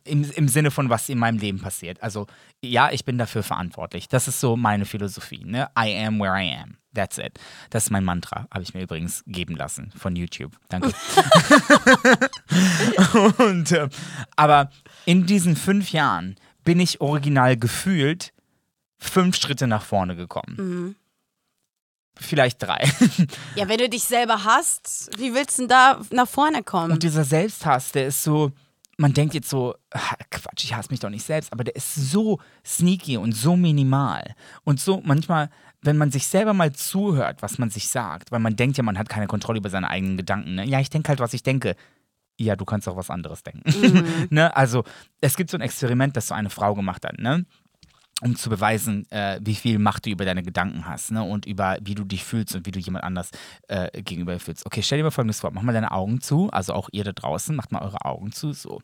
im, 0.04 0.30
im 0.30 0.48
Sinne 0.48 0.70
von, 0.70 0.90
was 0.90 1.08
in 1.08 1.18
meinem 1.18 1.38
Leben 1.38 1.60
passiert. 1.60 2.02
Also, 2.02 2.26
ja, 2.62 2.90
ich 2.90 3.04
bin 3.04 3.18
dafür 3.18 3.42
verantwortlich. 3.42 4.08
Das 4.08 4.28
ist 4.28 4.40
so 4.40 4.56
meine 4.56 4.84
Philosophie. 4.84 5.44
Ne? 5.44 5.68
I 5.78 6.06
am 6.06 6.20
where 6.20 6.40
I 6.40 6.56
am. 6.62 6.76
That's 6.94 7.18
it. 7.18 7.38
Das 7.70 7.84
ist 7.84 7.90
mein 7.90 8.04
Mantra. 8.04 8.46
Habe 8.52 8.62
ich 8.62 8.72
mir 8.72 8.82
übrigens 8.82 9.24
geben 9.26 9.56
lassen 9.56 9.92
von 9.96 10.14
YouTube. 10.14 10.52
Danke. 10.68 10.88
und, 13.38 13.72
äh, 13.72 13.88
aber 14.36 14.70
in 15.04 15.26
diesen 15.26 15.56
fünf 15.56 15.90
Jahren 15.90 16.36
bin 16.62 16.80
ich 16.80 17.00
original 17.00 17.56
gefühlt 17.56 18.32
fünf 18.98 19.36
Schritte 19.36 19.66
nach 19.66 19.82
vorne 19.82 20.16
gekommen. 20.16 20.96
Vielleicht 22.16 22.62
drei. 22.62 22.88
Ja, 23.56 23.68
wenn 23.68 23.78
du 23.78 23.88
dich 23.88 24.04
selber 24.04 24.44
hasst, 24.44 25.10
wie 25.18 25.34
willst 25.34 25.58
du 25.58 25.62
denn 25.62 25.68
da 25.68 26.00
nach 26.10 26.28
vorne 26.28 26.62
kommen? 26.62 26.92
Und 26.92 27.02
dieser 27.02 27.24
Selbsthass, 27.24 27.92
der 27.92 28.06
ist 28.06 28.22
so, 28.22 28.52
man 28.96 29.12
denkt 29.12 29.34
jetzt 29.34 29.50
so, 29.50 29.74
Quatsch, 30.30 30.64
ich 30.64 30.74
hasse 30.74 30.90
mich 30.90 31.00
doch 31.00 31.10
nicht 31.10 31.24
selbst, 31.24 31.52
aber 31.52 31.64
der 31.64 31.74
ist 31.74 31.94
so 31.94 32.40
sneaky 32.64 33.16
und 33.16 33.32
so 33.32 33.56
minimal. 33.56 34.34
Und 34.64 34.80
so 34.80 35.02
manchmal, 35.04 35.50
wenn 35.82 35.96
man 35.96 36.10
sich 36.10 36.26
selber 36.26 36.54
mal 36.54 36.72
zuhört, 36.72 37.42
was 37.42 37.58
man 37.58 37.70
sich 37.70 37.88
sagt, 37.88 38.30
weil 38.32 38.40
man 38.40 38.56
denkt 38.56 38.76
ja, 38.76 38.84
man 38.84 38.98
hat 38.98 39.08
keine 39.08 39.26
Kontrolle 39.26 39.58
über 39.58 39.70
seine 39.70 39.90
eigenen 39.90 40.16
Gedanken. 40.16 40.54
Ne? 40.54 40.66
Ja, 40.66 40.80
ich 40.80 40.90
denke 40.90 41.08
halt, 41.08 41.20
was 41.20 41.34
ich 41.34 41.42
denke. 41.42 41.76
Ja, 42.36 42.56
du 42.56 42.64
kannst 42.64 42.88
auch 42.88 42.96
was 42.96 43.10
anderes 43.10 43.44
denken. 43.44 44.26
ne? 44.30 44.56
Also, 44.56 44.82
es 45.20 45.36
gibt 45.36 45.50
so 45.50 45.56
ein 45.56 45.60
Experiment, 45.60 46.16
das 46.16 46.28
so 46.28 46.34
eine 46.34 46.50
Frau 46.50 46.74
gemacht 46.74 47.04
hat. 47.04 47.18
Ne? 47.18 47.46
Um 48.22 48.36
zu 48.36 48.48
beweisen, 48.48 49.10
äh, 49.10 49.40
wie 49.42 49.54
viel 49.54 49.78
Macht 49.78 50.06
du 50.06 50.10
über 50.10 50.24
deine 50.24 50.42
Gedanken 50.42 50.86
hast 50.86 51.10
ne? 51.10 51.22
und 51.22 51.46
über 51.46 51.78
wie 51.82 51.94
du 51.94 52.04
dich 52.04 52.24
fühlst 52.24 52.54
und 52.54 52.66
wie 52.66 52.70
du 52.70 52.78
jemand 52.78 53.04
anders 53.04 53.30
äh, 53.68 54.02
gegenüber 54.02 54.38
fühlst. 54.38 54.64
Okay, 54.66 54.82
stell 54.82 54.98
dir 54.98 55.04
mal 55.04 55.10
folgendes 55.10 55.40
vor, 55.40 55.50
mach 55.50 55.62
mal 55.62 55.72
deine 55.72 55.90
Augen 55.90 56.20
zu, 56.20 56.50
also 56.50 56.74
auch 56.74 56.88
ihr 56.92 57.04
da 57.04 57.12
draußen, 57.12 57.54
macht 57.54 57.72
mal 57.72 57.82
eure 57.82 58.04
Augen 58.04 58.32
zu, 58.32 58.52
so. 58.52 58.80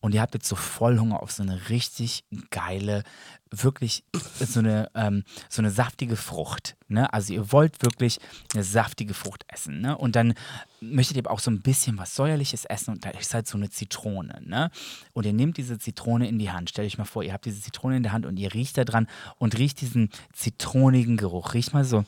Und 0.00 0.14
ihr 0.14 0.20
habt 0.20 0.34
jetzt 0.34 0.48
so 0.48 0.56
voll 0.56 0.98
Hunger 0.98 1.22
auf 1.22 1.32
so 1.32 1.42
eine 1.42 1.68
richtig 1.68 2.24
geile, 2.50 3.02
wirklich 3.50 4.04
so 4.40 4.60
eine, 4.60 4.90
ähm, 4.94 5.24
so 5.48 5.62
eine 5.62 5.70
saftige 5.70 6.16
Frucht. 6.16 6.76
Ne? 6.88 7.12
Also 7.12 7.32
ihr 7.32 7.52
wollt 7.52 7.82
wirklich 7.82 8.18
eine 8.54 8.64
saftige 8.64 9.14
Frucht 9.14 9.44
essen. 9.48 9.80
Ne? 9.80 9.96
Und 9.96 10.16
dann 10.16 10.34
möchtet 10.80 11.16
ihr 11.16 11.30
auch 11.30 11.38
so 11.38 11.50
ein 11.50 11.62
bisschen 11.62 11.98
was 11.98 12.14
Säuerliches 12.14 12.64
essen 12.64 12.92
und 12.92 13.04
da 13.04 13.10
ist 13.10 13.34
halt 13.34 13.46
so 13.46 13.56
eine 13.56 13.70
Zitrone. 13.70 14.42
Ne? 14.44 14.70
Und 15.12 15.26
ihr 15.26 15.32
nehmt 15.32 15.56
diese 15.56 15.78
Zitrone 15.78 16.28
in 16.28 16.38
die 16.38 16.50
Hand. 16.50 16.70
Stellt 16.70 16.86
euch 16.86 16.98
mal 16.98 17.04
vor, 17.04 17.22
ihr 17.22 17.32
habt 17.32 17.44
diese 17.44 17.60
Zitrone 17.60 17.96
in 17.96 18.02
der 18.02 18.12
Hand 18.12 18.26
und 18.26 18.36
ihr 18.36 18.52
riecht 18.52 18.76
da 18.78 18.84
dran 18.84 19.06
und 19.38 19.56
riecht 19.58 19.80
diesen 19.80 20.10
zitronigen 20.32 21.16
Geruch. 21.16 21.54
Riecht 21.54 21.72
mal 21.72 21.84
so. 21.84 22.04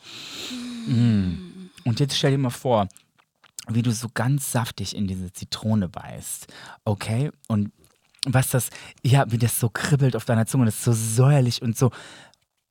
Mm. 0.87 1.69
Und 1.85 1.99
jetzt 1.99 2.17
stell 2.17 2.31
dir 2.31 2.37
mal 2.37 2.49
vor, 2.49 2.87
wie 3.67 3.81
du 3.81 3.91
so 3.91 4.09
ganz 4.13 4.51
saftig 4.51 4.95
in 4.95 5.07
diese 5.07 5.31
Zitrone 5.31 5.87
beißt. 5.87 6.47
Okay? 6.83 7.31
Und 7.47 7.71
was 8.25 8.49
das, 8.49 8.69
ja, 9.03 9.31
wie 9.31 9.37
das 9.37 9.59
so 9.59 9.69
kribbelt 9.69 10.15
auf 10.15 10.25
deiner 10.25 10.45
Zunge, 10.45 10.65
das 10.65 10.75
ist 10.75 10.83
so 10.83 10.93
säuerlich 10.93 11.61
und 11.61 11.77
so. 11.77 11.91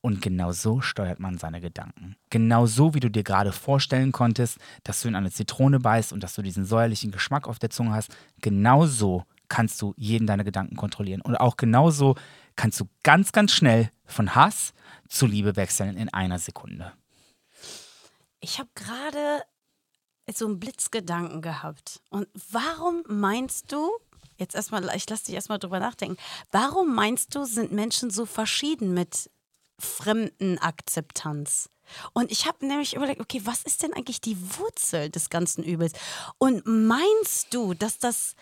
Und 0.01 0.23
genau 0.23 0.53
so 0.53 0.81
steuert 0.81 1.19
man 1.19 1.39
seine 1.39 1.61
Gedanken. 1.61 2.17
Genau 2.31 2.67
so, 2.67 2.95
wie 2.95 3.01
du 3.01 3.11
dir 3.11 3.25
gerade 3.25 3.53
vorstellen 3.53 4.13
konntest, 4.13 4.59
dass 4.85 5.03
du 5.03 5.09
in 5.09 5.17
eine 5.17 5.31
Zitrone 5.31 5.81
beißt 5.81 6.13
und 6.13 6.23
dass 6.23 6.35
du 6.35 6.43
diesen 6.43 6.65
säuerlichen 6.65 7.11
Geschmack 7.11 7.49
auf 7.49 7.59
der 7.59 7.71
Zunge 7.71 7.93
hast, 7.93 8.17
genau 8.41 8.87
so 8.87 9.25
kannst 9.49 9.83
du 9.83 9.95
jeden 9.97 10.27
deiner 10.27 10.45
Gedanken 10.45 10.77
kontrollieren. 10.77 11.21
Und 11.21 11.37
auch 11.37 11.57
genauso 11.57 12.15
kannst 12.55 12.79
du 12.79 12.89
ganz, 13.03 13.33
ganz 13.33 13.53
schnell 13.53 13.91
von 14.05 14.35
Hass 14.35 14.73
zu 15.09 15.27
Liebe 15.27 15.57
wechseln 15.57 15.97
in 15.97 16.09
einer 16.11 16.39
Sekunde. 16.39 16.93
Ich 18.41 18.59
habe 18.59 18.69
gerade 18.75 19.43
so 20.33 20.47
einen 20.47 20.61
Blitzgedanken 20.61 21.43
gehabt. 21.43 22.01
Und 22.11 22.29
warum 22.53 23.03
meinst 23.09 23.73
du, 23.73 23.91
jetzt 24.39 24.55
erstmal, 24.55 24.89
ich 24.97 25.09
lasse 25.09 25.27
dich 25.27 25.35
erstmal 25.35 25.59
drüber 25.59 25.81
nachdenken, 25.81 26.17
warum 26.51 26.95
meinst 26.95 27.35
du, 27.35 27.45
sind 27.45 27.73
Menschen 27.73 28.11
so 28.11 28.27
verschieden 28.27 28.95
mit 28.95 29.31
Fremdenakzeptanz? 29.79 31.71
Und 32.13 32.31
ich 32.31 32.47
habe 32.47 32.67
nämlich 32.67 32.95
überlegt, 32.95 33.21
okay, 33.21 33.41
was 33.45 33.63
ist 33.63 33.83
denn 33.83 33.95
eigentlich 33.95 34.21
die 34.21 34.37
Wurzel 34.59 35.11
des 35.11 35.31
ganzen 35.31 35.65
Übels? 35.65 35.93
Und 36.39 36.67
meinst 36.67 37.53
du, 37.55 37.75
dass 37.75 37.99
das 37.99 38.35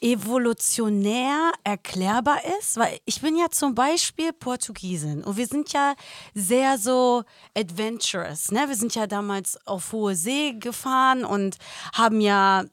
evolutionär 0.00 1.52
erklärbar 1.64 2.38
ist? 2.58 2.76
Weil 2.76 2.98
ich 3.04 3.20
bin 3.20 3.36
ja 3.36 3.50
zum 3.50 3.74
Beispiel 3.74 4.32
Portugiesin 4.32 5.24
und 5.24 5.36
wir 5.36 5.46
sind 5.46 5.72
ja 5.72 5.94
sehr 6.34 6.78
so 6.78 7.24
adventurous. 7.56 8.50
Ne? 8.50 8.68
Wir 8.68 8.76
sind 8.76 8.94
ja 8.94 9.06
damals 9.06 9.58
auf 9.66 9.92
hohe 9.92 10.14
See 10.14 10.54
gefahren 10.54 11.24
und 11.24 11.56
haben 11.94 12.20
ja 12.20 12.64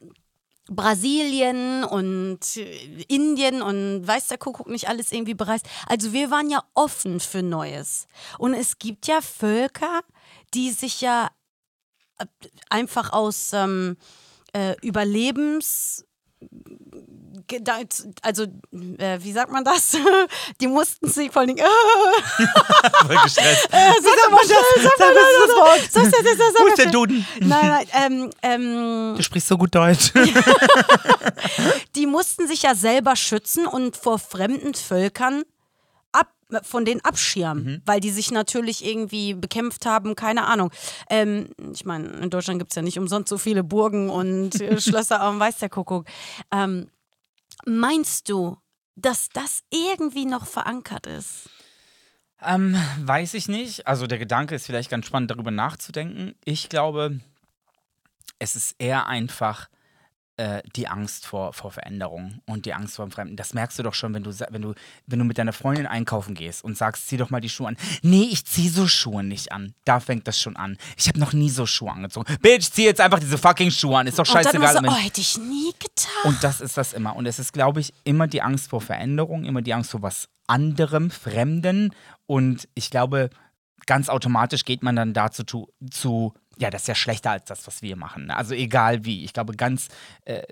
Brasilien 0.70 1.84
und 1.84 2.56
Indien 3.08 3.60
und 3.60 4.06
weiß 4.06 4.28
der 4.28 4.38
Kuckuck 4.38 4.68
nicht 4.68 4.88
alles 4.88 5.12
irgendwie 5.12 5.34
bereist. 5.34 5.66
Also 5.86 6.12
wir 6.12 6.30
waren 6.30 6.50
ja 6.50 6.62
offen 6.74 7.20
für 7.20 7.42
Neues. 7.42 8.06
Und 8.38 8.54
es 8.54 8.78
gibt 8.78 9.06
ja 9.06 9.20
Völker, 9.20 10.00
die 10.54 10.70
sich 10.70 11.00
ja 11.00 11.30
äh, 12.18 12.26
einfach 12.70 13.12
aus 13.12 13.52
ähm, 13.52 13.96
äh, 14.54 14.74
Überlebens 14.80 16.06
also 18.22 18.44
äh, 18.98 19.18
wie 19.20 19.32
sagt 19.32 19.52
man 19.52 19.64
das? 19.64 19.96
Die 20.60 20.66
mussten 20.66 21.08
sich 21.08 21.30
vor 21.30 21.42
allem. 21.42 21.56
Äh, 21.56 21.62
Voll 23.06 23.16
gestresst. 23.22 23.68
Äh, 23.70 23.92
sag 24.02 24.30
mal 24.30 24.44
schnell, 24.44 24.58
sag 24.82 24.98
mal 24.98 25.14
das 25.14 25.56
Wort. 25.56 25.80
Sag, 25.90 26.04
sag, 26.04 26.24
sag, 26.24 26.36
sag, 26.36 26.62
Wo 26.62 26.66
ist 26.66 26.78
der 26.78 26.90
Duden? 26.90 27.26
Nein, 27.40 27.68
nein, 27.68 27.86
ähm, 27.92 28.30
ähm, 28.42 29.14
Du 29.16 29.22
sprichst 29.22 29.48
so 29.48 29.58
gut 29.58 29.74
Deutsch. 29.74 30.12
die 31.96 32.06
mussten 32.06 32.46
sich 32.46 32.62
ja 32.62 32.74
selber 32.74 33.16
schützen 33.16 33.66
und 33.66 33.96
vor 33.96 34.18
fremden 34.18 34.74
Völkern 34.74 35.42
ab, 36.12 36.28
von 36.62 36.84
denen 36.84 37.00
abschirmen, 37.02 37.64
mhm. 37.64 37.82
weil 37.84 38.00
die 38.00 38.10
sich 38.10 38.30
natürlich 38.30 38.84
irgendwie 38.84 39.34
bekämpft 39.34 39.86
haben, 39.86 40.14
keine 40.14 40.46
Ahnung. 40.46 40.70
Ähm, 41.10 41.48
ich 41.72 41.84
meine, 41.84 42.08
in 42.08 42.30
Deutschland 42.30 42.58
gibt 42.58 42.72
es 42.72 42.76
ja 42.76 42.82
nicht 42.82 42.98
umsonst 42.98 43.28
so 43.28 43.38
viele 43.38 43.64
Burgen 43.64 44.10
und 44.10 44.54
Schlösser 44.78 45.20
am 45.20 45.40
Weiß 45.40 45.58
der 45.58 45.68
Kuckuck. 45.68 46.06
Ähm, 46.52 46.88
Meinst 47.66 48.28
du, 48.28 48.58
dass 48.96 49.28
das 49.28 49.62
irgendwie 49.70 50.26
noch 50.26 50.46
verankert 50.46 51.06
ist? 51.06 51.48
Ähm, 52.40 52.76
weiß 53.00 53.34
ich 53.34 53.48
nicht. 53.48 53.86
Also 53.86 54.06
der 54.06 54.18
Gedanke 54.18 54.54
ist 54.54 54.66
vielleicht 54.66 54.90
ganz 54.90 55.06
spannend, 55.06 55.30
darüber 55.30 55.50
nachzudenken. 55.50 56.34
Ich 56.44 56.68
glaube, 56.68 57.20
es 58.38 58.56
ist 58.56 58.74
eher 58.78 59.06
einfach 59.06 59.68
äh, 60.36 60.62
die 60.74 60.88
Angst 60.88 61.26
vor, 61.26 61.52
vor 61.52 61.70
Veränderung 61.70 62.40
und 62.46 62.66
die 62.66 62.74
Angst 62.74 62.96
vor 62.96 63.06
dem 63.06 63.12
Fremden. 63.12 63.36
Das 63.36 63.54
merkst 63.54 63.78
du 63.78 63.82
doch 63.82 63.94
schon, 63.94 64.14
wenn 64.14 64.24
du, 64.24 64.32
wenn, 64.50 64.62
du, 64.62 64.74
wenn 65.06 65.18
du 65.18 65.24
mit 65.24 65.38
deiner 65.38 65.52
Freundin 65.52 65.86
einkaufen 65.86 66.34
gehst 66.34 66.64
und 66.64 66.76
sagst, 66.76 67.06
zieh 67.08 67.16
doch 67.16 67.30
mal 67.30 67.40
die 67.40 67.48
Schuhe 67.48 67.68
an. 67.68 67.76
Nee, 68.02 68.28
ich 68.30 68.44
zieh 68.44 68.68
so 68.68 68.88
Schuhe 68.88 69.22
nicht 69.22 69.52
an. 69.52 69.74
Da 69.84 70.00
fängt 70.00 70.26
das 70.26 70.40
schon 70.40 70.56
an. 70.56 70.76
Ich 70.96 71.06
habe 71.08 71.20
noch 71.20 71.32
nie 71.32 71.50
so 71.50 71.66
Schuhe 71.66 71.92
angezogen. 71.92 72.36
Bitch, 72.40 72.70
zieh 72.70 72.84
jetzt 72.84 73.00
einfach 73.00 73.20
diese 73.20 73.38
fucking 73.38 73.70
Schuhe 73.70 73.98
an. 73.98 74.06
Ist 74.06 74.18
doch 74.18 74.26
scheißegal. 74.26 74.76
Und 74.76 74.86
so, 74.86 74.90
oh, 74.90 74.96
hätte 74.96 75.20
ich 75.20 75.38
nie 75.38 75.72
getan. 75.78 76.24
Und 76.24 76.42
das 76.42 76.60
ist 76.60 76.76
das 76.76 76.92
immer. 76.92 77.14
Und 77.14 77.26
es 77.26 77.38
ist, 77.38 77.52
glaube 77.52 77.80
ich, 77.80 77.92
immer 78.04 78.26
die 78.26 78.42
Angst 78.42 78.70
vor 78.70 78.80
Veränderung, 78.80 79.44
immer 79.44 79.62
die 79.62 79.74
Angst 79.74 79.92
vor 79.92 80.02
was 80.02 80.28
anderem, 80.46 81.10
Fremden. 81.10 81.94
Und 82.26 82.68
ich 82.74 82.90
glaube, 82.90 83.30
ganz 83.86 84.08
automatisch 84.08 84.64
geht 84.64 84.82
man 84.82 84.96
dann 84.96 85.12
dazu 85.12 85.68
zu 85.90 86.34
ja, 86.58 86.70
das 86.70 86.82
ist 86.82 86.88
ja 86.88 86.94
schlechter 86.94 87.30
als 87.32 87.44
das, 87.46 87.66
was 87.66 87.82
wir 87.82 87.96
machen. 87.96 88.26
Ne? 88.26 88.36
Also 88.36 88.54
egal 88.54 89.04
wie. 89.04 89.24
Ich 89.24 89.32
glaube, 89.32 89.54
ganz 89.54 89.88
äh, 90.24 90.42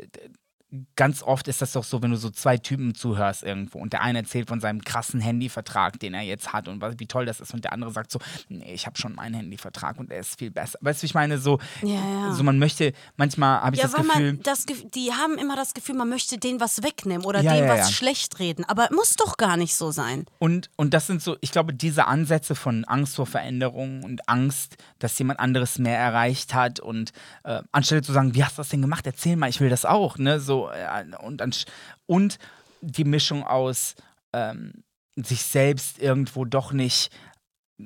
ganz 0.97 1.23
oft 1.23 1.49
ist 1.49 1.61
das 1.61 1.73
doch 1.73 1.85
so, 1.85 2.03
wenn 2.03 2.13
du 2.13 2.17
so 2.17 2.31
zwei 2.31 2.57
Typen 2.57 2.95
zuhörst 2.95 3.43
irgendwo 3.43 3.79
und 3.79 3.93
der 3.93 4.01
eine 4.01 4.21
erzählt 4.21 4.49
von 4.49 4.61
seinem 4.61 4.83
krassen 4.83 5.21
Handyvertrag, 5.21 6.01
den 6.01 6.15
er 6.15 6.23
jetzt 6.23 6.53
hat 6.53 6.67
und 6.67 6.83
wie 6.99 7.07
toll 7.07 7.27
das 7.27 7.41
ist 7.41 7.53
und 7.53 7.65
der 7.65 7.73
andere 7.73 7.91
sagt 7.91 8.11
so, 8.11 8.19
nee, 8.49 8.73
ich 8.73 8.87
habe 8.87 8.97
schon 8.97 9.15
meinen 9.15 9.35
Handyvertrag 9.35 9.99
und 9.99 10.11
der 10.11 10.21
ist 10.21 10.39
viel 10.39 10.51
besser. 10.51 10.79
Weißt 10.81 11.03
du, 11.03 11.07
ich 11.07 11.15
meine 11.15 11.39
so, 11.39 11.59
ja, 11.83 11.95
ja. 11.95 12.33
so 12.33 12.43
man 12.43 12.59
möchte, 12.59 12.93
manchmal 13.17 13.61
habe 13.61 13.77
ich 13.77 13.83
ja, 13.83 13.89
das 13.89 13.97
Gefühl... 13.97 14.39
Das, 14.43 14.65
die 14.95 15.13
haben 15.13 15.37
immer 15.37 15.57
das 15.57 15.75
Gefühl, 15.75 15.95
man 15.95 16.09
möchte 16.09 16.39
denen 16.39 16.59
was 16.61 16.83
wegnehmen 16.83 17.27
oder 17.27 17.43
ja, 17.43 17.55
denen 17.55 17.69
was 17.69 17.93
schlecht 17.93 18.39
reden, 18.39 18.65
aber 18.65 18.89
muss 18.93 19.17
doch 19.17 19.37
gar 19.37 19.59
nicht 19.59 19.75
so 19.75 19.91
sein. 19.91 20.25
Und, 20.39 20.71
und 20.77 20.95
das 20.95 21.07
sind 21.07 21.21
so, 21.21 21.37
ich 21.43 21.53
glaube, 21.53 21.75
diese 21.75 22.07
Ansätze 22.07 22.55
von 22.55 22.85
Angst 22.87 23.17
vor 23.17 23.27
Veränderung 23.27 24.03
und 24.05 24.27
Angst, 24.29 24.77
dass 24.99 25.19
jemand 25.19 25.39
anderes 25.39 25.79
mehr 25.79 25.99
erreicht 25.99 26.55
hat 26.55 26.81
und 26.81 27.13
äh, 27.45 27.61
anstelle 27.73 28.01
zu 28.01 28.13
sagen, 28.13 28.35
wie 28.35 28.43
hast 28.43 28.57
du 28.57 28.63
das 28.63 28.71
denn 28.71 28.81
gemacht, 28.81 29.07
erzähl 29.07 29.37
mal, 29.37 29.51
ich 29.51 29.61
will 29.61 29.69
das 29.69 29.85
auch, 29.85 30.17
ne, 30.17 30.41
so 30.41 30.62
äh, 30.71 31.05
und, 31.21 31.67
und 32.07 32.39
die 32.81 33.05
Mischung 33.05 33.45
aus 33.45 33.95
ähm, 34.33 34.85
sich 35.17 35.43
selbst 35.43 35.99
irgendwo 35.99 36.45
doch 36.45 36.73
nicht 36.73 37.13
äh, 37.79 37.85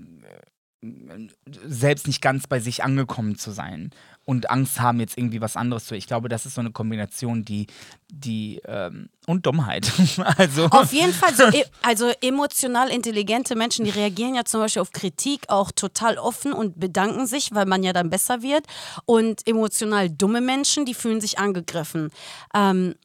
selbst 1.66 2.07
nicht 2.07 2.22
ganz 2.22 2.46
bei 2.46 2.61
sich 2.61 2.85
angekommen 2.85 3.37
zu 3.37 3.51
sein 3.51 3.90
und 4.27 4.51
Angst 4.51 4.81
haben, 4.81 4.99
jetzt 4.99 5.16
irgendwie 5.16 5.40
was 5.40 5.57
anderes 5.57 5.87
zu. 5.87 5.94
Ich 5.94 6.09
glaube, 6.09 6.29
das 6.29 6.46
ist 6.46 6.55
so 6.55 6.61
eine 6.61 6.72
Kombination, 6.72 7.44
die, 7.44 7.68
die 8.09 8.61
ähm, 8.66 9.09
und 9.27 9.46
Dummheit. 9.46 9.90
also. 10.37 10.66
Auf 10.66 10.92
jeden 10.92 11.12
Fall, 11.12 11.33
so, 11.35 11.44
e, 11.44 11.64
also 11.83 12.12
emotional 12.20 12.90
intelligente 12.90 13.55
Menschen, 13.55 13.85
die 13.85 13.92
reagieren 13.92 14.35
ja 14.35 14.44
zum 14.44 14.61
Beispiel 14.61 14.83
auf 14.83 14.90
Kritik 14.90 15.42
auch 15.49 15.70
total 15.70 16.18
offen 16.18 16.53
und 16.53 16.79
bedanken 16.79 17.27
sich, 17.27 17.55
weil 17.55 17.66
man 17.66 17.85
ja 17.85 17.92
dann 17.92 18.11
besser 18.11 18.42
wird. 18.42 18.66
Und 19.05 19.46
emotional 19.46 20.11
dumme 20.11 20.40
Menschen, 20.40 20.85
die 20.85 20.94
fühlen 20.94 21.20
sich 21.20 21.38
angegriffen. 21.38 22.11
Ähm, 22.53 22.96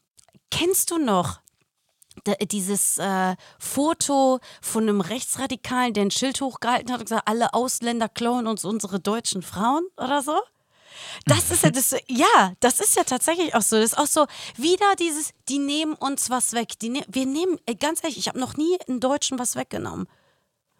kennst 0.49 0.89
du 0.89 0.97
noch 0.97 1.39
dieses 2.51 2.97
äh, 2.97 3.35
Foto 3.59 4.39
von 4.61 4.83
einem 4.83 5.01
Rechtsradikalen, 5.01 5.93
der 5.93 6.05
ein 6.05 6.11
Schild 6.11 6.41
hochgehalten 6.41 6.91
hat 6.91 6.99
und 6.99 7.05
gesagt, 7.05 7.27
alle 7.27 7.53
Ausländer 7.53 8.09
klauen 8.09 8.47
uns 8.47 8.65
unsere 8.65 8.99
deutschen 8.99 9.41
Frauen 9.41 9.83
oder 9.97 10.21
so? 10.21 10.37
Das 11.25 11.51
ist 11.51 11.63
ja 11.63 11.69
das, 11.71 11.95
ja, 12.07 12.53
das 12.59 12.79
ist 12.79 12.95
ja 12.95 13.03
tatsächlich 13.03 13.55
auch 13.55 13.61
so. 13.61 13.77
Das 13.77 13.93
ist 13.93 13.97
auch 13.97 14.07
so, 14.07 14.25
wieder 14.57 14.95
dieses, 14.99 15.31
die 15.49 15.59
nehmen 15.59 15.93
uns 15.93 16.29
was 16.29 16.53
weg. 16.53 16.79
Die 16.79 16.89
ne 16.89 17.03
wir 17.07 17.25
nehmen, 17.25 17.57
ganz 17.79 18.03
ehrlich, 18.03 18.17
ich 18.17 18.27
habe 18.27 18.39
noch 18.39 18.57
nie 18.57 18.77
einen 18.87 18.99
Deutschen 18.99 19.39
was 19.39 19.55
weggenommen. 19.55 20.07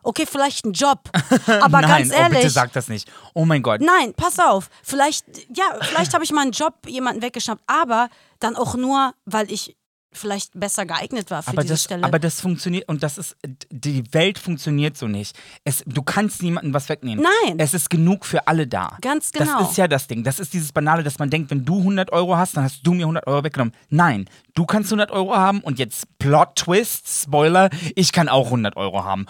Okay, 0.04 0.26
vielleicht 0.26 0.66
einen 0.66 0.74
Job. 0.74 1.10
Aber 1.62 1.82
Nein, 1.82 1.90
ganz 1.90 2.12
ehrlich. 2.12 2.38
Oh, 2.38 2.42
bitte 2.42 2.50
sag 2.50 2.74
das 2.74 2.88
nicht. 2.88 3.12
Oh 3.36 3.46
mein 3.46 3.62
Gott. 3.62 3.82
Nein, 3.82 4.14
pass 4.16 4.40
auf. 4.40 4.70
Vielleicht, 4.82 5.26
ja, 5.56 5.66
vielleicht 5.82 6.14
habe 6.14 6.24
ich 6.24 6.32
mal 6.32 6.42
einen 6.42 6.52
Job 6.52 6.74
jemanden 6.88 7.22
weggeschnappt, 7.22 7.62
aber 7.68 8.10
dann 8.40 8.56
auch 8.56 8.76
nur, 8.76 9.14
weil 9.26 9.52
ich 9.52 9.78
vielleicht 10.14 10.60
besser 10.60 10.86
geeignet 10.86 11.32
war 11.32 11.44
für 11.44 11.50
aber 11.50 11.62
diese 11.62 11.74
das, 11.74 11.84
Stelle. 11.84 12.04
Aber 12.04 12.20
das 12.20 12.42
funktioniert 12.42 12.88
und 12.88 13.04
das 13.04 13.18
ist 13.18 13.38
die 13.70 14.04
Welt 14.14 14.38
funktioniert 14.38 14.98
so 14.98 15.08
nicht. 15.08 15.38
Es, 15.64 15.84
du 15.86 16.02
kannst 16.02 16.44
niemandem 16.44 16.74
was 16.74 16.90
wegnehmen. 16.90 17.26
Nein. 17.44 17.60
Es 17.60 17.74
ist 17.74 17.90
genug 17.90 18.26
für 18.26 18.48
alle 18.48 18.68
da. 18.68 18.98
Ganz 19.02 19.32
genau. 19.32 19.60
Das 19.60 19.72
ist 19.72 19.78
ja 19.78 19.88
das 19.88 20.08
Ding. 20.08 20.24
Das 20.24 20.40
ist 20.40 20.54
dieses 20.54 20.72
banale, 20.72 21.04
dass 21.04 21.20
man 21.20 21.30
denkt, 21.30 21.52
wenn 21.52 21.66
du 21.66 21.80
100 21.80 22.12
Euro 22.12 22.38
hast, 22.38 22.58
dann 22.58 22.64
hast 22.64 22.82
du 22.86 22.94
mir 22.94 23.04
100 23.04 23.28
Euro 23.28 23.44
weggenommen. 23.44 23.74
Nein, 23.90 24.28
Du 24.54 24.66
kannst 24.66 24.92
100 24.92 25.12
Euro 25.12 25.36
haben 25.36 25.62
und 25.62 25.80
jetzt 25.80 26.08
Plot 26.20 26.56
Twist, 26.56 27.08
Spoiler, 27.08 27.70
ich 27.96 28.12
kann 28.12 28.28
auch 28.28 28.48
100 28.48 28.76
Euro 28.76 29.06
haben. 29.06 29.26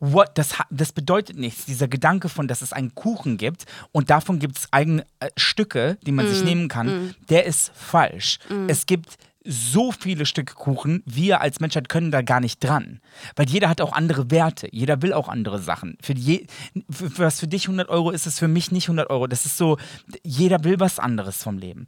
What? 0.00 0.30
Das, 0.34 0.54
das 0.70 0.92
bedeutet 0.92 1.38
nichts. 1.38 1.64
Dieser 1.64 1.88
Gedanke 1.88 2.28
von, 2.28 2.46
dass 2.46 2.62
es 2.62 2.72
einen 2.72 2.94
Kuchen 2.94 3.36
gibt 3.36 3.64
und 3.90 4.10
davon 4.10 4.38
gibt 4.38 4.58
es 4.58 4.68
eigene 4.70 5.04
äh, 5.18 5.28
Stücke, 5.36 5.98
die 6.02 6.12
man 6.12 6.26
mm, 6.26 6.28
sich 6.28 6.44
nehmen 6.44 6.68
kann, 6.68 6.86
mm. 6.86 7.14
der 7.30 7.46
ist 7.46 7.72
falsch. 7.74 8.38
Mm. 8.48 8.68
Es 8.68 8.86
gibt 8.86 9.16
so 9.44 9.92
viele 9.92 10.24
Stücke 10.24 10.54
Kuchen, 10.54 11.02
wir 11.04 11.40
als 11.40 11.60
Menschheit 11.60 11.88
können 11.88 12.10
da 12.10 12.22
gar 12.22 12.40
nicht 12.40 12.64
dran. 12.64 13.00
Weil 13.36 13.48
jeder 13.48 13.68
hat 13.68 13.80
auch 13.80 13.92
andere 13.92 14.30
Werte, 14.30 14.68
jeder 14.72 15.02
will 15.02 15.12
auch 15.12 15.28
andere 15.28 15.60
Sachen. 15.60 15.98
Für 16.02 16.14
je, 16.14 16.46
für, 16.90 17.18
was 17.18 17.40
für 17.40 17.46
dich 17.46 17.64
100 17.64 17.88
Euro 17.88 18.10
ist, 18.10 18.26
ist 18.26 18.38
für 18.38 18.48
mich 18.48 18.72
nicht 18.72 18.86
100 18.88 19.10
Euro. 19.10 19.26
Das 19.26 19.44
ist 19.44 19.58
so, 19.58 19.78
jeder 20.24 20.64
will 20.64 20.80
was 20.80 20.98
anderes 20.98 21.42
vom 21.42 21.58
Leben. 21.58 21.86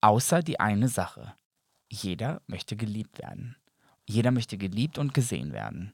Außer 0.00 0.42
die 0.42 0.60
eine 0.60 0.88
Sache. 0.88 1.34
Jeder 1.90 2.40
möchte 2.46 2.76
geliebt 2.76 3.18
werden. 3.18 3.56
Jeder 4.08 4.30
möchte 4.30 4.56
geliebt 4.56 4.98
und 4.98 5.12
gesehen 5.12 5.52
werden. 5.52 5.92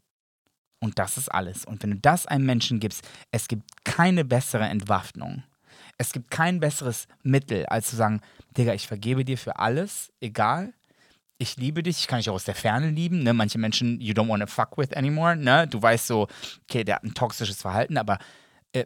Und 0.80 0.98
das 0.98 1.16
ist 1.16 1.28
alles. 1.28 1.64
Und 1.64 1.82
wenn 1.82 1.90
du 1.90 1.96
das 1.96 2.26
einem 2.26 2.46
Menschen 2.46 2.80
gibst, 2.80 3.06
es 3.32 3.48
gibt 3.48 3.84
keine 3.84 4.24
bessere 4.24 4.66
Entwaffnung. 4.66 5.42
Es 5.96 6.12
gibt 6.12 6.30
kein 6.30 6.60
besseres 6.60 7.08
Mittel, 7.22 7.66
als 7.66 7.90
zu 7.90 7.96
sagen, 7.96 8.20
Digga, 8.56 8.74
ich 8.74 8.86
vergebe 8.86 9.24
dir 9.24 9.36
für 9.36 9.58
alles, 9.58 10.12
egal 10.20 10.72
ich 11.38 11.56
liebe 11.56 11.82
dich, 11.82 12.00
ich 12.00 12.06
kann 12.08 12.18
dich 12.18 12.28
auch 12.28 12.34
aus 12.34 12.44
der 12.44 12.54
Ferne 12.54 12.90
lieben. 12.90 13.22
Ne? 13.22 13.32
Manche 13.32 13.58
Menschen, 13.58 14.00
you 14.00 14.12
don't 14.12 14.28
want 14.28 14.42
to 14.42 14.48
fuck 14.48 14.76
with 14.76 14.92
anymore. 14.94 15.36
Ne? 15.36 15.66
Du 15.68 15.80
weißt 15.80 16.08
so, 16.08 16.26
okay, 16.64 16.84
der 16.84 16.96
hat 16.96 17.04
ein 17.04 17.14
toxisches 17.14 17.62
Verhalten, 17.62 17.96
aber 17.96 18.18
äh, 18.72 18.84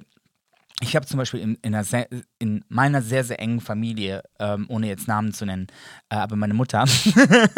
ich 0.81 0.95
habe 0.95 1.07
zum 1.07 1.19
Beispiel 1.19 1.41
in, 1.41 1.55
in, 1.63 1.83
sehr, 1.83 2.09
in, 2.39 2.65
meiner 2.69 3.01
sehr, 3.03 3.25
sehr 3.25 3.41
engen 3.41 3.61
Familie, 3.61 4.23
ähm, 4.39 4.67
ohne 4.69 4.89
jetzt 4.89 5.09
Namen 5.09 5.33
zu 5.33 5.47
nennen, 5.47 5.69
äh, 6.11 6.17
aber 6.17 6.37
meine 6.37 6.55
Mutter. 6.55 6.85
ähm, 7.17 7.49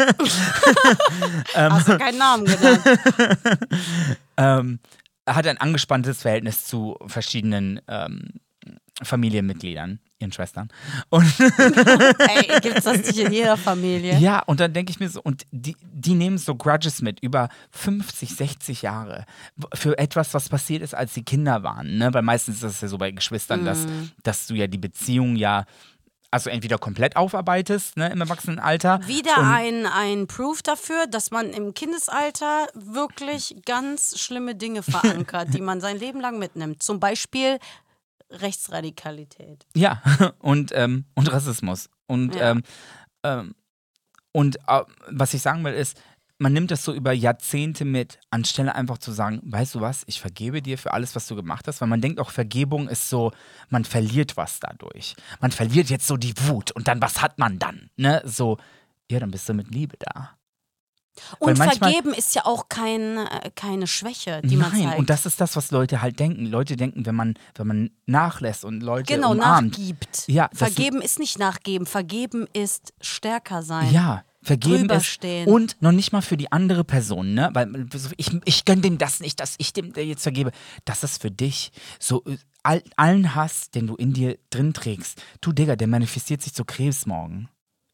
Hast 1.55 1.87
du 1.89 1.97
keinen 1.97 2.17
Namen 2.17 2.45
genannt? 2.45 2.81
ähm, 4.37 4.79
hat 5.27 5.47
ein 5.47 5.57
angespanntes 5.57 6.21
Verhältnis 6.21 6.65
zu 6.65 6.97
verschiedenen 7.07 7.81
ähm, 7.87 8.29
Familienmitgliedern 9.03 9.99
ihren 10.19 10.31
Schwestern. 10.31 10.69
Und 11.09 11.25
Ey, 11.39 12.59
gibt's 12.61 12.85
das 12.85 12.97
nicht 12.99 13.17
in 13.17 13.33
jeder 13.33 13.57
Familie? 13.57 14.17
Ja, 14.17 14.39
und 14.43 14.61
dann 14.61 14.71
denke 14.71 14.91
ich 14.91 14.99
mir 14.99 15.09
so, 15.09 15.21
und 15.21 15.45
die, 15.51 15.75
die 15.81 16.13
nehmen 16.13 16.37
so 16.37 16.55
Grudges 16.55 17.01
mit 17.01 17.19
über 17.19 17.49
50, 17.71 18.35
60 18.35 18.81
Jahre 18.81 19.25
für 19.73 19.97
etwas, 19.97 20.33
was 20.33 20.47
passiert 20.47 20.81
ist, 20.81 20.95
als 20.95 21.13
sie 21.13 21.23
Kinder 21.23 21.63
waren. 21.63 21.97
Ne? 21.97 22.13
Weil 22.13 22.21
meistens 22.21 22.55
ist 22.55 22.63
das 22.63 22.81
ja 22.81 22.87
so 22.87 22.97
bei 22.97 23.11
Geschwistern, 23.11 23.63
mm. 23.63 23.65
dass, 23.65 23.87
dass 24.23 24.47
du 24.47 24.55
ja 24.55 24.67
die 24.67 24.77
Beziehung 24.77 25.35
ja 25.35 25.65
also 26.31 26.49
entweder 26.49 26.77
komplett 26.77 27.15
aufarbeitest 27.15 27.95
ne, 27.95 28.11
im 28.11 28.19
Erwachsenenalter. 28.19 28.99
Wieder 29.07 29.37
ein, 29.37 29.85
ein 29.85 30.27
Proof 30.27 30.61
dafür, 30.61 31.07
dass 31.07 31.31
man 31.31 31.51
im 31.51 31.73
Kindesalter 31.73 32.67
wirklich 32.73 33.55
ganz 33.65 34.19
schlimme 34.19 34.53
Dinge 34.53 34.83
verankert, 34.83 35.53
die 35.53 35.61
man 35.61 35.79
sein 35.79 35.97
Leben 35.97 36.19
lang 36.19 36.37
mitnimmt. 36.37 36.83
Zum 36.83 36.99
Beispiel 36.99 37.57
Rechtsradikalität. 38.29 39.65
Ja, 39.75 40.01
und, 40.39 40.71
ähm, 40.73 41.05
und 41.15 41.31
Rassismus. 41.31 41.89
Und, 42.07 42.35
ja. 42.35 42.51
ähm, 42.51 42.63
ähm, 43.23 43.55
und 44.31 44.57
äh, 44.67 44.83
was 45.09 45.33
ich 45.33 45.41
sagen 45.41 45.63
will, 45.63 45.73
ist, 45.73 45.99
man 46.37 46.51
nimmt 46.51 46.71
das 46.71 46.83
so 46.83 46.93
über 46.93 47.13
Jahrzehnte 47.13 47.85
mit, 47.85 48.19
anstelle 48.29 48.75
einfach 48.75 48.97
zu 48.97 49.11
sagen, 49.11 49.39
weißt 49.43 49.75
du 49.75 49.81
was, 49.81 50.03
ich 50.05 50.19
vergebe 50.19 50.61
dir 50.61 50.77
für 50.77 50.91
alles, 50.91 51.15
was 51.15 51.27
du 51.27 51.35
gemacht 51.35 51.67
hast, 51.67 51.79
weil 51.79 51.87
man 51.87 52.01
denkt 52.01 52.19
auch, 52.19 52.29
Vergebung 52.29 52.89
ist 52.89 53.09
so, 53.09 53.31
man 53.69 53.85
verliert 53.85 54.35
was 54.35 54.59
dadurch. 54.59 55.15
Man 55.39 55.51
verliert 55.51 55.89
jetzt 55.89 56.07
so 56.07 56.17
die 56.17 56.33
Wut 56.47 56.71
und 56.71 56.87
dann, 56.87 57.01
was 57.01 57.21
hat 57.21 57.39
man 57.39 57.57
dann? 57.57 57.89
Ne? 57.95 58.21
So, 58.25 58.57
ja, 59.09 59.19
dann 59.19 59.31
bist 59.31 59.47
du 59.47 59.53
mit 59.53 59.73
Liebe 59.73 59.95
da. 59.97 60.34
Und 61.39 61.57
manchmal, 61.57 61.91
vergeben 61.91 62.13
ist 62.13 62.35
ja 62.35 62.45
auch 62.45 62.69
kein, 62.69 63.17
äh, 63.17 63.51
keine 63.55 63.87
Schwäche, 63.87 64.41
die 64.43 64.55
nein, 64.55 64.71
man 64.71 64.81
zeigt. 64.83 64.99
und 64.99 65.09
das 65.09 65.25
ist 65.25 65.39
das, 65.39 65.55
was 65.55 65.71
Leute 65.71 66.01
halt 66.01 66.19
denken. 66.19 66.45
Leute 66.45 66.75
denken, 66.75 67.05
wenn 67.05 67.15
man, 67.15 67.35
wenn 67.55 67.67
man 67.67 67.89
nachlässt 68.05 68.65
und 68.65 68.81
Leute 68.81 69.13
genau, 69.13 69.31
umarmt. 69.31 69.77
nachgibt. 69.77 70.25
Ja, 70.27 70.49
vergeben 70.53 71.01
ist 71.01 71.19
nicht 71.19 71.39
nachgeben, 71.39 71.85
vergeben 71.85 72.47
ist 72.53 72.93
stärker 73.01 73.63
sein. 73.63 73.91
Ja, 73.91 74.23
vergeben 74.45 74.89
ist 74.89 75.19
und 75.45 75.81
noch 75.81 75.91
nicht 75.91 76.11
mal 76.11 76.21
für 76.21 76.37
die 76.37 76.51
andere 76.51 76.83
Person, 76.83 77.33
ne? 77.33 77.49
Weil 77.53 77.87
ich, 78.17 78.31
ich 78.45 78.65
gönne 78.65 78.81
dem 78.81 78.97
das 78.97 79.19
nicht, 79.19 79.39
dass 79.39 79.55
ich 79.57 79.73
dem 79.73 79.93
jetzt 79.95 80.23
vergebe. 80.23 80.51
Das 80.85 81.03
ist 81.03 81.21
für 81.21 81.31
dich. 81.31 81.71
So 81.99 82.23
äh, 82.25 82.37
all, 82.63 82.83
allen 82.95 83.35
Hass, 83.35 83.71
den 83.71 83.87
du 83.87 83.95
in 83.95 84.13
dir 84.13 84.37
drin 84.49 84.73
trägst. 84.73 85.21
Du 85.41 85.51
Digga, 85.51 85.75
der 85.75 85.87
manifestiert 85.87 86.41
sich 86.41 86.53
zu 86.53 86.63
Krebs 86.63 87.05
morgen. 87.05 87.49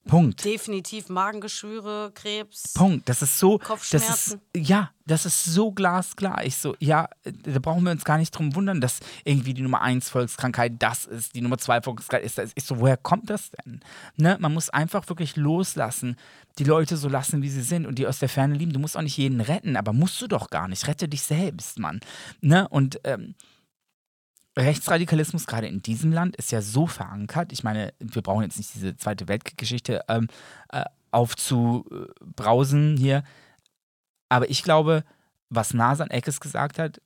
Punkt. 0.08 0.44
Definitiv 0.44 1.10
Magengeschwüre, 1.10 2.12
Krebs. 2.14 2.74
Punkt. 2.74 3.08
Das 3.08 3.22
ist 3.22 3.38
so. 3.38 3.60
Kopfschmerzen. 3.60 4.08
Das 4.08 4.28
ist, 4.28 4.68
ja, 4.70 4.90
das 5.06 5.26
ist 5.26 5.46
so 5.46 5.72
glasklar. 5.72 6.44
Ich 6.44 6.58
so, 6.58 6.76
ja, 6.80 7.08
da 7.24 7.60
brauchen 7.60 7.84
wir 7.84 7.92
uns 7.92 8.04
gar 8.04 8.18
nicht 8.18 8.32
drum 8.32 8.56
wundern, 8.56 8.82
dass 8.82 9.00
irgendwie 9.24 9.54
die 9.54 9.62
Nummer 9.62 9.82
1 9.82 10.10
Volkskrankheit 10.10 10.74
das 10.80 11.06
ist, 11.06 11.36
die 11.36 11.42
Nummer 11.42 11.60
2 11.60 11.84
Volkskrankheit 11.84 12.26
ist 12.26 12.38
das. 12.40 12.52
Ich 12.56 12.64
so, 12.64 12.80
woher 12.80 12.98
kommt 12.98 13.30
das 13.30 13.52
denn? 13.52 13.82
Ne? 14.16 14.38
Man 14.40 14.54
muss 14.54 14.70
einfach 14.70 15.08
wirklich 15.08 15.36
loslassen, 15.36 16.18
die 16.58 16.64
Leute 16.64 16.98
so 16.98 17.08
lassen, 17.08 17.44
wie 17.44 17.50
sie 17.50 17.62
sind 17.62 17.86
und 17.86 18.00
die 18.00 18.08
aus 18.08 18.20
der 18.20 18.30
Ferne 18.30 18.56
lieben. 18.56 18.74
Du 18.74 18.80
musst 18.80 18.98
auch 18.98 19.02
nicht 19.02 19.18
jeden 19.18 19.40
retten, 19.40 19.78
aber 19.78 19.94
musst 19.94 20.20
du 20.22 20.28
doch 20.28 20.50
gar 20.50 20.68
nicht. 20.68 20.88
Rette 20.88 21.08
dich 21.08 21.22
selbst, 21.22 21.78
Mann. 21.78 22.00
Ne? 22.42 22.68
Und 22.70 23.00
ähm, 23.04 23.36
Rechtsradikalismus 24.58 25.48
gerade 25.48 25.68
in 25.68 25.82
diesem 25.82 26.12
Land 26.12 26.36
ist 26.36 26.52
ja 26.52 26.62
so 26.62 26.88
verankert. 26.88 27.54
Ich 27.54 27.64
meine, 27.64 27.94
wir 28.00 28.22
brauchen 28.22 28.44
jetzt 28.44 28.58
nicht 28.58 28.74
diese 28.76 28.98
Zweite 28.98 29.28
Weltgeschichte 29.28 30.04
ähm, 30.08 30.28
äh, 30.70 30.84
aufzubrausen 31.12 32.98
hier. 32.98 33.24
Aber 34.30 34.50
ich 34.50 34.64
glaube, 34.64 35.04
was 35.50 35.74
Nasan 35.74 36.10
Eckes 36.10 36.40
gesagt 36.40 36.80
hat, 36.80 37.02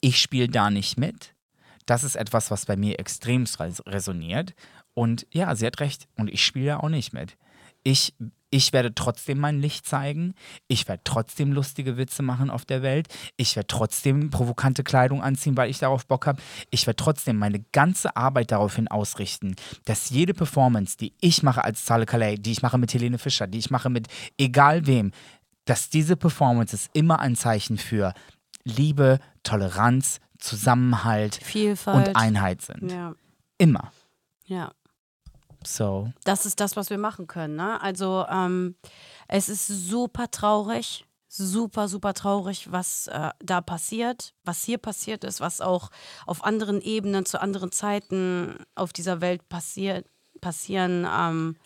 ich 0.00 0.20
spiele 0.20 0.48
da 0.48 0.70
nicht 0.70 0.98
mit. 0.98 1.34
Das 1.86 2.04
ist 2.04 2.16
etwas, 2.16 2.50
was 2.50 2.66
bei 2.66 2.76
mir 2.76 2.98
extrem 2.98 3.44
resoniert. 3.86 4.54
Und 4.94 5.26
ja, 5.32 5.54
sie 5.54 5.66
hat 5.66 5.80
recht. 5.80 6.08
Und 6.16 6.30
ich 6.30 6.44
spiele 6.44 6.66
da 6.66 6.76
auch 6.78 6.88
nicht 6.88 7.12
mit. 7.12 7.36
Ich 7.82 8.14
ich 8.50 8.72
werde 8.72 8.94
trotzdem 8.94 9.38
mein 9.38 9.60
Licht 9.60 9.86
zeigen. 9.86 10.34
Ich 10.66 10.88
werde 10.88 11.02
trotzdem 11.04 11.52
lustige 11.52 11.96
Witze 11.96 12.22
machen 12.22 12.50
auf 12.50 12.64
der 12.64 12.82
Welt. 12.82 13.06
Ich 13.36 13.54
werde 13.54 13.68
trotzdem 13.68 14.30
provokante 14.30 14.82
Kleidung 14.82 15.22
anziehen, 15.22 15.56
weil 15.56 15.70
ich 15.70 15.78
darauf 15.78 16.04
Bock 16.06 16.26
habe. 16.26 16.42
Ich 16.70 16.86
werde 16.86 16.96
trotzdem 16.96 17.36
meine 17.36 17.60
ganze 17.72 18.16
Arbeit 18.16 18.50
daraufhin 18.50 18.88
ausrichten, 18.88 19.54
dass 19.84 20.10
jede 20.10 20.34
Performance, 20.34 20.96
die 20.96 21.12
ich 21.20 21.44
mache 21.44 21.62
als 21.62 21.84
Zale 21.84 22.06
Calais, 22.06 22.36
die 22.38 22.50
ich 22.50 22.62
mache 22.62 22.76
mit 22.76 22.92
Helene 22.92 23.18
Fischer, 23.18 23.46
die 23.46 23.58
ich 23.58 23.70
mache 23.70 23.88
mit 23.88 24.08
egal 24.36 24.86
wem, 24.86 25.12
dass 25.64 25.88
diese 25.88 26.16
Performances 26.16 26.88
immer 26.92 27.20
ein 27.20 27.36
Zeichen 27.36 27.78
für 27.78 28.14
Liebe, 28.64 29.20
Toleranz, 29.44 30.18
Zusammenhalt 30.38 31.36
Vielfalt. 31.36 32.08
und 32.08 32.16
Einheit 32.16 32.62
sind. 32.62 32.90
Ja. 32.90 33.14
Immer. 33.58 33.92
Ja. 34.46 34.72
So. 35.64 36.10
Das 36.24 36.46
ist 36.46 36.60
das, 36.60 36.76
was 36.76 36.90
wir 36.90 36.98
machen 36.98 37.26
können. 37.26 37.56
Ne? 37.56 37.80
Also 37.80 38.24
ähm, 38.30 38.76
es 39.28 39.48
ist 39.48 39.66
super 39.66 40.30
traurig, 40.30 41.04
super, 41.28 41.88
super 41.88 42.14
traurig, 42.14 42.72
was 42.72 43.06
äh, 43.08 43.30
da 43.40 43.60
passiert, 43.60 44.34
was 44.44 44.64
hier 44.64 44.78
passiert 44.78 45.24
ist, 45.24 45.40
was 45.40 45.60
auch 45.60 45.90
auf 46.26 46.44
anderen 46.44 46.80
Ebenen 46.80 47.24
zu 47.26 47.40
anderen 47.40 47.72
Zeiten 47.72 48.56
auf 48.74 48.92
dieser 48.92 49.20
Welt 49.20 49.48
passiert, 49.48 50.06
passieren, 50.40 51.06
ähm, 51.10 51.56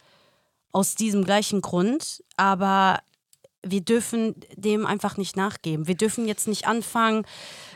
aus 0.72 0.97
diesem 0.97 1.24
gleichen 1.24 1.61
Grund. 1.61 2.22
Aber 2.36 2.99
wir 3.62 3.80
dürfen 3.80 4.34
dem 4.57 4.86
einfach 4.86 5.16
nicht 5.16 5.36
nachgeben. 5.36 5.86
Wir 5.86 5.97
dürfen 5.97 6.26
jetzt 6.26 6.49
nicht 6.49 6.66
anfangen, 6.66 7.24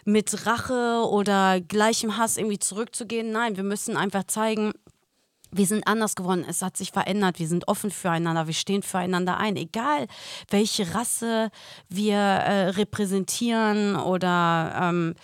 mit 0.04 0.46
Rache 0.46 1.06
oder 1.08 1.60
gleichem 1.60 2.16
Hass 2.16 2.36
irgendwie 2.36 2.58
zurückzugehen. 2.58 3.30
Nein, 3.30 3.56
wir 3.56 3.64
müssen 3.64 3.96
einfach 3.96 4.24
zeigen, 4.24 4.72
wir 5.50 5.66
sind 5.66 5.86
anders 5.86 6.14
geworden, 6.14 6.44
es 6.48 6.62
hat 6.62 6.76
sich 6.76 6.92
verändert, 6.92 7.38
wir 7.38 7.48
sind 7.48 7.68
offen 7.68 7.90
füreinander, 7.90 8.46
wir 8.46 8.54
stehen 8.54 8.82
füreinander 8.82 9.36
ein, 9.38 9.56
egal 9.56 10.06
welche 10.50 10.94
Rasse 10.94 11.50
wir 11.88 12.16
äh, 12.16 12.68
repräsentieren 12.70 13.96
oder 13.96 14.78
ähm, 14.80 15.14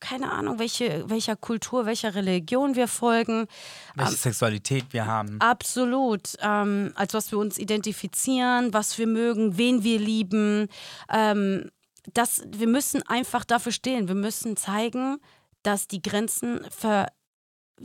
keine 0.00 0.30
Ahnung, 0.30 0.58
welche, 0.58 1.08
welcher 1.08 1.36
Kultur, 1.36 1.86
welcher 1.86 2.14
Religion 2.14 2.74
wir 2.76 2.88
folgen. 2.88 3.46
Welche 3.94 4.12
ähm, 4.12 4.18
Sexualität 4.18 4.84
wir 4.90 5.06
haben. 5.06 5.40
Absolut. 5.40 6.34
Ähm, 6.40 6.92
als 6.94 7.14
was 7.14 7.30
wir 7.30 7.38
uns 7.38 7.58
identifizieren, 7.58 8.72
was 8.72 8.98
wir 8.98 9.06
mögen, 9.06 9.56
wen 9.56 9.84
wir 9.84 9.98
lieben. 9.98 10.68
Ähm, 11.10 11.70
das, 12.12 12.42
wir 12.46 12.68
müssen 12.68 13.02
einfach 13.02 13.44
dafür 13.44 13.72
stehen. 13.72 14.08
Wir 14.08 14.14
müssen 14.14 14.56
zeigen, 14.56 15.18
dass 15.62 15.88
die 15.88 16.02
Grenzen 16.02 16.60
ver 16.70 17.08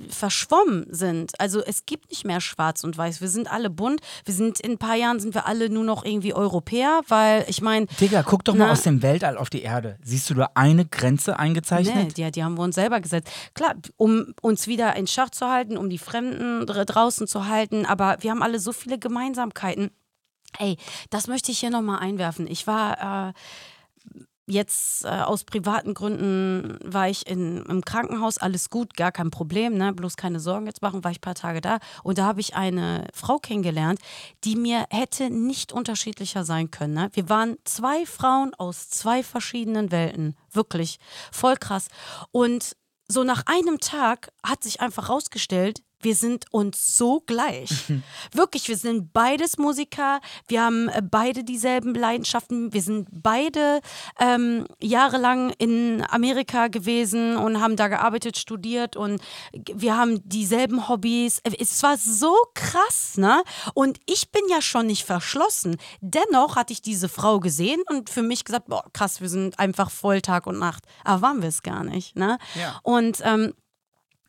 verschwommen 0.09 0.87
sind. 0.89 1.39
Also 1.39 1.61
es 1.61 1.85
gibt 1.85 2.09
nicht 2.11 2.25
mehr 2.25 2.39
schwarz 2.39 2.83
und 2.83 2.97
weiß. 2.97 3.21
Wir 3.21 3.27
sind 3.27 3.51
alle 3.51 3.69
bunt. 3.69 4.01
Wir 4.25 4.33
sind 4.33 4.59
in 4.59 4.71
ein 4.71 4.77
paar 4.77 4.95
Jahren 4.95 5.19
sind 5.19 5.33
wir 5.35 5.47
alle 5.47 5.69
nur 5.69 5.83
noch 5.83 6.05
irgendwie 6.05 6.33
Europäer, 6.33 7.01
weil 7.07 7.45
ich 7.47 7.61
meine. 7.61 7.87
Digga, 7.99 8.23
guck 8.23 8.45
doch 8.45 8.55
mal 8.55 8.71
aus 8.71 8.83
dem 8.83 9.01
Weltall 9.01 9.37
auf 9.37 9.49
die 9.49 9.61
Erde. 9.61 9.97
Siehst 10.03 10.29
du 10.29 10.33
da 10.33 10.49
eine 10.55 10.85
Grenze 10.85 11.37
eingezeichnet? 11.37 12.17
Nee, 12.17 12.25
die, 12.25 12.31
die 12.31 12.43
haben 12.43 12.57
wir 12.57 12.63
uns 12.63 12.75
selber 12.75 13.01
gesetzt. 13.01 13.29
Klar, 13.53 13.75
um 13.97 14.33
uns 14.41 14.67
wieder 14.67 14.95
in 14.95 15.07
Schach 15.07 15.29
zu 15.29 15.47
halten, 15.47 15.77
um 15.77 15.89
die 15.89 15.97
Fremden 15.97 16.65
draußen 16.65 17.27
zu 17.27 17.47
halten, 17.47 17.85
aber 17.85 18.17
wir 18.21 18.31
haben 18.31 18.43
alle 18.43 18.59
so 18.59 18.71
viele 18.71 18.97
Gemeinsamkeiten. 18.97 19.91
Ey, 20.57 20.77
das 21.09 21.27
möchte 21.27 21.51
ich 21.51 21.59
hier 21.59 21.69
nochmal 21.69 21.99
einwerfen. 21.99 22.45
Ich 22.47 22.67
war 22.67 23.29
äh, 23.29 23.33
Jetzt 24.51 25.05
äh, 25.05 25.07
aus 25.07 25.45
privaten 25.45 25.93
Gründen 25.93 26.77
war 26.83 27.07
ich 27.07 27.25
in, 27.25 27.63
im 27.67 27.85
Krankenhaus, 27.85 28.37
alles 28.37 28.69
gut, 28.69 28.97
gar 28.97 29.13
kein 29.13 29.31
Problem, 29.31 29.77
ne? 29.77 29.93
bloß 29.93 30.17
keine 30.17 30.41
Sorgen 30.41 30.65
jetzt 30.65 30.81
machen, 30.81 31.05
war 31.05 31.11
ich 31.11 31.19
ein 31.19 31.21
paar 31.21 31.35
Tage 31.35 31.61
da. 31.61 31.79
Und 32.03 32.17
da 32.17 32.25
habe 32.25 32.41
ich 32.41 32.53
eine 32.53 33.07
Frau 33.13 33.37
kennengelernt, 33.37 34.01
die 34.43 34.57
mir 34.57 34.87
hätte 34.89 35.29
nicht 35.29 35.71
unterschiedlicher 35.71 36.43
sein 36.43 36.69
können. 36.69 36.95
Ne? 36.95 37.09
Wir 37.13 37.29
waren 37.29 37.55
zwei 37.63 38.05
Frauen 38.05 38.53
aus 38.53 38.89
zwei 38.89 39.23
verschiedenen 39.23 39.89
Welten, 39.89 40.35
wirklich, 40.51 40.99
voll 41.31 41.55
krass. 41.55 41.87
Und 42.31 42.75
so 43.07 43.23
nach 43.23 43.43
einem 43.45 43.79
Tag 43.79 44.33
hat 44.43 44.65
sich 44.65 44.81
einfach 44.81 45.07
rausgestellt, 45.07 45.81
wir 46.03 46.15
sind 46.15 46.45
uns 46.51 46.97
so 46.97 47.21
gleich. 47.25 47.69
Wirklich, 48.33 48.67
wir 48.67 48.77
sind 48.77 49.13
beides 49.13 49.57
Musiker, 49.57 50.19
wir 50.47 50.63
haben 50.63 50.89
äh, 50.89 51.01
beide 51.01 51.43
dieselben 51.43 51.93
Leidenschaften, 51.93 52.73
wir 52.73 52.81
sind 52.81 53.07
beide 53.11 53.81
ähm, 54.19 54.67
jahrelang 54.81 55.51
in 55.57 56.03
Amerika 56.09 56.67
gewesen 56.67 57.37
und 57.37 57.61
haben 57.61 57.75
da 57.75 57.87
gearbeitet, 57.87 58.37
studiert 58.37 58.95
und 58.95 59.21
wir 59.73 59.97
haben 59.97 60.27
dieselben 60.27 60.87
Hobbys. 60.87 61.39
Äh, 61.39 61.51
es 61.59 61.81
war 61.83 61.97
so 61.97 62.35
krass, 62.53 63.17
ne? 63.17 63.43
Und 63.73 63.99
ich 64.05 64.31
bin 64.31 64.43
ja 64.49 64.61
schon 64.61 64.87
nicht 64.87 65.05
verschlossen. 65.05 65.77
Dennoch 66.01 66.55
hatte 66.55 66.73
ich 66.73 66.81
diese 66.81 67.09
Frau 67.09 67.39
gesehen 67.39 67.81
und 67.89 68.09
für 68.09 68.21
mich 68.21 68.45
gesagt, 68.45 68.67
boah, 68.67 68.83
krass, 68.93 69.21
wir 69.21 69.29
sind 69.29 69.59
einfach 69.59 69.89
voll 69.89 70.21
Tag 70.21 70.47
und 70.47 70.59
Nacht. 70.59 70.83
Aber 71.03 71.21
waren 71.21 71.41
wir 71.41 71.49
es 71.49 71.63
gar 71.63 71.83
nicht, 71.83 72.15
ne? 72.15 72.37
Ja. 72.55 72.79
Und 72.83 73.19
ähm, 73.23 73.53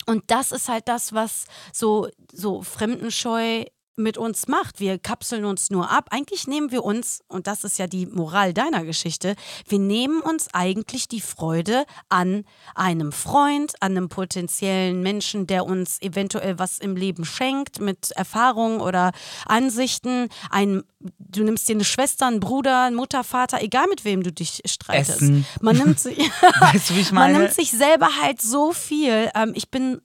und 0.07 0.31
das 0.31 0.53
ist 0.53 0.69
halt 0.69 0.89
das, 0.89 1.13
was 1.13 1.47
so, 1.73 2.09
so 2.33 2.63
Fremdenscheu 2.63 3.65
mit 3.97 4.17
uns 4.17 4.49
macht. 4.49 4.81
Wir 4.81 4.99
kapseln 4.99 5.45
uns 5.45 5.71
nur 5.71 5.91
ab. 5.91 6.09
Eigentlich 6.11 6.47
nehmen 6.47 6.71
wir 6.71 6.85
uns, 6.85 7.21
und 7.29 7.47
das 7.47 7.65
ist 7.65 7.79
ja 7.79 7.87
die 7.87 8.07
Moral 8.07 8.55
deiner 8.55 8.85
Geschichte, 8.85 9.35
wir 9.69 9.79
nehmen 9.79 10.21
uns 10.21 10.49
eigentlich 10.53 11.09
die 11.09 11.21
Freude 11.21 11.85
an 12.09 12.45
einem 12.75 13.13
Freund, 13.13 13.75
an 13.81 13.93
einem 13.93 14.09
potenziellen 14.09 15.03
Menschen, 15.03 15.47
der 15.47 15.67
uns 15.67 16.01
eventuell 16.01 16.59
was 16.59 16.79
im 16.79 16.97
Leben 16.97 17.25
schenkt, 17.25 17.81
mit 17.81 18.11
Erfahrungen 18.13 18.81
oder 18.81 19.13
Ansichten. 19.47 20.29
Ein, 20.51 20.83
du 21.19 21.45
nimmst 21.45 21.69
dir 21.69 21.75
eine 21.75 21.85
Schwester, 21.85 22.27
einen 22.27 22.41
Bruder, 22.41 22.85
einen 22.85 22.97
Mutter, 22.97 23.25
Vater, 23.25 23.63
egal 23.63 23.87
mit 23.89 24.05
wem 24.05 24.23
du 24.23 24.33
dich 24.33 24.63
streitest. 24.65 25.23
Essen. 25.23 25.47
Man 25.61 25.77
nimmt 25.77 26.01
sich, 26.01 26.19
weißt 26.61 26.91
du, 26.91 27.15
man 27.15 27.33
nimmt 27.33 27.53
sich 27.53 27.71
selber 27.71 28.09
halt 28.23 28.41
so 28.41 28.73
viel. 28.73 29.31
Ähm, 29.35 29.53
ich 29.55 29.71
bin 29.71 30.01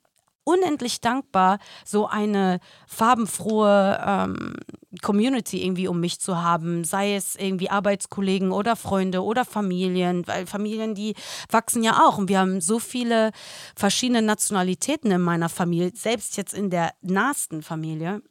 unendlich 0.48 1.02
dankbar, 1.02 1.60
so 1.86 2.08
eine 2.08 2.60
farbenfrohe 2.88 4.02
ähm, 4.06 4.56
Community 5.02 5.64
irgendwie 5.64 5.88
um 5.88 6.00
mich 6.00 6.20
zu 6.20 6.42
haben, 6.42 6.86
sei 6.86 7.16
es 7.16 7.36
irgendwie 7.36 7.70
Arbeitskollegen 7.70 8.52
oder 8.52 8.76
Freunde 8.76 9.24
oder 9.24 9.44
Familien, 9.44 10.26
weil 10.26 10.48
Familien, 10.48 10.96
die 10.96 11.16
wachsen 11.50 11.84
ja 11.84 12.08
auch 12.08 12.18
und 12.18 12.30
wir 12.30 12.40
haben 12.40 12.62
so 12.62 12.80
viele 12.80 13.32
verschiedene 13.76 14.22
Nationalitäten 14.22 15.12
in 15.12 15.22
meiner 15.22 15.50
Familie, 15.50 15.92
selbst 15.94 16.38
jetzt 16.38 16.54
in 16.54 16.70
der 16.70 16.94
nahesten 17.02 17.62
Familie. 17.62 18.22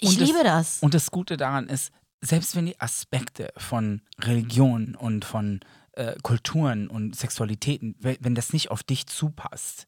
Ich 0.00 0.18
liebe 0.18 0.42
das. 0.42 0.78
Und 0.80 0.92
das 0.92 1.10
Gute 1.10 1.36
daran 1.36 1.68
ist, 1.68 1.92
selbst 2.20 2.56
wenn 2.56 2.66
die 2.66 2.80
Aspekte 2.80 3.52
von 3.56 4.02
Religion 4.20 4.96
und 4.96 5.24
von 5.24 5.60
äh, 5.92 6.16
Kulturen 6.22 6.88
und 6.88 7.16
Sexualitäten, 7.16 7.94
wenn 8.00 8.34
das 8.34 8.52
nicht 8.52 8.70
auf 8.70 8.82
dich 8.82 9.06
zupasst, 9.06 9.86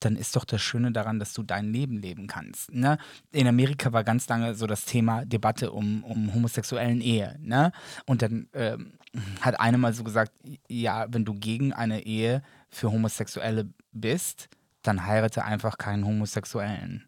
dann 0.00 0.16
ist 0.16 0.34
doch 0.36 0.44
das 0.44 0.60
Schöne 0.62 0.92
daran, 0.92 1.18
dass 1.18 1.32
du 1.32 1.42
dein 1.42 1.72
Leben 1.72 1.98
leben 1.98 2.26
kannst. 2.26 2.72
Ne? 2.72 2.98
In 3.32 3.46
Amerika 3.46 3.92
war 3.92 4.04
ganz 4.04 4.28
lange 4.28 4.54
so 4.54 4.66
das 4.66 4.84
Thema 4.84 5.24
Debatte 5.24 5.72
um, 5.72 6.02
um 6.04 6.34
homosexuellen 6.34 7.00
Ehe. 7.00 7.36
Ne? 7.40 7.72
Und 8.06 8.22
dann 8.22 8.48
ähm, 8.54 8.92
hat 9.40 9.60
eine 9.60 9.78
mal 9.78 9.92
so 9.92 10.02
gesagt, 10.04 10.32
ja, 10.68 11.06
wenn 11.10 11.24
du 11.24 11.34
gegen 11.34 11.72
eine 11.72 12.04
Ehe 12.04 12.42
für 12.68 12.90
Homosexuelle 12.90 13.68
bist, 13.92 14.48
dann 14.82 15.06
heirate 15.06 15.44
einfach 15.44 15.78
keinen 15.78 16.06
Homosexuellen. 16.06 17.06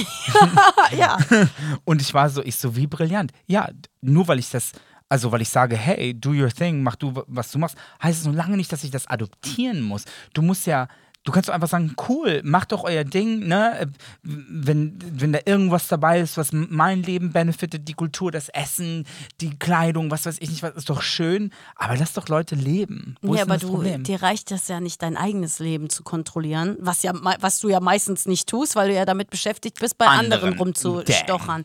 ja. 0.98 1.18
Und 1.86 2.02
ich 2.02 2.14
war 2.14 2.30
so, 2.30 2.44
ich 2.44 2.58
so, 2.58 2.76
wie 2.76 2.88
brillant. 2.88 3.32
Ja, 3.48 3.70
nur 4.02 4.28
weil 4.28 4.40
ich 4.40 4.50
das 4.52 4.74
also, 5.12 5.32
weil 5.32 5.42
ich 5.42 5.50
sage, 5.50 5.76
hey, 5.76 6.14
do 6.14 6.30
your 6.30 6.52
thing, 6.52 6.84
mach 6.84 6.96
du, 6.96 7.24
was 7.26 7.52
du 7.52 7.58
machst, 7.58 7.76
heißt 8.02 8.20
es 8.20 8.28
noch 8.28 8.34
lange 8.34 8.56
nicht, 8.56 8.72
dass 8.72 8.84
ich 8.84 8.92
das 8.92 9.08
adoptieren 9.08 9.82
muss. 9.82 10.06
Du 10.36 10.44
musst 10.44 10.68
ja 10.68 10.88
Du 11.26 11.34
kannst 11.34 11.50
einfach 11.50 11.68
sagen, 11.68 11.96
cool, 12.08 12.42
macht 12.46 12.72
doch 12.72 12.86
euer 12.86 13.04
Ding, 13.04 13.46
ne? 13.46 13.92
Wenn, 14.24 14.98
wenn 15.02 15.34
da 15.34 15.40
irgendwas 15.46 15.90
dabei 15.90 16.22
ist, 16.22 16.38
was 16.38 16.52
mein 16.54 17.04
Leben 17.04 17.34
benefitet, 17.34 17.90
die 17.90 17.94
Kultur, 17.94 18.32
das 18.32 18.48
Essen, 18.50 19.06
die 19.42 19.60
Kleidung, 19.60 20.12
was 20.12 20.26
weiß 20.26 20.38
ich 20.40 20.50
nicht, 20.50 20.64
was 20.64 20.76
ist 20.76 20.90
doch 20.90 21.02
schön. 21.02 21.52
Aber 21.76 21.98
lass 21.98 22.14
doch 22.14 22.30
Leute 22.30 22.56
leben. 22.56 23.16
Wo 23.22 23.36
ja, 23.36 23.42
aber 23.42 23.58
du, 23.58 23.68
Problem? 23.68 24.04
dir 24.04 24.24
reicht 24.24 24.50
das 24.50 24.70
ja 24.70 24.80
nicht, 24.80 25.02
dein 25.02 25.18
eigenes 25.18 25.60
Leben 25.60 25.90
zu 25.90 26.04
kontrollieren, 26.04 26.78
was 26.80 27.04
ja, 27.04 27.12
was 27.14 27.60
du 27.60 27.68
ja 27.68 27.82
meistens 27.82 28.26
nicht 28.26 28.48
tust, 28.48 28.78
weil 28.78 28.88
du 28.88 28.96
ja 28.96 29.04
damit 29.04 29.30
beschäftigt 29.30 29.80
bist, 29.80 29.98
bei 29.98 30.06
anderen, 30.06 30.44
anderen 30.44 30.58
rumzustochern. 30.58 31.64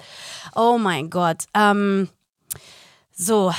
Oh 0.56 0.78
mein 0.78 1.10
Gott. 1.10 1.44
Ähm, 1.54 2.08
so. 3.12 3.54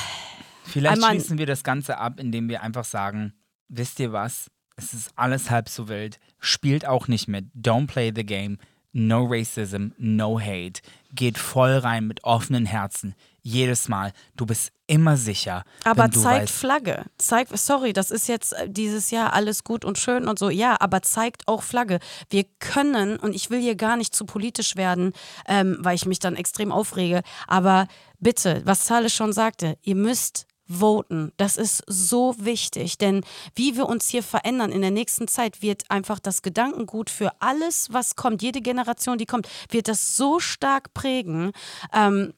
Vielleicht 0.65 0.95
Einmal, 0.95 1.11
schließen 1.11 1.37
wir 1.37 1.45
das 1.45 1.63
Ganze 1.63 1.97
ab, 1.97 2.19
indem 2.19 2.49
wir 2.49 2.61
einfach 2.61 2.83
sagen, 2.83 3.33
wisst 3.69 3.99
ihr 4.01 4.11
was? 4.11 4.51
Es 4.75 4.93
ist 4.93 5.11
alles 5.15 5.49
halb 5.49 5.69
so 5.69 5.87
wild. 5.87 6.19
Spielt 6.39 6.85
auch 6.85 7.07
nicht 7.07 7.27
mit. 7.27 7.45
Don't 7.55 7.87
play 7.87 8.11
the 8.15 8.25
game. 8.25 8.57
No 8.97 9.25
racism, 9.25 9.87
no 9.97 10.39
hate. 10.39 10.81
Geht 11.13 11.37
voll 11.37 11.77
rein 11.77 12.07
mit 12.07 12.23
offenen 12.23 12.65
Herzen. 12.65 13.13
Jedes 13.41 13.89
Mal. 13.89 14.13
Du 14.37 14.45
bist 14.45 14.71
immer 14.87 15.17
sicher. 15.17 15.65
Aber 15.83 16.09
zeigt 16.09 16.43
weißt, 16.43 16.53
Flagge. 16.53 17.05
Zeig, 17.17 17.49
sorry, 17.53 17.91
das 17.91 18.09
ist 18.09 18.27
jetzt 18.29 18.53
äh, 18.53 18.69
dieses 18.69 19.11
Jahr 19.11 19.33
alles 19.33 19.65
gut 19.65 19.83
und 19.83 19.97
schön 19.97 20.27
und 20.27 20.39
so. 20.39 20.49
Ja, 20.49 20.77
aber 20.79 21.01
zeigt 21.01 21.47
auch 21.47 21.61
Flagge. 21.61 21.99
Wir 22.29 22.45
können, 22.59 23.17
und 23.17 23.35
ich 23.35 23.49
will 23.49 23.59
hier 23.59 23.75
gar 23.75 23.97
nicht 23.97 24.15
zu 24.15 24.25
politisch 24.25 24.77
werden, 24.77 25.11
ähm, 25.47 25.77
weil 25.81 25.95
ich 25.95 26.05
mich 26.05 26.19
dann 26.19 26.37
extrem 26.37 26.71
aufrege, 26.71 27.21
aber 27.47 27.87
bitte, 28.19 28.61
was 28.63 28.87
Sale 28.87 29.09
schon 29.09 29.33
sagte, 29.33 29.77
ihr 29.81 29.95
müsst 29.95 30.47
voten. 30.67 31.31
Das 31.37 31.57
ist 31.57 31.83
so 31.87 32.35
wichtig, 32.39 32.97
denn 32.97 33.23
wie 33.55 33.75
wir 33.75 33.87
uns 33.87 34.09
hier 34.09 34.23
verändern 34.23 34.71
in 34.71 34.81
der 34.81 34.91
nächsten 34.91 35.27
Zeit, 35.27 35.61
wird 35.61 35.89
einfach 35.89 36.19
das 36.19 36.41
Gedankengut 36.41 37.09
für 37.09 37.31
alles, 37.39 37.91
was 37.91 38.15
kommt, 38.15 38.41
jede 38.41 38.61
Generation, 38.61 39.17
die 39.17 39.25
kommt, 39.25 39.47
wird 39.69 39.87
das 39.87 40.15
so 40.15 40.39
stark 40.39 40.93
prägen. 40.93 41.51
Ähm, 41.93 42.33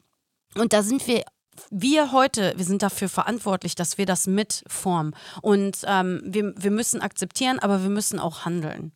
und 0.56 0.74
da 0.74 0.84
sind 0.84 1.08
wir 1.08 1.24
wir 1.72 2.12
heute, 2.12 2.54
wir 2.56 2.66
sind 2.66 2.84
dafür 2.84 3.10
verantwortlich, 3.10 3.74
dass 3.74 3.98
wir 3.98 4.06
das 4.06 4.28
mitformen. 4.28 5.16
Und 5.42 5.80
ähm, 5.86 6.22
wir, 6.24 6.54
wir 6.56 6.70
müssen 6.70 7.02
akzeptieren, 7.02 7.58
aber 7.58 7.82
wir 7.82 7.90
müssen 7.90 8.20
auch 8.20 8.46
handeln. 8.46 8.92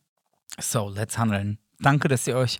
So, 0.59 0.89
let's 0.89 1.17
handeln. 1.17 1.57
Danke, 1.79 2.07
dass 2.07 2.27
ihr 2.27 2.37
euch 2.37 2.59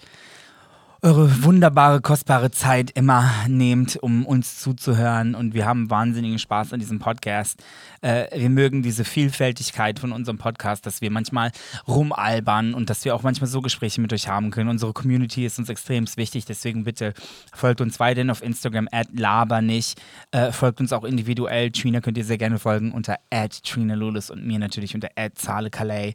eure 1.04 1.44
wunderbare, 1.44 2.00
kostbare 2.00 2.52
Zeit 2.52 2.92
immer 2.92 3.32
nehmt, 3.48 3.98
um 4.04 4.24
uns 4.24 4.60
zuzuhören. 4.60 5.34
Und 5.34 5.56
wir 5.56 5.66
haben 5.66 5.90
wahnsinnigen 5.90 6.38
Spaß 6.38 6.74
an 6.74 6.80
diesem 6.80 7.00
Podcast. 7.00 7.64
Äh, 8.02 8.28
wir 8.40 8.52
mögen 8.52 8.84
diese 8.84 9.04
Vielfältigkeit 9.04 9.98
von 9.98 10.12
unserem 10.12 10.38
Podcast, 10.38 10.86
dass 10.86 11.02
wir 11.02 11.10
manchmal 11.10 11.52
rumalbern 11.88 12.76
und 12.76 12.92
dass 12.92 13.04
wir 13.04 13.16
auch 13.16 13.24
manchmal 13.24 13.48
so 13.48 13.62
Gespräche 13.62 14.00
mit 14.00 14.14
euch 14.14 14.28
haben 14.28 14.52
können. 14.52 14.70
Unsere 14.70 14.94
Community 14.94 15.44
ist 15.44 15.58
uns 15.58 15.70
extrem 15.70 16.06
wichtig. 16.18 16.46
Deswegen 16.46 16.84
bitte 16.84 17.16
folgt 17.52 17.82
uns 17.82 18.00
weiterhin 18.00 18.30
auf 18.30 18.44
Instagram, 18.44 18.88
at 18.92 19.08
labernich. 19.12 19.96
Äh, 20.30 20.52
folgt 20.52 20.82
uns 20.82 20.94
auch 20.94 21.04
individuell. 21.04 21.72
Trina 21.72 22.02
könnt 22.02 22.20
ihr 22.20 22.26
sehr 22.26 22.38
gerne 22.38 22.60
folgen 22.60 22.92
unter 22.92 23.18
at 23.32 23.64
Trina 23.64 23.96
Lulis 23.96 24.30
und 24.30 24.46
mir 24.46 24.60
natürlich 24.60 24.94
unter 24.94 25.10
at 25.16 25.34
Calais. 25.72 26.14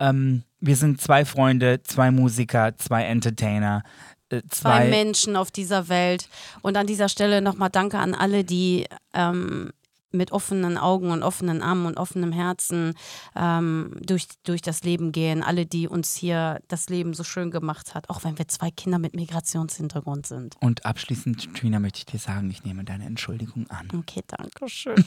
Ähm, 0.00 0.42
wir 0.60 0.76
sind 0.76 1.00
zwei 1.00 1.24
Freunde, 1.24 1.82
zwei 1.82 2.10
Musiker, 2.10 2.76
zwei 2.78 3.04
Entertainer. 3.04 3.82
Äh, 4.38 4.42
zwei, 4.48 4.70
zwei, 4.70 4.88
Menschen 4.88 5.36
auf 5.36 5.50
dieser 5.50 5.88
Welt. 5.88 6.28
Und 6.62 6.76
an 6.76 6.86
dieser 6.86 7.08
Stelle 7.08 7.42
nochmal 7.42 7.70
Danke 7.70 7.98
an 7.98 8.14
alle, 8.14 8.44
die 8.44 8.86
ähm, 9.12 9.72
mit 10.14 10.32
offenen 10.32 10.78
Augen 10.78 11.10
und 11.10 11.22
offenen 11.22 11.60
Armen 11.60 11.86
und 11.86 11.96
offenem 11.98 12.32
Herzen 12.32 12.94
ähm, 13.36 13.96
durch, 14.00 14.26
durch 14.44 14.62
das 14.62 14.84
Leben 14.84 15.12
gehen. 15.12 15.42
Alle, 15.42 15.66
die 15.66 15.88
uns 15.88 16.14
hier 16.14 16.60
das 16.68 16.88
Leben 16.88 17.14
so 17.14 17.24
schön 17.24 17.50
gemacht 17.50 17.94
hat, 17.94 18.08
auch 18.08 18.24
wenn 18.24 18.38
wir 18.38 18.48
zwei 18.48 18.70
Kinder 18.70 18.98
mit 18.98 19.14
Migrationshintergrund 19.14 20.26
sind. 20.26 20.56
Und 20.60 20.86
abschließend, 20.86 21.54
Trina, 21.54 21.80
möchte 21.80 21.98
ich 21.98 22.06
dir 22.06 22.18
sagen, 22.18 22.48
ich 22.50 22.64
nehme 22.64 22.84
deine 22.84 23.04
Entschuldigung 23.04 23.68
an. 23.70 23.88
Okay, 23.98 24.22
danke 24.26 24.68
schön. 24.68 24.94